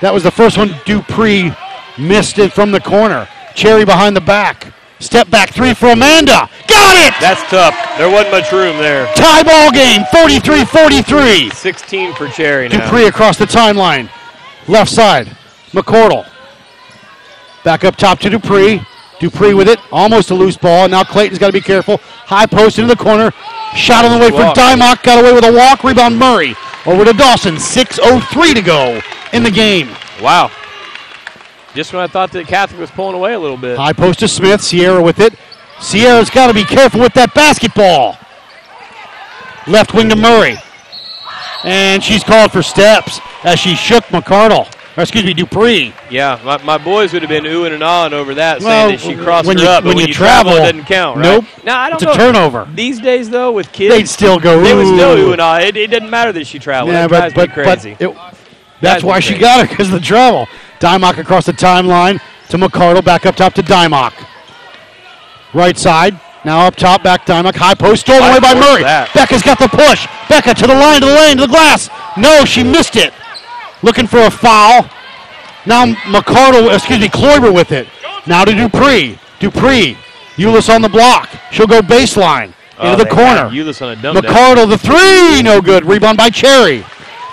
[0.00, 0.74] That was the first one.
[0.84, 1.52] Dupree
[1.98, 3.28] missed it from the corner.
[3.54, 4.72] Cherry behind the back.
[4.98, 6.48] Step back three for Amanda.
[6.68, 7.14] Got it!
[7.20, 7.74] That's tough.
[7.96, 9.06] There wasn't much room there.
[9.14, 11.50] Tie ball game, 43 43.
[11.50, 12.84] 16 for Cherry now.
[12.84, 14.10] Dupree across the timeline.
[14.68, 15.26] Left side.
[15.72, 16.26] McCardle.
[17.64, 18.82] Back up top to Dupree.
[19.20, 19.78] Dupree with it.
[19.92, 20.88] Almost a loose ball.
[20.88, 21.98] Now Clayton's got to be careful.
[21.98, 23.30] High post into the corner.
[23.76, 24.52] Shot on the way for.
[24.54, 25.02] Dymock.
[25.02, 25.84] Got away with a walk.
[25.84, 26.56] Rebound Murray.
[26.86, 27.56] Over to Dawson.
[27.56, 29.00] 6.03 to go
[29.32, 29.90] in the game.
[30.20, 30.50] Wow.
[31.74, 33.76] Just when I thought that Catholic was pulling away a little bit.
[33.76, 34.62] High post to Smith.
[34.62, 35.34] Sierra with it.
[35.80, 38.18] Sierra's got to be careful with that basketball.
[39.66, 40.56] Left wing to Murray.
[41.62, 44.66] And she's called for steps as she shook McCardle.
[45.00, 45.94] Or excuse me, Dupree.
[46.10, 49.00] Yeah, my, my boys would have been oohing and ahhing over that, Well, saying that
[49.00, 49.82] she crossed when her you- up.
[49.82, 51.22] But when when, you you travel, travel, it doesn't count, right?
[51.22, 51.44] nope.
[51.64, 52.68] No, I don't It's a turnover.
[52.74, 55.58] These days, though, with kids, They'd still go, They would still "Ooh." ooh and ah.
[55.58, 56.92] It, it doesn't matter that she traveled.
[56.92, 58.34] Yeah, that but, drives but, me but it,
[58.82, 60.46] that's why me she got it because of the travel.
[60.80, 62.20] Dymock across the timeline
[62.50, 64.12] to McCardle, back up top to Dymock.
[65.54, 67.54] Right side, now up top, back Dymock.
[67.56, 68.82] High post, stolen away by Murray.
[68.82, 69.10] that?
[69.14, 70.06] Becca's got the push.
[70.28, 71.88] Becca to the line, to the lane, to the glass.
[72.18, 73.14] No, she missed it.
[73.82, 74.88] Looking for a foul.
[75.66, 77.88] Now McCardle, excuse me, Kloiber with it.
[78.26, 79.18] Now to Dupree.
[79.38, 79.96] Dupree.
[80.36, 81.28] Eulis on the block.
[81.50, 82.54] She'll go baseline.
[82.78, 83.50] Oh, into the corner.
[83.50, 84.16] Eulis on a dumb.
[84.16, 85.84] McCardle, the three, no good.
[85.84, 86.84] Rebound by Cherry.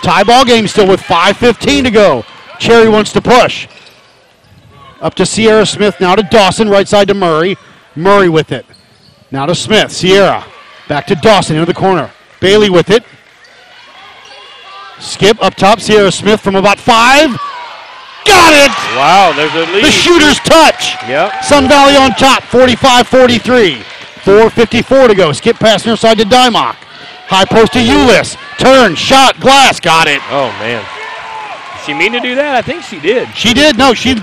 [0.02, 2.24] Tie ball game still with 5.15 to go.
[2.58, 3.66] Cherry wants to push.
[5.00, 7.56] Up to Sierra Smith, now to Dawson, right side to Murray.
[7.94, 8.66] Murray with it.
[9.30, 9.92] Now to Smith.
[9.92, 10.44] Sierra.
[10.88, 12.10] Back to Dawson into the corner.
[12.40, 13.04] Bailey with it.
[15.00, 15.80] Skip up top.
[15.80, 17.30] Sierra Smith from about five.
[18.26, 18.72] Got it!
[18.96, 19.84] Wow, there's a lead.
[19.84, 20.96] The shooter's touch.
[21.08, 21.44] Yep.
[21.44, 23.76] Sun Valley on top, 45-43.
[24.22, 25.32] 4.54 to go.
[25.32, 26.74] Skip pass near side to Dymock.
[27.30, 28.36] High post to Ulyss.
[28.58, 30.20] Turn, shot, glass, got it.
[30.30, 30.84] Oh man.
[31.76, 32.54] Did she mean to do that?
[32.54, 33.28] I think she did.
[33.34, 33.78] She did.
[33.78, 34.14] No, she.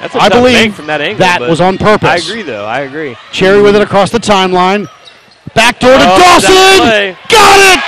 [0.00, 1.18] That's a I believe from that angle.
[1.18, 2.08] that was on purpose.
[2.10, 2.64] I agree, though.
[2.66, 3.16] I agree.
[3.32, 4.88] Cherry with it across the timeline.
[5.54, 7.16] Back door to Oh, Dawson.
[7.30, 7.80] Got it.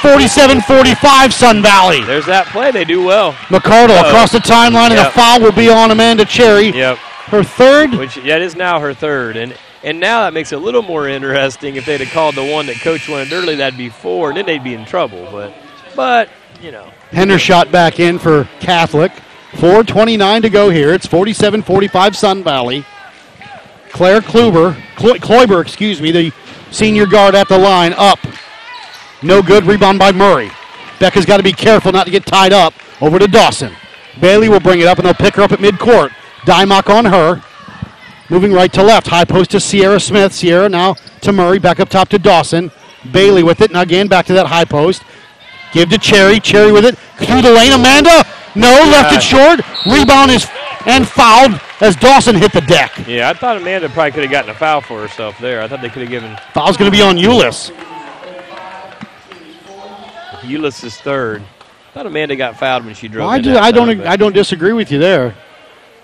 [0.00, 2.02] 47-45 Sun Valley.
[2.04, 2.70] There's that play.
[2.70, 3.32] They do well.
[3.48, 4.08] McCardle Uh-oh.
[4.08, 5.12] across the timeline, and the Yep.
[5.12, 6.70] foul will be on Amanda Cherry.
[6.70, 6.96] Yep.
[7.26, 7.94] Her third.
[7.94, 9.54] Which yeah, that is now her third, and
[9.84, 11.76] and now that makes it a little more interesting.
[11.76, 14.46] If they'd have called the one that Coach wanted early, that'd be four, and then
[14.46, 15.28] they'd be in trouble.
[15.30, 15.52] But
[15.94, 16.28] but
[16.62, 16.90] you know.
[17.12, 19.12] Hendershot back in for Catholic.
[19.52, 20.92] 4.29 to go here.
[20.94, 22.84] It's 47 45 Sun Valley.
[23.90, 26.32] Claire Kluber, Clo- Kloiber, excuse me, the
[26.70, 28.18] senior guard at the line, up.
[29.22, 29.64] No good.
[29.64, 30.50] Rebound by Murray.
[30.98, 32.74] Becca's got to be careful not to get tied up.
[33.00, 33.72] Over to Dawson.
[34.20, 36.10] Bailey will bring it up, and they'll pick her up at midcourt.
[36.44, 37.42] Dymock on her.
[38.28, 39.08] Moving right to left.
[39.08, 40.32] High post to Sierra Smith.
[40.32, 41.58] Sierra now to Murray.
[41.58, 42.70] Back up top to Dawson.
[43.10, 43.72] Bailey with it.
[43.72, 45.02] Now again back to that high post.
[45.72, 46.38] Give to Cherry.
[46.40, 46.96] Cherry with it.
[47.18, 47.72] Through the lane.
[47.72, 48.24] Amanda.
[48.54, 48.70] No.
[48.70, 49.60] Left it short.
[49.86, 50.46] Rebound is
[50.86, 53.06] and fouled as Dawson hit the deck.
[53.06, 55.62] Yeah, I thought Amanda probably could have gotten a foul for herself there.
[55.62, 57.70] I thought they could have given Foul's going to be on Ulyss.
[60.40, 61.42] Ulyss's third.
[61.42, 63.28] I thought Amanda got fouled when she drove.
[63.28, 63.56] I, do.
[63.56, 64.00] I don't.
[64.02, 65.34] I don't disagree with you there.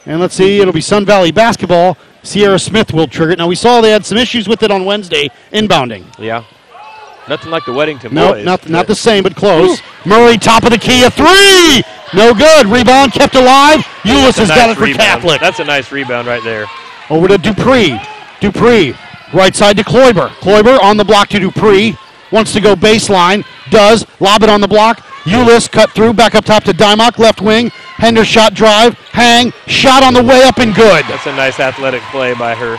[0.05, 0.61] And let's see.
[0.61, 1.97] It'll be Sun Valley basketball.
[2.23, 3.39] Sierra Smith will trigger it.
[3.39, 6.05] Now we saw they had some issues with it on Wednesday inbounding.
[6.19, 6.45] Yeah.
[7.29, 8.45] Nothing like the Weddington No, boys.
[8.45, 9.81] not not the same, but close.
[10.05, 11.83] Murray, top of the key, a three.
[12.15, 12.67] No good.
[12.67, 13.81] Rebound kept alive.
[14.03, 15.01] Ulyss That's a has got it for rebound.
[15.01, 15.41] Catholic.
[15.41, 16.67] That's a nice rebound right there.
[17.11, 17.99] Over to Dupree.
[18.41, 18.95] Dupree,
[19.33, 20.29] right side to Kloiber.
[20.41, 21.97] Kloiber on the block to Dupree.
[22.31, 23.45] Wants to go baseline.
[23.71, 24.07] Does.
[24.21, 25.01] Lob it on the block.
[25.25, 26.13] Ulyss cut through.
[26.13, 27.19] Back up top to Dymock.
[27.19, 27.71] Left wing.
[27.97, 28.95] Hendershot drive.
[29.11, 29.53] Hang.
[29.67, 31.05] Shot on the way up and good.
[31.07, 32.77] That's a nice athletic play by her.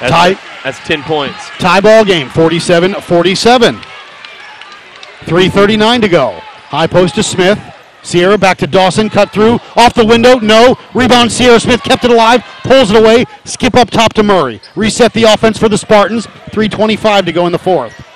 [0.00, 0.38] That's, Tight.
[0.62, 1.48] that's 10 points.
[1.58, 3.74] Tie ball game, 47 47.
[3.74, 6.30] 3.39 to go.
[6.40, 7.58] High post to Smith.
[8.02, 10.78] Sierra back to Dawson, cut through, off the window, no.
[10.94, 14.62] Rebound, Sierra Smith kept it alive, pulls it away, skip up top to Murray.
[14.76, 18.07] Reset the offense for the Spartans, 3.25 to go in the fourth.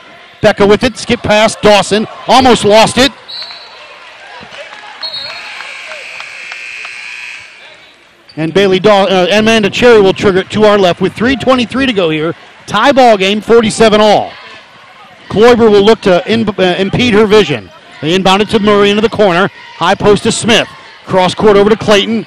[0.42, 3.12] Becca with it, skip past Dawson, almost lost it.
[8.36, 11.92] And Bailey Daw- uh, Amanda Cherry will trigger it to our left with 3.23 to
[11.92, 12.34] go here.
[12.66, 14.32] Tie ball game, 47 all.
[15.28, 17.70] Kloiber will look to in, uh, impede her vision.
[18.00, 19.48] They inbound it to Murray into the corner.
[19.76, 20.68] High post to Smith.
[21.04, 22.26] Cross court over to Clayton.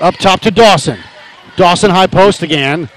[0.00, 0.98] Up top to Dawson.
[1.56, 2.88] Dawson high post again.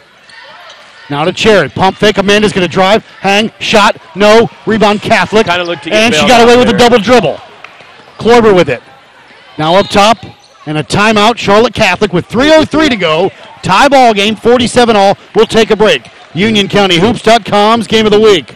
[1.09, 1.69] Now to Cherry.
[1.69, 2.17] Pump fake.
[2.17, 3.05] Amanda's going to drive.
[3.19, 3.51] Hang.
[3.59, 3.97] Shot.
[4.15, 4.49] No.
[4.65, 5.47] Rebound Catholic.
[5.47, 7.39] Kinda looked to and she got away with a double dribble.
[8.17, 8.81] Kloiber with it.
[9.57, 10.17] Now up top.
[10.65, 11.37] And a timeout.
[11.37, 13.31] Charlotte Catholic with 3.03 to go.
[13.63, 14.35] Tie ball game.
[14.35, 15.17] 47 all.
[15.35, 16.03] We'll take a break.
[16.33, 18.55] UnionCountyHoops.com's game of the week.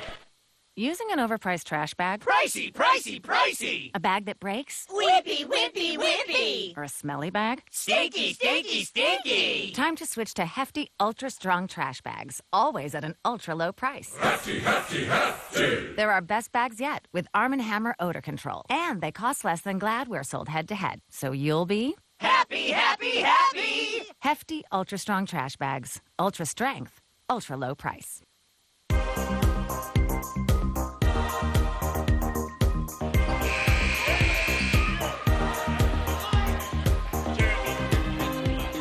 [0.76, 2.22] Using an overpriced trash bag?
[2.22, 3.92] Pricey, pricey, pricey.
[3.94, 4.88] A bag that breaks?
[4.90, 6.76] Whippy, whippy, whippy.
[6.76, 7.62] Or a smelly bag?
[7.70, 9.72] Stinky, stinky, stinky.
[9.74, 14.16] Time to switch to hefty, ultra strong trash bags, always at an ultra low price.
[14.20, 15.94] Hefty, hefty, hefty.
[15.96, 18.64] They're our best bags yet with Arm & Hammer odor control.
[18.68, 21.02] And they cost less than Gladware sold head to head.
[21.12, 24.08] So you'll be Happy, happy, happy.
[24.22, 26.02] hefty, ultra strong trash bags.
[26.18, 28.23] Ultra strength, ultra low price.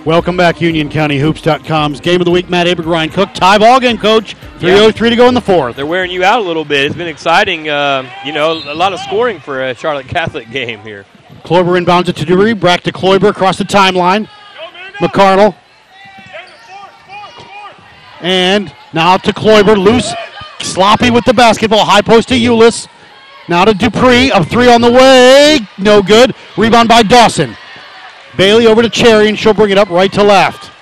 [0.05, 2.51] Welcome back, UnionCountyHoops.com's game of the week.
[2.51, 4.35] Matt Aberg, Ryan Cook, tie ball game, coach.
[4.59, 5.77] 3.03 to go in the fourth.
[5.77, 6.87] They're wearing you out a little bit.
[6.87, 7.69] It's been exciting.
[7.69, 11.07] Uh, you know, a lot of scoring for a Charlotte Catholic game here.
[11.45, 12.59] Kloiber inbounds it to Dury.
[12.59, 14.29] Brack to Kloiber across the timeline.
[14.99, 15.55] McCardle.
[18.21, 19.77] And now to Kloiber.
[19.77, 20.13] Loose.
[20.63, 21.85] Sloppy with the basketball.
[21.85, 22.89] High post to Ulyss.
[23.49, 24.31] Now to Dupree.
[24.33, 25.61] A three on the way.
[25.79, 26.35] No good.
[26.57, 27.57] Rebound by Dawson.
[28.37, 30.73] Bailey over to Cherry, and she'll bring it up right to left.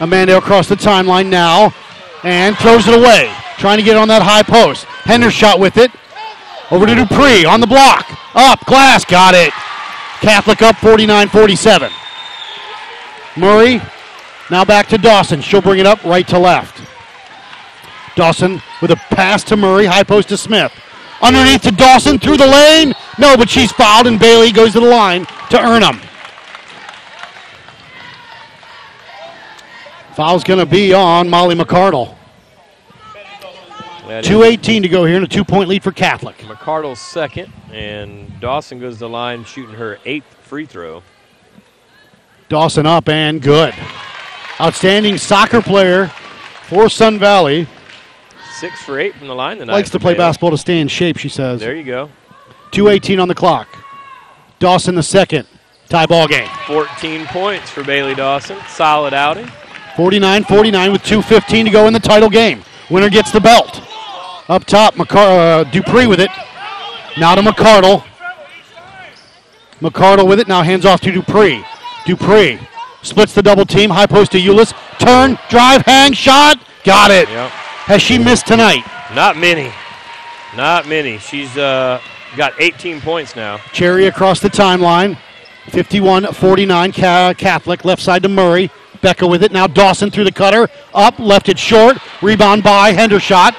[0.00, 1.74] Amanda across the timeline now.
[2.22, 3.30] And throws it away.
[3.58, 4.86] Trying to get on that high post.
[5.04, 5.90] Hendershot with it.
[6.70, 8.06] Over to Dupree on the block.
[8.34, 8.64] Up.
[8.64, 9.04] Glass.
[9.04, 9.52] Got it.
[10.20, 11.92] Catholic up 49 47.
[13.36, 13.80] Murray.
[14.50, 15.42] Now back to Dawson.
[15.42, 16.80] She'll bring it up right to left.
[18.16, 19.84] Dawson with a pass to Murray.
[19.84, 20.72] High post to Smith.
[21.20, 22.94] Underneath to Dawson through the lane.
[23.18, 26.00] No, but she's fouled, and Bailey goes to the line to earn them.
[30.14, 32.14] Foul's going to be on Molly McCardle.
[34.06, 36.36] 2.18 to go here and a two point lead for Catholic.
[36.38, 41.02] McCardle's second, and Dawson goes to the line shooting her eighth free throw.
[42.48, 43.74] Dawson up and good.
[44.60, 46.08] Outstanding soccer player
[46.64, 47.66] for Sun Valley.
[48.60, 49.72] Six for eight from the line tonight.
[49.72, 51.60] Likes to play basketball to stay in shape, she says.
[51.60, 52.10] There you go.
[52.70, 53.83] 2.18 on the clock.
[54.64, 55.46] Dawson the second.
[55.90, 56.48] Tie ball game.
[56.66, 58.56] 14 points for Bailey Dawson.
[58.66, 59.46] Solid outing.
[59.94, 62.64] 49 49 with 2.15 to go in the title game.
[62.88, 63.82] Winner gets the belt.
[64.48, 66.30] Up top, McCar- uh, Dupree with it.
[67.18, 68.04] Now to McCardle.
[69.82, 70.48] McCardle with it.
[70.48, 71.62] Now hands off to Dupree.
[72.06, 72.58] Dupree
[73.02, 73.90] splits the double team.
[73.90, 74.72] High post to Euless.
[74.98, 76.58] Turn, drive, hang, shot.
[76.84, 77.28] Got it.
[77.28, 77.50] Yep.
[77.50, 78.82] Has she missed tonight?
[79.14, 79.70] Not many.
[80.56, 81.18] Not many.
[81.18, 82.00] She's uh,
[82.36, 83.58] got 18 points now.
[83.72, 85.18] Cherry across the timeline.
[85.68, 87.84] 51 49 Catholic.
[87.84, 88.70] Left side to Murray.
[89.00, 89.52] Becca with it.
[89.52, 90.68] Now Dawson through the cutter.
[90.94, 91.98] Up, left it short.
[92.22, 93.52] Rebound by Hendershot.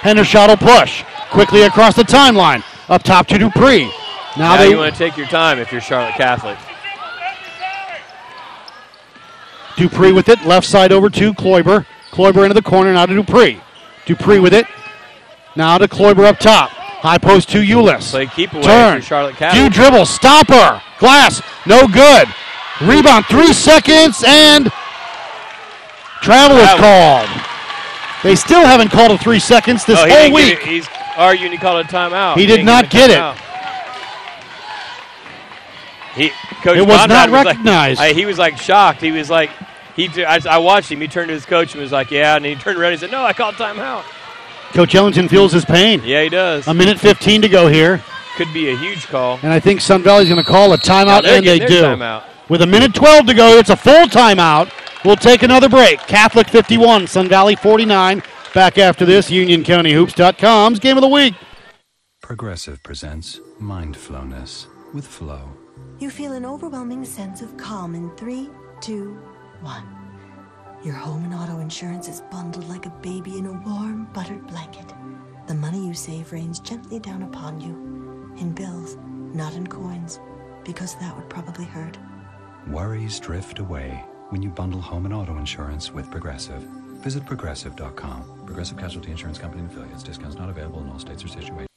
[0.00, 1.04] Hendershot will push.
[1.30, 2.62] Quickly across the timeline.
[2.88, 3.84] Up top to Dupree.
[4.36, 6.58] Now, Now, they you want to take your time if you're Charlotte Catholic.
[9.76, 10.44] Dupree with it.
[10.44, 11.86] Left side over to Kloiber.
[12.10, 12.92] Kloiber into the corner.
[12.92, 13.60] Now to Dupree.
[14.06, 14.66] Dupree with it.
[15.56, 16.70] Now to Kloiber up top.
[17.04, 18.12] High post to Euless.
[18.12, 19.02] Play keep away Turn.
[19.02, 19.70] Charlotte Catholic.
[19.74, 20.06] dribble.
[20.06, 20.80] Stopper.
[20.98, 21.42] Glass.
[21.66, 22.26] No good.
[22.80, 23.26] Rebound.
[23.26, 24.72] Three seconds and
[26.22, 27.28] travel is called.
[28.22, 30.60] They still haven't called a three seconds this he whole week.
[30.60, 32.36] He's arguing he called a timeout.
[32.36, 33.40] He did didn't not get it.
[36.16, 36.30] He,
[36.62, 38.00] Coach It was not like- recognized.
[38.00, 39.02] I- he was like shocked.
[39.02, 39.50] He was like,
[39.94, 40.08] he.
[40.24, 41.02] I, I watched him.
[41.02, 43.06] He turned to his coach and was like, "Yeah," and he turned around and he
[43.06, 44.04] said, "No, I called timeout."
[44.74, 46.02] Coach Ellington feels his pain.
[46.04, 46.66] Yeah, he does.
[46.66, 48.02] A minute 15 to go here.
[48.36, 49.38] Could be a huge call.
[49.44, 51.80] And I think Sun Valley's going to call a timeout, they're and they do.
[51.82, 52.24] timeout.
[52.48, 54.72] With a minute 12 to go, it's a full timeout.
[55.04, 56.00] We'll take another break.
[56.00, 58.22] Catholic 51, Sun Valley 49.
[58.52, 61.34] Back after this, UnionCountyHoops.com's Game of the Week.
[62.20, 65.50] Progressive presents Mindflowness with Flo.
[66.00, 69.20] You feel an overwhelming sense of calm in three, two,
[69.60, 70.03] one.
[70.84, 74.92] Your home and auto insurance is bundled like a baby in a warm, buttered blanket.
[75.46, 77.70] The money you save rains gently down upon you
[78.36, 78.98] in bills,
[79.32, 80.20] not in coins,
[80.62, 81.96] because that would probably hurt.
[82.68, 86.60] Worries drift away when you bundle home and auto insurance with Progressive.
[87.00, 88.42] Visit progressive.com.
[88.44, 90.02] Progressive Casualty Insurance Company and affiliates.
[90.02, 91.68] Discounts not available in all states or situations.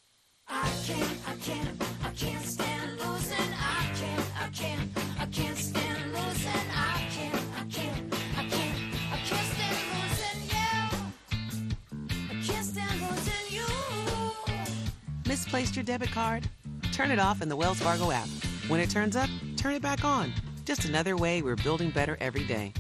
[15.38, 16.50] Misplaced your debit card?
[16.92, 18.28] Turn it off in the Wells Fargo app.
[18.70, 20.34] When it turns up, turn it back on.
[20.66, 22.74] Just another way we're building better every day.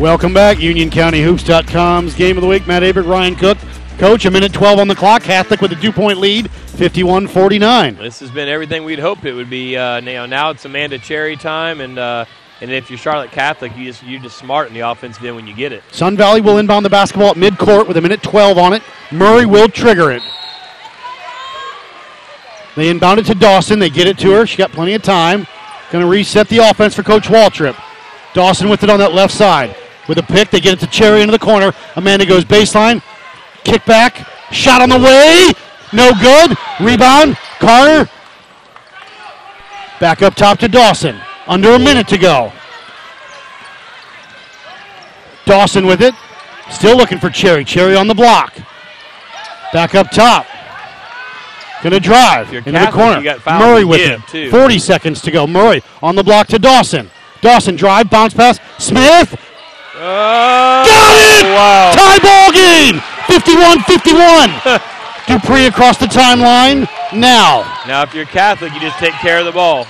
[0.00, 0.58] Welcome back.
[0.58, 2.66] UnionCountyHoops.com's Game of the Week.
[2.66, 3.56] Matt Aberg, Ryan Cook.
[3.96, 5.22] Coach, a minute 12 on the clock.
[5.22, 7.94] Catholic with a two point lead, 51 49.
[7.94, 9.76] This has been everything we'd hoped it would be.
[9.76, 12.24] Uh, now, now it's Amanda Cherry time, and uh,
[12.60, 15.46] and if you're Charlotte Catholic, you just you're just smart in the offensive end when
[15.46, 15.82] you get it.
[15.92, 18.82] Sun Valley will inbound the basketball at midcourt with a minute 12 on it.
[19.12, 20.22] Murray will trigger it.
[22.76, 23.78] They inbound it to Dawson.
[23.78, 24.46] They get it to her.
[24.46, 25.46] She got plenty of time.
[25.90, 27.80] Going to reset the offense for Coach Waldrop.
[28.34, 29.74] Dawson with it on that left side.
[30.08, 31.72] With a pick, they get it to Cherry into the corner.
[31.96, 33.02] Amanda goes baseline.
[33.64, 34.28] Kick back.
[34.52, 35.52] Shot on the way.
[35.92, 36.56] No good.
[36.80, 37.36] Rebound.
[37.58, 38.10] Carter.
[39.98, 41.18] Back up top to Dawson.
[41.46, 42.52] Under a minute to go.
[45.44, 46.14] Dawson with it.
[46.70, 47.64] Still looking for Cherry.
[47.64, 48.58] Cherry on the block.
[49.72, 50.46] Back up top.
[51.82, 53.18] Gonna drive into the corner.
[53.18, 54.20] you got fouls Murray with it.
[54.28, 54.50] too.
[54.50, 55.46] 40 seconds to go.
[55.46, 57.10] Murray on the block to Dawson.
[57.42, 58.58] Dawson drive, bounce pass.
[58.78, 59.38] Smith.
[59.94, 61.44] Oh, got it!
[61.54, 61.92] Wow.
[61.94, 63.00] Tie ball game.
[63.26, 64.82] 51-51.
[65.26, 66.88] Dupree across the timeline.
[67.12, 69.86] Now Now, if you're Catholic, you just take care of the ball.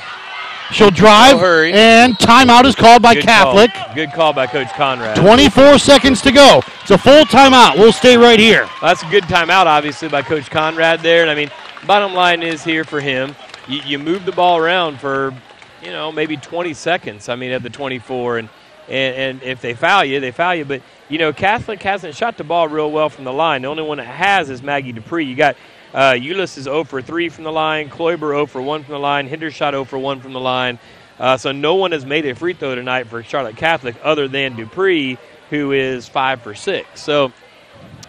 [0.73, 3.73] She'll drive, No and timeout is called by Good Catholic.
[3.73, 3.95] Call.
[3.95, 5.17] Good call by Coach Conrad.
[5.17, 6.63] 24 seconds to go.
[6.83, 7.77] It's a full timeout.
[7.77, 8.69] We'll stay right here.
[8.81, 11.23] That's a good timeout, obviously, by Coach Conrad there.
[11.23, 11.51] And I mean,
[11.87, 13.35] bottom line is here for him,
[13.69, 15.35] you, you move the ball around for,
[15.83, 17.29] you know, maybe 20 seconds.
[17.29, 18.49] I mean, at the 24, and
[18.89, 20.65] and, and if they foul you, they foul you.
[20.65, 23.63] But you know, Catholic hasn't shot the ball real well from the line.
[23.63, 25.25] The only one that has is Maggie Dupree.
[25.25, 25.57] You got
[25.97, 29.01] uh, Euless is 0 for 3 from the line, Kloiber 0 for 1 from the
[29.01, 30.79] line, Hendershot 0 for 1 from the line.
[31.19, 34.55] Uh, so no one has made a free throw tonight for Charlotte Catholic other than
[34.55, 35.17] Dupree,
[35.51, 37.01] who is 5 for 6.
[37.01, 37.33] So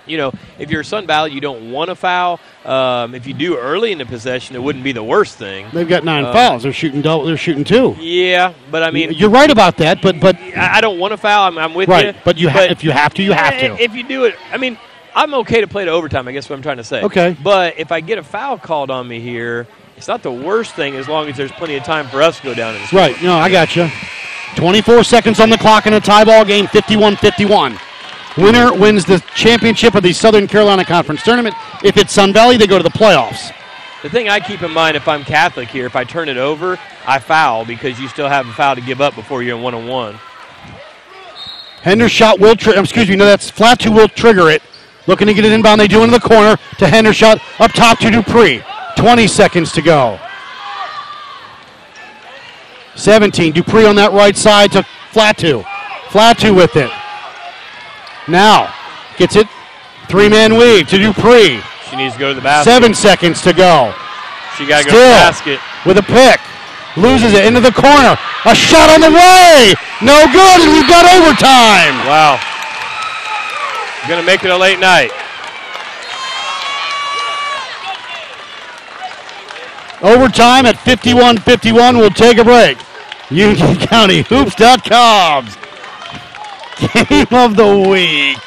[0.06, 2.40] you know, if you're Sun Valley, you don't want to foul.
[2.64, 5.68] Um, if you do early in the possession, it wouldn't be the worst thing.
[5.74, 6.64] They've got nine Uh, fouls.
[6.64, 7.26] They're shooting double.
[7.26, 7.94] They're shooting two.
[8.00, 10.02] Yeah, but I mean, you're right about that.
[10.02, 11.48] But but I don't want to foul.
[11.50, 12.16] I'm, I'm with right.
[12.16, 12.22] you.
[12.24, 13.84] But you ha- if you have to, you have Eh, to.
[13.84, 14.78] If you do it, I mean,
[15.18, 16.28] I'm okay to play to overtime.
[16.28, 17.02] I guess what I'm trying to say.
[17.02, 17.36] Okay.
[17.44, 19.66] But if I get a foul called on me here,
[19.98, 22.44] it's not the worst thing as long as there's plenty of time for us to
[22.44, 23.00] go down and score.
[23.00, 23.24] Right.
[23.24, 23.90] No, I got you.
[24.58, 27.80] 24 seconds on the clock in a tie ball game, 51-51.
[28.38, 31.56] Winner wins the championship of the Southern Carolina Conference Tournament.
[31.84, 33.52] If it's Sun Valley, they go to the playoffs.
[34.04, 36.78] The thing I keep in mind if I'm Catholic here, if I turn it over,
[37.08, 39.74] I foul because you still have a foul to give up before you're in one
[39.74, 40.20] on one.
[41.82, 44.62] Hendershot will, tri- um, excuse me, no, that's Flatu will trigger it.
[45.08, 45.80] Looking to get it inbound.
[45.80, 47.42] They do into the corner to Hendershot.
[47.60, 48.62] Up top to Dupree.
[48.98, 50.20] 20 seconds to go.
[52.96, 53.54] 17.
[53.54, 55.64] Dupree on that right side to Flatu.
[56.10, 56.92] Flatu with it.
[58.28, 58.74] Now
[59.18, 59.48] gets it.
[60.10, 61.62] Three man weave to Dupree.
[61.90, 62.70] She needs to go to the basket.
[62.70, 63.94] Seven seconds to go.
[64.58, 65.60] She got to go to the basket.
[65.86, 66.42] with a pick.
[66.98, 68.18] Loses it into the corner.
[68.46, 69.76] A shot on the way.
[70.02, 71.96] No good, and we've got overtime.
[72.10, 72.42] Wow.
[74.08, 75.12] Going to make it a late night.
[80.02, 81.98] Overtime at 51 51.
[81.98, 82.78] We'll take a break.
[83.30, 85.58] Union County Hoops.com's
[86.80, 88.38] game of the week.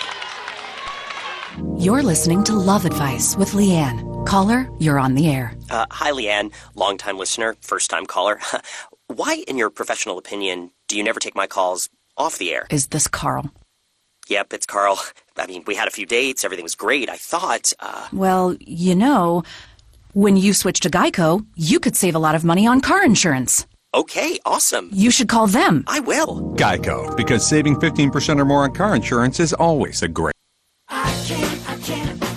[1.79, 4.25] You're listening to Love Advice with Leanne.
[4.27, 5.55] Caller, you're on the air.
[5.69, 8.41] Uh, hi, Leanne, longtime listener, first time caller.
[9.09, 12.67] Why, in your professional opinion, do you never take my calls off the air?
[12.71, 13.51] Is this Carl?
[14.31, 14.99] Yep, it's Carl.
[15.37, 17.11] I mean, we had a few dates, everything was great.
[17.11, 19.43] I thought, uh, Well, you know,
[20.13, 23.67] when you switch to Geico, you could save a lot of money on car insurance.
[23.93, 24.89] okay, awesome.
[24.93, 25.83] You should call them.
[25.89, 26.55] I will.
[26.57, 30.35] Geico, because saving 15% or more on car insurance is always a great.
[30.89, 32.30] I can't, I can't, I can't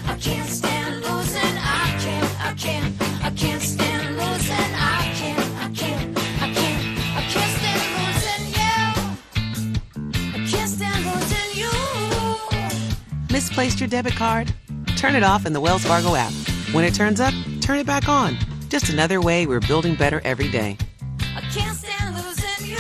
[13.34, 14.54] Misplaced your debit card?
[14.96, 16.32] Turn it off in the Wells Fargo app.
[16.72, 18.38] When it turns up, turn it back on.
[18.70, 20.78] Just another way we're building better every day.
[21.36, 22.78] I can't stand losing you.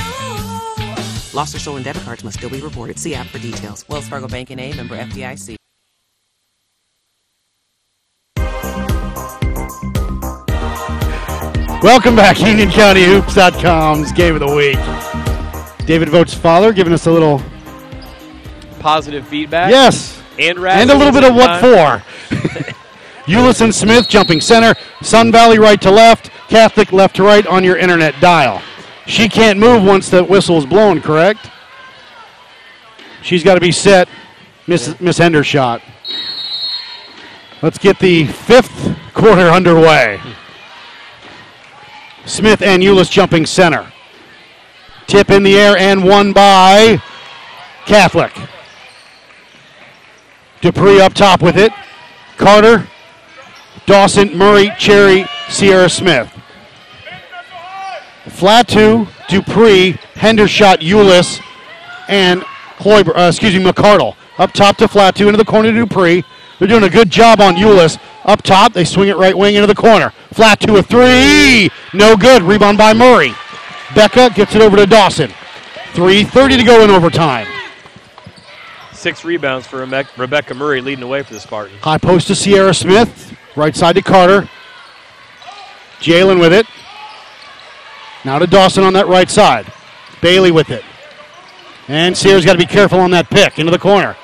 [1.33, 2.99] Lost or stolen debit cards must still be reported.
[2.99, 3.83] See app for details.
[3.89, 5.55] Wells Fargo Bank and A member FDIC.
[11.81, 15.87] Welcome back, UnionCountyHoops.com's game of the week.
[15.87, 17.41] David Vote's father giving us a little
[18.79, 19.71] Positive feedback.
[19.71, 22.03] yes, And, and a little bit of what for.
[23.25, 27.77] Eulison Smith jumping center, Sun Valley right to left, Catholic left to right on your
[27.77, 28.61] internet dial.
[29.05, 31.49] She can't move once the whistle is blown, correct?
[33.21, 34.09] She's got to be set,
[34.67, 35.81] Miss Miss Hendershot.
[37.61, 40.19] Let's get the fifth quarter underway.
[42.25, 43.91] Smith and Euless jumping center.
[45.07, 47.01] Tip in the air and one by
[47.85, 48.33] Catholic.
[50.63, 51.73] Dupree up top with it.
[52.37, 52.87] Carter,
[53.85, 56.31] Dawson, Murray, Cherry, Sierra Smith.
[58.23, 61.41] Flatu, Dupree, Hendershot, Euless,
[62.07, 62.43] and
[62.77, 64.15] Kloiber, uh, excuse me, McCardle.
[64.37, 66.23] Up top to Flatu, into the corner to Dupree.
[66.59, 67.99] They're doing a good job on Euless.
[68.23, 70.13] Up top, they swing it right wing into the corner.
[70.33, 71.69] Flatu a three.
[71.93, 72.41] No good.
[72.41, 73.33] Rebound by Murray.
[73.95, 75.29] Becca gets it over to Dawson.
[75.91, 77.52] 3.30 to go in overtime.
[79.03, 79.85] Six rebounds for
[80.15, 81.77] Rebecca Murray leading the way for the Spartans.
[81.81, 83.37] High post to Sierra Smith.
[83.53, 84.47] Right side to Carter.
[85.99, 86.65] Jalen with it.
[88.23, 89.69] Now to Dawson on that right side.
[90.21, 90.85] Bailey with it.
[91.89, 94.15] And Sierra's got to be careful on that pick into the corner.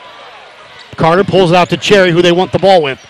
[0.95, 3.05] Carter pulls it out to Cherry, who they want the ball with.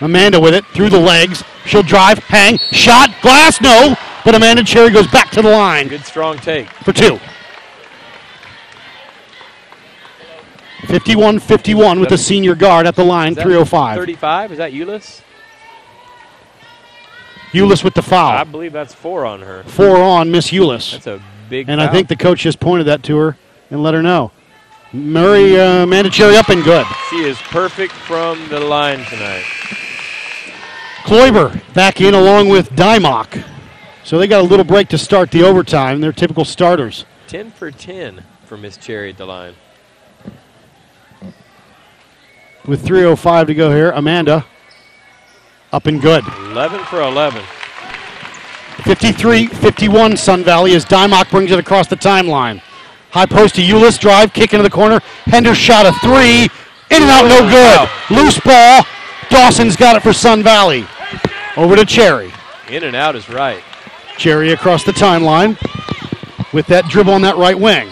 [0.00, 1.44] Amanda with it through the legs.
[1.66, 3.96] She'll drive, hang, shot, glass, no.
[4.24, 6.70] But Amanda Cherry goes back to the line Good strong take.
[6.70, 7.20] for two.
[10.86, 13.98] 51 51 with the senior guard at the line, Is that 305.
[13.98, 14.52] 35?
[14.52, 15.22] Is that Euless?
[17.52, 18.32] Euless with the foul.
[18.32, 19.62] I believe that's four on her.
[19.64, 20.92] Four on Miss Euless.
[20.92, 23.36] That's a big And I think the coach just pointed that to her
[23.70, 24.32] and let her know.
[24.92, 26.86] Murray uh, Mandicherry up and good.
[27.10, 29.44] She is perfect from the line tonight.
[31.04, 33.44] Kloiber back in along with Dymock.
[34.04, 36.00] So they got a little break to start the overtime.
[36.00, 37.04] They're typical starters.
[37.28, 39.54] 10 for 10 for Miss Cherry at the line.
[42.66, 44.46] With 3.05 to go here, Amanda
[45.72, 46.24] up and good.
[46.52, 47.42] 11 for 11.
[48.84, 52.60] 53 51 Sun Valley as Dymock brings it across the timeline.
[53.10, 55.00] High post to Euless, drive, kick into the corner.
[55.26, 56.44] Hendershot a three,
[56.94, 58.16] In and out, no good.
[58.16, 58.84] Loose ball.
[59.30, 60.86] Dawson's got it for Sun Valley.
[61.56, 62.32] Over to Cherry.
[62.70, 63.62] In and out is right.
[64.16, 65.56] Cherry across the timeline
[66.52, 67.88] with that dribble on that right wing.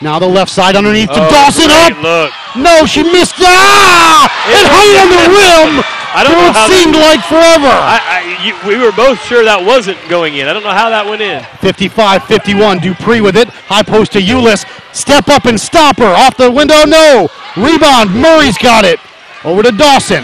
[0.00, 2.02] Now the left side underneath to Oh, Dawson great up.
[2.02, 2.32] Look.
[2.56, 3.34] No, she missed.
[3.38, 4.30] Ah!
[4.46, 5.84] It hung on the rim.
[6.14, 7.66] I don't know how seemed like forever.
[7.66, 10.46] I, I, you, we were both sure that wasn't going in.
[10.46, 11.42] I don't know how that went in.
[11.58, 12.78] 55 51.
[12.78, 13.48] Dupree with it.
[13.48, 14.64] High post to Eulis.
[14.94, 16.14] Step up and stop her.
[16.14, 16.84] Off the window.
[16.86, 17.28] No.
[17.56, 18.14] Rebound.
[18.14, 19.00] Murray's got it.
[19.44, 20.22] Over to Dawson.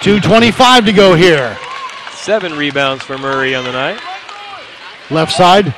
[0.00, 1.58] 2.25 to go here.
[2.14, 4.00] Seven rebounds for Murray on the night.
[5.10, 5.74] Left side.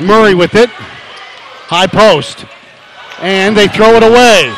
[0.00, 0.70] Murray with it.
[0.70, 2.46] High post.
[3.20, 4.52] And they throw it away.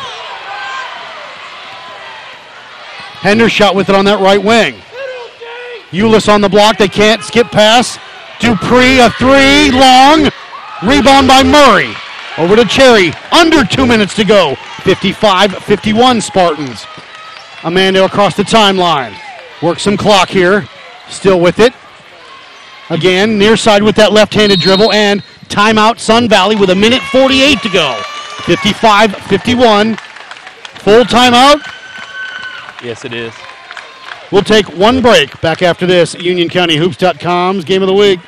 [3.19, 4.75] Hendershot with it on that right wing.
[5.91, 6.77] Eulis on the block.
[6.77, 7.97] They can't skip pass.
[8.39, 10.29] Dupree, a three, long.
[10.83, 11.93] Rebound by Murray.
[12.37, 13.11] Over to Cherry.
[13.31, 14.55] Under two minutes to go.
[14.83, 16.85] 55 51 Spartans.
[17.63, 19.13] Amanda across the timeline.
[19.61, 20.65] Work some clock here.
[21.09, 21.73] Still with it.
[22.89, 24.93] Again, near side with that left handed dribble.
[24.93, 28.01] And timeout Sun Valley with a minute 48 to go.
[28.45, 29.95] 55 51.
[29.95, 31.59] Full timeout.
[32.83, 33.33] Yes, it is.
[34.31, 35.39] We'll take one break.
[35.41, 38.19] Back after this, UnionCountyHoops.com's Game of the Week.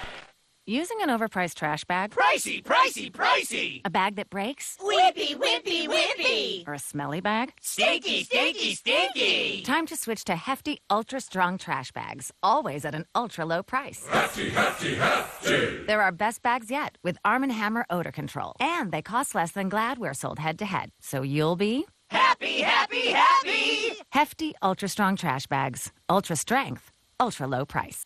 [0.71, 2.11] Using an overpriced trash bag?
[2.11, 3.81] Pricey, pricey, pricey.
[3.83, 4.77] A bag that breaks?
[4.79, 6.65] Whippy, whippy, whippy.
[6.65, 7.51] Or a smelly bag?
[7.59, 9.63] Stinky, stinky, stinky.
[9.63, 14.07] Time to switch to hefty, ultra strong trash bags, always at an ultra low price.
[14.07, 15.83] Hefty, hefty, hefty.
[15.87, 18.53] They're our best bags yet with Arm & Hammer odor control.
[18.61, 20.89] And they cost less than Glad we're sold head to head.
[21.01, 23.97] So you'll be Happy, happy, happy.
[24.11, 25.91] hefty, ultra strong trash bags.
[26.09, 28.05] Ultra strength, ultra low price.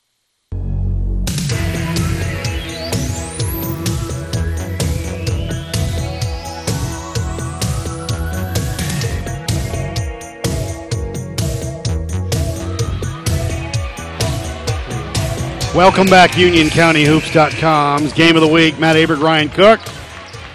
[15.75, 18.79] Welcome back, UnionCountyHoops.com's Game of the Week.
[18.79, 19.81] Matt Aberg, Ryan Cook.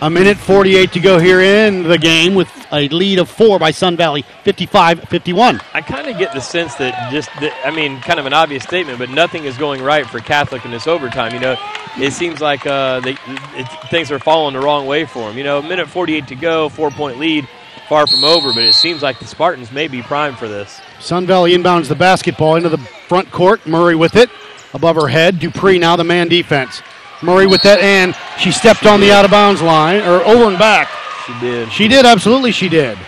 [0.00, 3.70] A minute 48 to go here in the game with a lead of four by
[3.70, 5.60] Sun Valley, 55 51.
[5.74, 8.62] I kind of get the sense that just, that, I mean, kind of an obvious
[8.64, 11.34] statement, but nothing is going right for Catholic in this overtime.
[11.34, 11.56] You know,
[11.98, 13.18] it seems like uh, they,
[13.56, 15.36] it, things are falling the wrong way for them.
[15.36, 17.46] You know, a minute 48 to go, four point lead,
[17.90, 20.80] far from over, but it seems like the Spartans may be primed for this.
[20.98, 23.66] Sun Valley inbounds the basketball into the front court.
[23.66, 24.30] Murray with it
[24.74, 25.38] above her head.
[25.38, 26.82] Dupree now the man defense.
[27.22, 30.58] Murray with that, and she stepped on the out of bounds line, or over and
[30.58, 30.88] back.
[31.26, 31.72] She did.
[31.72, 32.98] She did, absolutely, she did.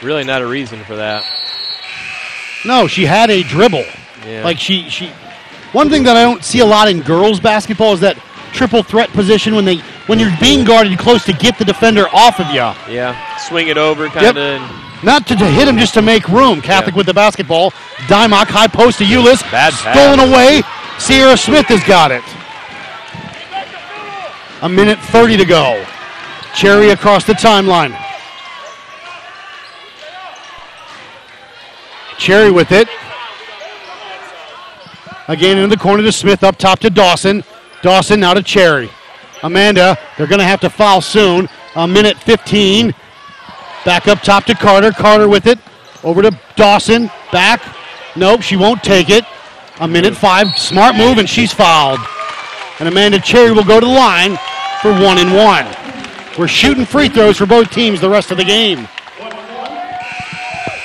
[0.00, 1.24] Really not a reason for that.
[2.64, 3.84] No, she had a dribble.
[4.26, 4.44] Yeah.
[4.44, 5.08] Like she, she.
[5.72, 8.16] One thing that I don't see a lot in girls basketball is that
[8.52, 12.40] triple threat position when they when you're being guarded close to get the defender off
[12.40, 12.66] of you.
[12.92, 14.36] Yeah, swing it over kind of.
[14.36, 14.70] Yep.
[15.04, 16.60] Not to, to hit him, just to make room.
[16.60, 17.70] Catholic with the basketball.
[18.08, 19.42] Dymock high post to Eulis.
[19.42, 19.94] Bad pass.
[19.94, 20.62] Stolen away.
[20.98, 22.22] Sierra Smith has got it.
[24.62, 25.84] A minute 30 to go.
[26.54, 27.96] Cherry across the timeline.
[32.18, 32.88] Cherry with it.
[35.28, 37.44] Again in the corner to Smith, up top to Dawson.
[37.82, 38.90] Dawson now to Cherry.
[39.44, 41.48] Amanda, they're going to have to foul soon.
[41.76, 42.92] A minute 15.
[43.84, 44.90] Back up top to Carter.
[44.90, 45.60] Carter with it.
[46.02, 47.08] Over to Dawson.
[47.30, 47.62] Back.
[48.16, 49.24] Nope, she won't take it.
[49.80, 50.58] A minute five.
[50.58, 52.00] Smart move, and she's fouled.
[52.80, 54.36] And Amanda Cherry will go to the line
[54.82, 55.66] for one and one.
[56.38, 58.88] We're shooting free throws for both teams the rest of the game.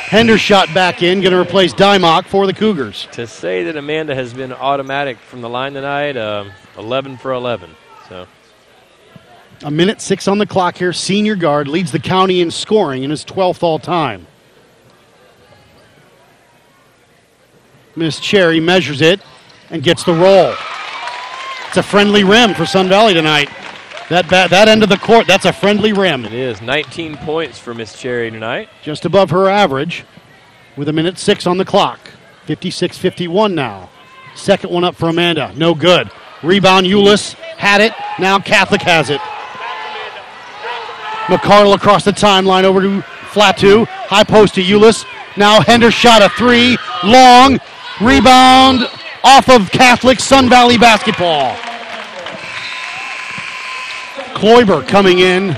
[0.09, 3.07] Hendershot back in, going to replace Dymock for the Cougars.
[3.13, 7.71] To say that Amanda has been automatic from the line tonight, um, 11 for 11.
[8.09, 8.27] So
[9.63, 10.93] A minute six on the clock here.
[10.93, 14.27] Senior guard leads the county in scoring in his 12th all time.
[17.95, 19.21] Miss Cherry measures it
[19.69, 20.53] and gets the roll.
[21.67, 23.49] It's a friendly rim for Sun Valley tonight.
[24.09, 26.25] That, that end of the court, that's a friendly rim.
[26.25, 28.69] it is 19 points for Miss Cherry tonight.
[28.83, 30.05] Just above her average
[30.75, 31.99] with a minute six on the clock.
[32.45, 33.89] 56 51 now.
[34.35, 35.53] Second one up for Amanda.
[35.55, 36.11] No good.
[36.41, 37.93] Rebound, Eulis had it.
[38.19, 39.21] Now Catholic has it.
[41.27, 43.01] McCardle across the timeline over to
[43.31, 43.85] Flatu.
[43.87, 45.05] High post to Eulis.
[45.37, 46.77] Now Hendershot a three.
[47.03, 47.59] Long.
[48.01, 48.89] Rebound
[49.23, 51.55] off of Catholic Sun Valley basketball.
[54.33, 55.51] Kloiber coming in.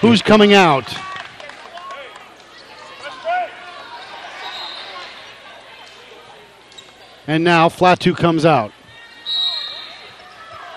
[0.00, 0.96] Who's coming out?
[7.26, 8.72] And now Flatu comes out.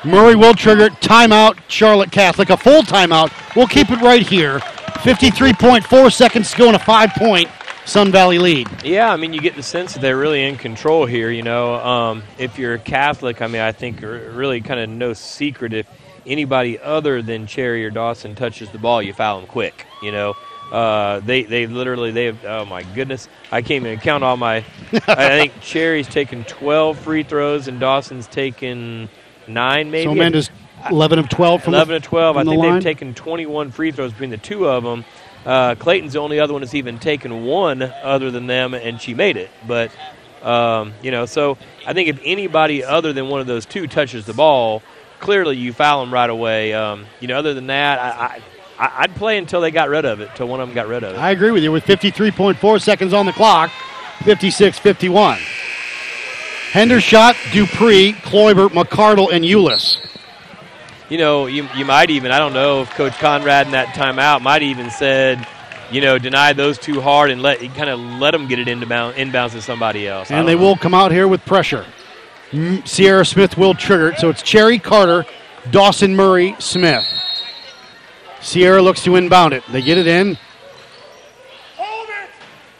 [0.03, 1.57] Murray will trigger timeout.
[1.69, 3.31] Charlotte Catholic, a full timeout.
[3.55, 4.59] We'll keep it right here.
[4.59, 7.49] 53.4 seconds to go in a five point
[7.85, 8.67] Sun Valley lead.
[8.83, 11.31] Yeah, I mean, you get the sense that they're really in control here.
[11.31, 15.13] You know, um, if you're a Catholic, I mean, I think really kind of no
[15.13, 15.87] secret if
[16.25, 19.85] anybody other than Cherry or Dawson touches the ball, you foul them quick.
[20.01, 20.35] You know,
[20.71, 22.45] uh, they they literally they have.
[22.45, 24.57] Oh my goodness, I can't even count all my.
[25.07, 29.09] I think Cherry's taken 12 free throws and Dawson's taken
[29.47, 30.05] nine, maybe.
[30.05, 30.49] So Amanda's
[30.89, 32.37] 11 of 12 from 11 the, to 12.
[32.37, 32.73] I the think line.
[32.75, 35.05] they've taken 21 free throws between the two of them.
[35.45, 39.13] Uh, Clayton's the only other one that's even taken one other than them, and she
[39.13, 39.49] made it.
[39.67, 39.91] But,
[40.43, 44.25] um, you know, so I think if anybody other than one of those two touches
[44.25, 44.83] the ball,
[45.19, 46.73] clearly you foul them right away.
[46.73, 48.41] Um, you know, other than that, I,
[48.77, 51.03] I, I'd play until they got rid of it, until one of them got rid
[51.03, 51.17] of it.
[51.19, 51.71] I agree with you.
[51.71, 53.71] With 53.4 seconds on the clock,
[54.23, 55.39] 56 51.
[56.71, 59.97] Hendershot, Dupree, Kloiber, McCardle, and Eulis.
[61.11, 64.39] You know, you, you might even, I don't know if Coach Conrad in that timeout
[64.41, 65.45] might even said,
[65.91, 68.87] you know, deny those two hard and let kind of let them get it into
[68.87, 70.31] bound, inbounds to somebody else.
[70.31, 70.61] And they know.
[70.61, 71.85] will come out here with pressure.
[72.85, 74.19] Sierra Smith will trigger it.
[74.19, 75.25] So it's Cherry Carter,
[75.69, 77.03] Dawson Murray, Smith.
[78.39, 79.63] Sierra looks to inbound it.
[79.69, 80.37] They get it in.
[81.75, 82.29] Hold it.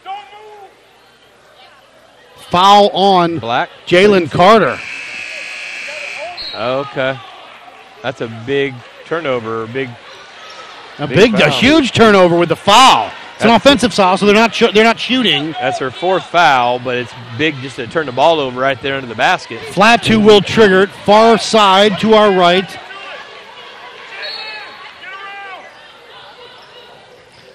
[0.04, 0.70] Don't move.
[2.48, 3.68] Foul on Black.
[3.86, 4.78] Jalen Carter.
[6.54, 7.18] Okay.
[8.02, 8.74] That's a big
[9.06, 9.88] turnover, big
[10.98, 13.10] A big, a huge turnover with the foul.
[13.36, 15.52] It's an offensive foul, so they're not sh- they're not shooting.
[15.52, 18.94] That's her fourth foul, but it's big just to turn the ball over right there
[18.96, 19.58] under the basket.
[19.60, 20.90] Flatu will trigger it.
[20.90, 22.68] Far side to our right.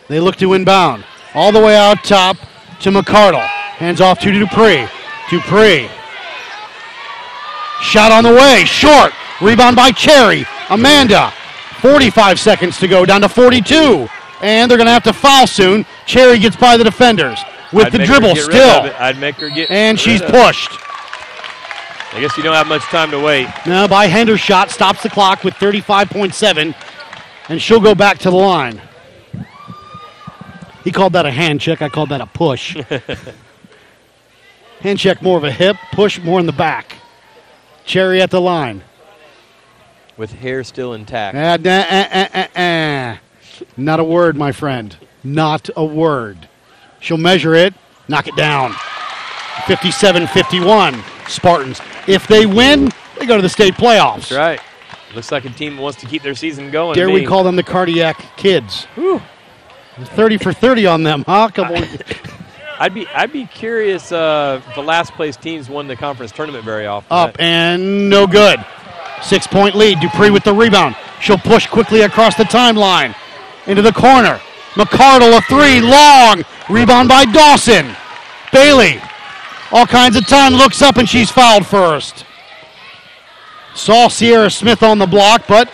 [0.07, 1.03] They look to inbound.
[1.33, 2.37] All the way out top
[2.81, 3.41] to McCardle.
[3.41, 4.87] Hands off to Dupree.
[5.29, 5.89] Dupree.
[7.81, 8.63] Shot on the way.
[8.65, 9.13] Short.
[9.41, 10.45] Rebound by Cherry.
[10.69, 11.31] Amanda.
[11.79, 13.05] 45 seconds to go.
[13.05, 14.07] Down to 42.
[14.41, 15.85] And they're going to have to foul soon.
[16.05, 17.39] Cherry gets by the defenders
[17.71, 18.91] with I'd the dribble still.
[18.99, 20.71] I'd make her get And she's pushed.
[22.13, 23.47] I guess you don't have much time to wait.
[23.65, 26.73] Now by Hendershot stops the clock with 35.7,
[27.49, 28.81] and she'll go back to the line.
[30.83, 31.81] He called that a hand check.
[31.81, 32.75] I called that a push.
[34.79, 36.95] hand check more of a hip, push more in the back.
[37.85, 38.83] Cherry at the line.
[40.17, 41.37] With hair still intact.
[41.37, 41.57] Ah,
[42.33, 43.19] ah, ah.
[43.77, 44.95] Not a word, my friend.
[45.23, 46.47] Not a word.
[46.99, 47.73] She'll measure it,
[48.07, 48.73] knock it down.
[49.67, 51.81] 57 51, Spartans.
[52.07, 54.29] If they win, they go to the state playoffs.
[54.29, 54.61] That's right.
[55.15, 56.95] Looks like a team that wants to keep their season going.
[56.95, 58.87] Dare we call them the cardiac kids?
[59.97, 61.49] 30 for 30 on them, huh?
[61.53, 61.83] Come on.
[62.79, 66.63] I'd be I'd be curious uh, if the last place teams won the conference tournament
[66.63, 67.07] very often.
[67.09, 68.63] Up and no good.
[69.21, 69.99] Six point lead.
[69.99, 70.95] Dupree with the rebound.
[71.19, 73.15] She'll push quickly across the timeline
[73.65, 74.39] into the corner.
[74.73, 76.43] McCardle a three, long.
[76.69, 77.95] Rebound by Dawson.
[78.51, 79.01] Bailey,
[79.71, 82.25] all kinds of time, looks up and she's fouled first.
[83.73, 85.71] Saw Sierra Smith on the block, but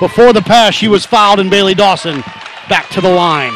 [0.00, 2.20] before the pass, she was fouled and Bailey Dawson
[2.68, 3.52] back to the line.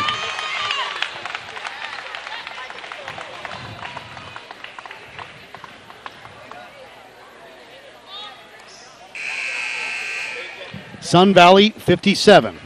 [11.11, 12.57] Sun Valley 57.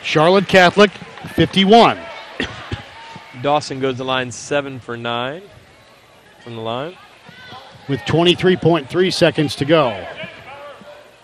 [0.00, 0.92] Charlotte Catholic
[1.34, 1.98] 51.
[3.42, 5.42] Dawson goes to line seven for nine
[6.44, 6.96] from the line.
[7.88, 10.06] with 23.3 seconds to go.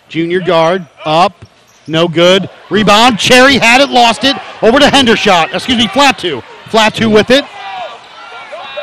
[0.08, 1.44] Junior guard up,
[1.86, 2.50] no good.
[2.68, 4.34] Rebound, Cherry had it, lost it.
[4.60, 5.54] Over to Hendershot.
[5.54, 6.42] Excuse me, Flatu.
[6.68, 7.44] Flat two with it.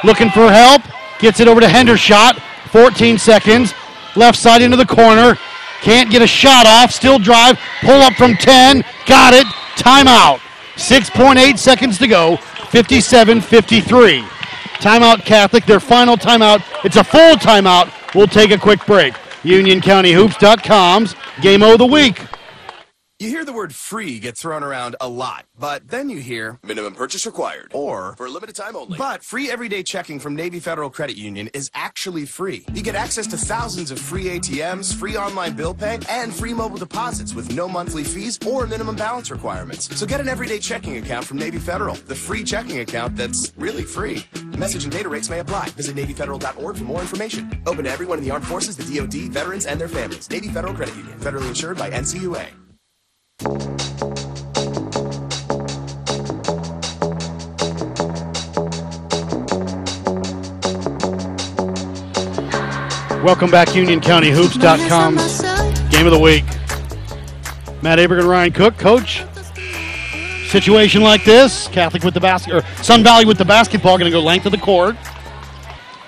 [0.06, 0.84] Looking for help.
[1.20, 2.40] Gets it over to Hendershot.
[2.70, 3.74] 14 seconds.
[4.16, 5.38] Left side into the corner.
[5.82, 6.92] Can't get a shot off.
[6.92, 7.60] Still drive.
[7.82, 8.84] Pull up from 10.
[9.06, 9.46] Got it.
[9.76, 10.40] Timeout.
[10.76, 12.38] 6.8 seconds to go.
[12.38, 14.22] 57 53.
[14.80, 16.62] Timeout Catholic, their final timeout.
[16.84, 17.92] It's a full timeout.
[18.14, 19.14] We'll take a quick break.
[19.44, 22.22] UnionCountyHoops.com's Game of the Week.
[23.18, 26.94] You hear the word free get thrown around a lot, but then you hear minimum
[26.96, 28.98] purchase required or for a limited time only.
[28.98, 32.66] But free everyday checking from Navy Federal Credit Union is actually free.
[32.74, 36.76] You get access to thousands of free ATMs, free online bill pay, and free mobile
[36.78, 39.98] deposits with no monthly fees or minimum balance requirements.
[39.98, 43.84] So get an everyday checking account from Navy Federal, the free checking account that's really
[43.84, 44.26] free.
[44.58, 45.70] Message and data rates may apply.
[45.70, 47.64] Visit NavyFederal.org for more information.
[47.66, 50.30] Open to everyone in the armed forces, the DoD, veterans, and their families.
[50.30, 52.65] Navy Federal Credit Union, federally insured by NCUA.
[63.26, 65.42] Welcome back, UnionCountyHoops.com's
[65.92, 66.46] Game of the Week.
[67.82, 69.24] Matt Aberg and Ryan Cook, Coach.
[70.48, 74.16] Situation like this, Catholic with the basket, or Sun Valley with the basketball, going to
[74.16, 74.96] go length of the court.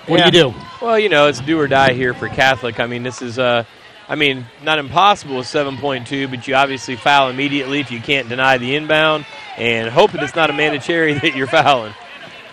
[0.06, 0.30] What Yeah.
[0.30, 0.54] do you do?
[0.80, 2.78] Well, you know, it's do or die here for Catholic.
[2.80, 3.64] I mean, this is, uh,
[4.08, 8.56] I mean, not impossible with 7.2, but you obviously foul immediately if you can't deny
[8.56, 9.26] the inbound,
[9.58, 11.92] and hope that it's not a mandatory that you're fouling.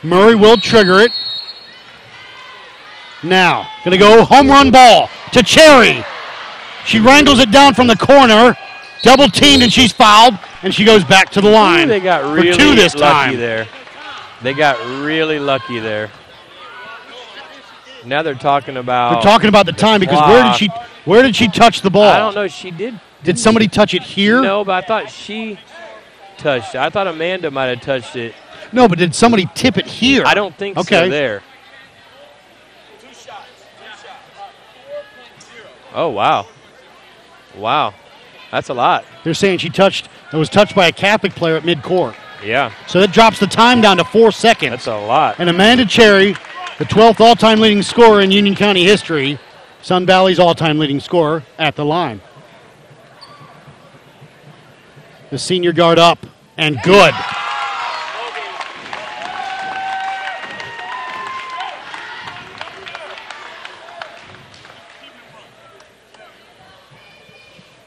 [0.03, 1.11] Murray will trigger it.
[3.23, 6.03] Now, going to go home run ball to Cherry.
[6.85, 8.55] She wrangles it down from the corner,
[9.01, 11.85] double teamed, and she's fouled, and she goes back to the line.
[11.85, 13.37] Ooh, they got really lucky time.
[13.37, 13.67] there.
[14.43, 16.11] They got really lucky there.
[18.05, 19.13] Now they're talking about.
[19.13, 20.69] They're talking about the time because where did she
[21.05, 22.03] where did she touch the ball?
[22.03, 22.47] I don't know.
[22.47, 22.99] She did.
[23.23, 24.41] Did somebody touch it here?
[24.41, 25.57] No, but I thought she
[26.37, 26.79] touched it.
[26.79, 28.35] I thought Amanda might have touched it.
[28.71, 30.23] No, but did somebody tip it here?
[30.25, 31.05] I don't think okay.
[31.05, 31.41] so there.
[35.93, 36.45] Oh, wow.
[37.55, 37.93] Wow.
[38.51, 39.05] That's a lot.
[39.23, 40.09] They're saying she touched.
[40.31, 42.15] It was touched by a Catholic player at midcourt.
[42.43, 42.73] Yeah.
[42.87, 44.71] So that drops the time down to four seconds.
[44.71, 45.37] That's a lot.
[45.39, 46.35] And Amanda Cherry,
[46.77, 49.39] the 12th all-time leading scorer in Union County history,
[49.81, 52.21] Sun Valley's all-time leading scorer at the line.
[55.29, 56.25] The senior guard up
[56.57, 57.13] and good.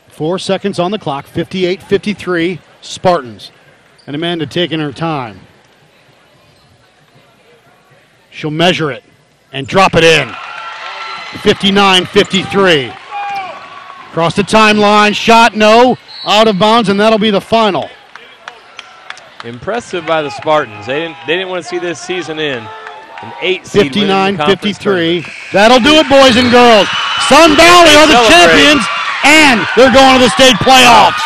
[0.09, 3.53] Four seconds on the clock, 58 53, Spartans.
[4.07, 5.48] And Amanda taking her time.
[8.39, 9.03] She'll measure it
[9.53, 10.33] and drop it in.
[11.43, 12.93] 59 53.
[14.11, 17.91] Across the timeline, shot no, out of bounds, and that'll be the final.
[19.45, 20.87] Impressive by the Spartans.
[20.87, 21.17] They didn't.
[21.27, 22.63] They didn't want to see this season in.
[23.23, 25.27] An eight seed winning the 59 conference 53.
[25.53, 26.87] That'll do it, boys and girls.
[27.27, 28.55] Sun Valley are the Celebrate.
[28.55, 28.87] champions,
[29.27, 31.19] and they're going to the state playoffs.